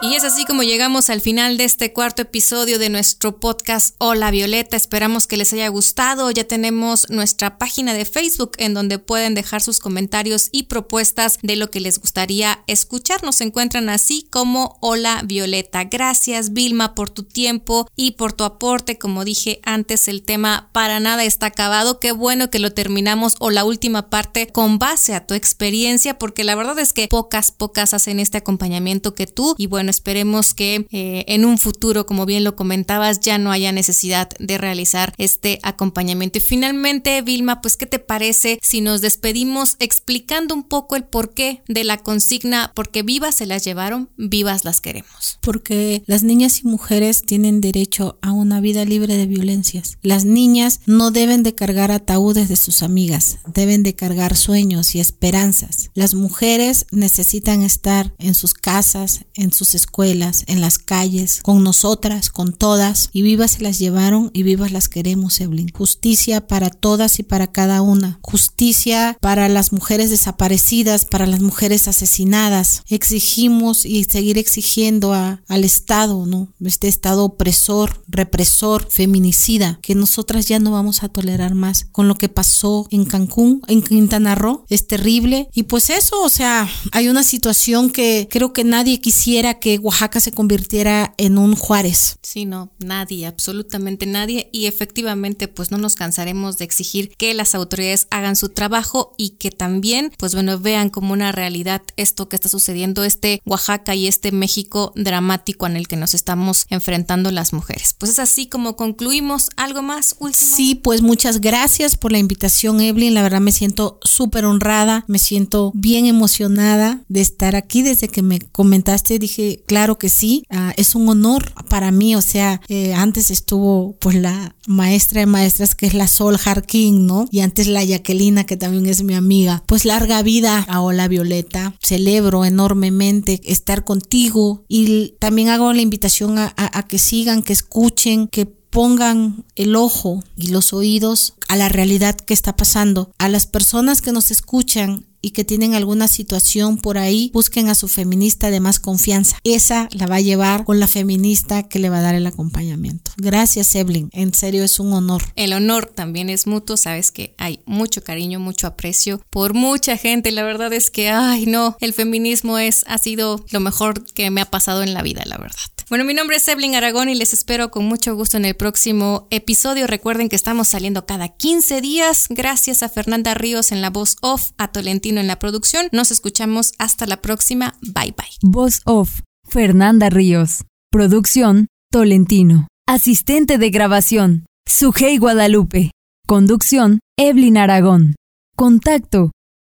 Y 0.00 0.14
es 0.14 0.22
así 0.22 0.44
como 0.44 0.62
llegamos 0.62 1.10
al 1.10 1.20
final 1.20 1.56
de 1.56 1.64
este 1.64 1.92
cuarto 1.92 2.22
episodio 2.22 2.78
de 2.78 2.88
nuestro 2.88 3.40
podcast 3.40 3.96
Hola 3.98 4.30
Violeta. 4.30 4.76
Esperamos 4.76 5.26
que 5.26 5.36
les 5.36 5.52
haya 5.52 5.66
gustado. 5.66 6.30
Ya 6.30 6.44
tenemos 6.44 7.10
nuestra 7.10 7.58
página 7.58 7.94
de 7.94 8.04
Facebook 8.04 8.52
en 8.58 8.74
donde 8.74 9.00
pueden 9.00 9.34
dejar 9.34 9.60
sus 9.60 9.80
comentarios 9.80 10.50
y 10.52 10.64
propuestas 10.64 11.40
de 11.42 11.56
lo 11.56 11.70
que 11.70 11.80
les 11.80 11.98
gustaría 11.98 12.62
escuchar. 12.68 13.24
Nos 13.24 13.40
encuentran 13.40 13.88
así 13.88 14.28
como 14.30 14.78
Hola 14.80 15.22
Violeta. 15.24 15.82
Gracias 15.82 16.52
Vilma 16.52 16.94
por 16.94 17.10
tu 17.10 17.24
tiempo 17.24 17.88
y 17.96 18.12
por 18.12 18.32
tu 18.32 18.44
aporte. 18.44 18.98
Como 18.98 19.24
dije 19.24 19.58
antes, 19.64 20.06
el 20.06 20.22
tema 20.22 20.70
para 20.72 21.00
nada 21.00 21.24
está 21.24 21.46
acabado. 21.46 21.98
Qué 21.98 22.12
bueno 22.12 22.50
que 22.50 22.60
lo 22.60 22.72
terminamos 22.72 23.34
o 23.40 23.50
la 23.50 23.64
última 23.64 24.10
parte 24.10 24.46
con 24.46 24.78
base 24.78 25.14
a 25.14 25.26
tu 25.26 25.34
experiencia 25.34 26.20
porque 26.20 26.44
la 26.44 26.54
verdad 26.54 26.78
es 26.78 26.92
que 26.92 27.08
pocas, 27.08 27.50
pocas 27.50 27.94
hacen 27.94 28.20
este 28.20 28.38
acompañamiento 28.38 29.16
que 29.16 29.26
tú. 29.26 29.56
Y 29.58 29.66
bueno, 29.66 29.87
esperemos 29.90 30.54
que 30.54 30.86
eh, 30.90 31.24
en 31.28 31.44
un 31.44 31.58
futuro, 31.58 32.06
como 32.06 32.26
bien 32.26 32.44
lo 32.44 32.56
comentabas, 32.56 33.20
ya 33.20 33.38
no 33.38 33.50
haya 33.50 33.72
necesidad 33.72 34.30
de 34.38 34.58
realizar 34.58 35.12
este 35.18 35.58
acompañamiento. 35.62 36.38
Y 36.38 36.42
finalmente, 36.42 37.22
Vilma, 37.22 37.60
pues, 37.60 37.76
¿qué 37.76 37.86
te 37.86 37.98
parece 37.98 38.58
si 38.62 38.80
nos 38.80 39.00
despedimos 39.00 39.76
explicando 39.78 40.54
un 40.54 40.64
poco 40.64 40.96
el 40.96 41.04
porqué 41.04 41.62
de 41.68 41.84
la 41.84 41.98
consigna? 41.98 42.72
Porque 42.74 43.02
vivas 43.02 43.36
se 43.36 43.46
las 43.46 43.64
llevaron, 43.64 44.10
vivas 44.16 44.64
las 44.64 44.80
queremos. 44.80 45.38
Porque 45.42 46.02
las 46.06 46.22
niñas 46.22 46.60
y 46.60 46.68
mujeres 46.68 47.22
tienen 47.22 47.60
derecho 47.60 48.18
a 48.22 48.32
una 48.32 48.60
vida 48.60 48.84
libre 48.84 49.16
de 49.16 49.26
violencias. 49.26 49.98
Las 50.02 50.24
niñas 50.24 50.80
no 50.86 51.10
deben 51.10 51.42
de 51.42 51.54
cargar 51.54 51.90
ataúdes 51.90 52.48
de 52.48 52.56
sus 52.56 52.82
amigas, 52.82 53.38
deben 53.46 53.82
de 53.82 53.94
cargar 53.94 54.36
sueños 54.36 54.94
y 54.94 55.00
esperanzas. 55.00 55.90
Las 55.94 56.14
mujeres 56.14 56.86
necesitan 56.90 57.62
estar 57.62 58.14
en 58.18 58.34
sus 58.34 58.54
casas, 58.54 59.24
en 59.34 59.52
sus 59.52 59.74
escuelas, 59.80 60.44
en 60.46 60.60
las 60.60 60.78
calles, 60.78 61.40
con 61.42 61.62
nosotras, 61.62 62.30
con 62.30 62.52
todas, 62.52 63.10
y 63.12 63.22
vivas 63.22 63.52
se 63.52 63.62
las 63.62 63.78
llevaron 63.78 64.30
y 64.32 64.42
vivas 64.42 64.72
las 64.72 64.88
queremos, 64.88 65.40
Evelyn. 65.40 65.70
Justicia 65.72 66.46
para 66.46 66.70
todas 66.70 67.18
y 67.18 67.22
para 67.22 67.46
cada 67.46 67.82
una. 67.82 68.18
Justicia 68.22 69.16
para 69.20 69.48
las 69.48 69.72
mujeres 69.72 70.10
desaparecidas, 70.10 71.04
para 71.04 71.26
las 71.26 71.40
mujeres 71.40 71.88
asesinadas. 71.88 72.82
Exigimos 72.88 73.86
y 73.86 74.04
seguir 74.04 74.38
exigiendo 74.38 75.12
al 75.14 75.64
Estado, 75.64 76.26
¿no? 76.26 76.52
Este 76.64 76.88
Estado 76.88 77.24
opresor, 77.24 78.02
represor, 78.08 78.88
feminicida, 78.90 79.78
que 79.82 79.94
nosotras 79.94 80.46
ya 80.46 80.58
no 80.58 80.72
vamos 80.72 81.02
a 81.02 81.08
tolerar 81.08 81.54
más 81.54 81.86
con 81.92 82.08
lo 82.08 82.16
que 82.16 82.28
pasó 82.28 82.86
en 82.90 83.04
Cancún, 83.04 83.62
en 83.66 83.82
Quintana 83.82 84.34
Roo, 84.34 84.64
es 84.68 84.86
terrible. 84.86 85.48
Y 85.54 85.64
pues 85.64 85.90
eso, 85.90 86.22
o 86.22 86.28
sea, 86.28 86.68
hay 86.92 87.08
una 87.08 87.22
situación 87.22 87.90
que 87.90 88.28
creo 88.30 88.52
que 88.52 88.64
nadie 88.64 89.00
quisiera 89.00 89.58
que 89.60 89.67
Oaxaca 89.76 90.20
se 90.20 90.32
convirtiera 90.32 91.14
en 91.18 91.36
un 91.36 91.54
Juárez. 91.54 92.18
Sí, 92.22 92.46
no, 92.46 92.70
nadie, 92.78 93.26
absolutamente 93.26 94.06
nadie. 94.06 94.48
Y 94.52 94.66
efectivamente, 94.66 95.48
pues 95.48 95.70
no 95.70 95.76
nos 95.76 95.96
cansaremos 95.96 96.56
de 96.56 96.64
exigir 96.64 97.14
que 97.16 97.34
las 97.34 97.54
autoridades 97.54 98.06
hagan 98.10 98.36
su 98.36 98.48
trabajo 98.48 99.14
y 99.18 99.30
que 99.30 99.50
también, 99.50 100.12
pues 100.18 100.34
bueno, 100.34 100.58
vean 100.58 100.88
como 100.88 101.12
una 101.12 101.32
realidad 101.32 101.82
esto 101.96 102.28
que 102.28 102.36
está 102.36 102.48
sucediendo, 102.48 103.04
este 103.04 103.42
Oaxaca 103.44 103.94
y 103.94 104.06
este 104.06 104.32
México 104.32 104.92
dramático 104.94 105.66
en 105.66 105.76
el 105.76 105.88
que 105.88 105.96
nos 105.96 106.14
estamos 106.14 106.64
enfrentando 106.70 107.30
las 107.30 107.52
mujeres. 107.52 107.94
Pues 107.98 108.12
es 108.12 108.18
así 108.18 108.46
como 108.46 108.76
concluimos. 108.76 109.50
¿Algo 109.56 109.82
más 109.82 110.16
último? 110.18 110.56
Sí, 110.56 110.74
pues 110.74 111.02
muchas 111.02 111.40
gracias 111.40 111.96
por 111.96 112.12
la 112.12 112.18
invitación, 112.18 112.80
Evelyn. 112.80 113.14
La 113.14 113.22
verdad 113.22 113.40
me 113.40 113.52
siento 113.52 113.98
súper 114.02 114.44
honrada, 114.44 115.04
me 115.08 115.18
siento 115.18 115.72
bien 115.74 116.06
emocionada 116.06 117.02
de 117.08 117.20
estar 117.20 117.56
aquí. 117.56 117.82
Desde 117.82 118.08
que 118.08 118.22
me 118.22 118.40
comentaste 118.40 119.18
dije, 119.18 119.57
claro 119.66 119.98
que 119.98 120.08
sí, 120.08 120.44
ah, 120.50 120.72
es 120.76 120.94
un 120.94 121.08
honor 121.08 121.52
para 121.68 121.90
mí. 121.90 122.14
O 122.14 122.22
sea, 122.22 122.60
eh, 122.68 122.94
antes 122.94 123.30
estuvo 123.30 123.96
pues 124.00 124.16
la 124.16 124.54
maestra 124.66 125.20
de 125.20 125.26
maestras 125.26 125.74
que 125.74 125.86
es 125.86 125.94
la 125.94 126.08
Sol 126.08 126.38
Harkin, 126.42 127.06
¿no? 127.06 127.26
Y 127.30 127.40
antes 127.40 127.66
la 127.66 127.84
Jacquelina 127.84 128.44
que 128.44 128.56
también 128.56 128.86
es 128.86 129.02
mi 129.02 129.14
amiga. 129.14 129.62
Pues 129.66 129.84
larga 129.84 130.22
vida 130.22 130.64
a 130.68 130.80
Hola 130.80 131.08
Violeta. 131.08 131.74
Celebro 131.80 132.44
enormemente 132.44 133.40
estar 133.44 133.84
contigo 133.84 134.64
y 134.68 135.14
también 135.18 135.48
hago 135.48 135.72
la 135.72 135.82
invitación 135.82 136.38
a, 136.38 136.52
a 136.56 136.82
que 136.86 136.98
sigan, 136.98 137.42
que 137.42 137.52
escuchen, 137.52 138.28
que 138.28 138.57
pongan 138.70 139.44
el 139.56 139.76
ojo 139.76 140.22
y 140.36 140.48
los 140.48 140.72
oídos 140.72 141.34
a 141.48 141.56
la 141.56 141.68
realidad 141.68 142.16
que 142.16 142.34
está 142.34 142.56
pasando. 142.56 143.10
A 143.18 143.28
las 143.28 143.46
personas 143.46 144.02
que 144.02 144.12
nos 144.12 144.30
escuchan 144.30 145.06
y 145.20 145.30
que 145.30 145.44
tienen 145.44 145.74
alguna 145.74 146.08
situación 146.08 146.78
por 146.78 146.96
ahí, 146.98 147.30
busquen 147.34 147.68
a 147.68 147.74
su 147.74 147.88
feminista 147.88 148.50
de 148.50 148.60
más 148.60 148.78
confianza. 148.78 149.38
Esa 149.44 149.88
la 149.92 150.06
va 150.06 150.16
a 150.16 150.20
llevar 150.20 150.64
con 150.64 150.78
la 150.78 150.86
feminista 150.86 151.64
que 151.64 151.78
le 151.78 151.90
va 151.90 151.98
a 151.98 152.02
dar 152.02 152.14
el 152.14 152.26
acompañamiento. 152.26 153.10
Gracias, 153.16 153.74
Evelyn. 153.74 154.10
En 154.12 154.32
serio, 154.32 154.62
es 154.62 154.78
un 154.78 154.92
honor. 154.92 155.22
El 155.34 155.52
honor 155.52 155.86
también 155.86 156.30
es 156.30 156.46
mutuo. 156.46 156.76
Sabes 156.76 157.10
que 157.10 157.34
hay 157.38 157.60
mucho 157.66 158.02
cariño, 158.04 158.38
mucho 158.38 158.66
aprecio 158.66 159.20
por 159.30 159.54
mucha 159.54 159.96
gente. 159.96 160.30
La 160.30 160.44
verdad 160.44 160.72
es 160.72 160.90
que, 160.90 161.10
ay, 161.10 161.46
no, 161.46 161.76
el 161.80 161.94
feminismo 161.94 162.58
es, 162.58 162.84
ha 162.86 162.98
sido 162.98 163.44
lo 163.50 163.60
mejor 163.60 164.04
que 164.04 164.30
me 164.30 164.40
ha 164.40 164.50
pasado 164.50 164.82
en 164.82 164.94
la 164.94 165.02
vida, 165.02 165.22
la 165.26 165.38
verdad. 165.38 165.58
Bueno, 165.88 166.04
mi 166.04 166.12
nombre 166.12 166.36
es 166.36 166.46
Evelyn 166.46 166.74
Aragón 166.74 167.08
y 167.08 167.14
les 167.14 167.32
espero 167.32 167.70
con 167.70 167.86
mucho 167.86 168.14
gusto 168.14 168.36
en 168.36 168.44
el 168.44 168.54
próximo 168.54 169.26
episodio. 169.30 169.86
Recuerden 169.86 170.28
que 170.28 170.36
estamos 170.36 170.68
saliendo 170.68 171.06
cada 171.06 171.28
15 171.28 171.80
días. 171.80 172.26
Gracias 172.28 172.82
a 172.82 172.90
Fernanda 172.90 173.32
Ríos 173.32 173.72
en 173.72 173.80
la 173.80 173.88
voz 173.88 174.18
off, 174.20 174.50
a 174.58 174.68
Tolentino 174.68 175.18
en 175.18 175.26
la 175.26 175.38
producción. 175.38 175.88
Nos 175.90 176.10
escuchamos 176.10 176.74
hasta 176.78 177.06
la 177.06 177.22
próxima. 177.22 177.78
Bye 177.80 178.14
bye. 178.14 178.28
Voz 178.42 178.82
off, 178.84 179.20
Fernanda 179.48 180.10
Ríos. 180.10 180.66
Producción, 180.90 181.68
Tolentino. 181.90 182.68
Asistente 182.86 183.56
de 183.56 183.70
grabación, 183.70 184.44
Sujei 184.66 185.16
Guadalupe. 185.16 185.92
Conducción, 186.26 187.00
Evelyn 187.18 187.56
Aragón. 187.56 188.14
Contacto, 188.56 189.30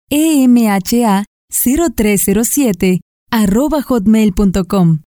emha 0.09 0.79
0307 0.79 3.01
arroba 3.29 3.83
hotmail.com. 3.83 5.01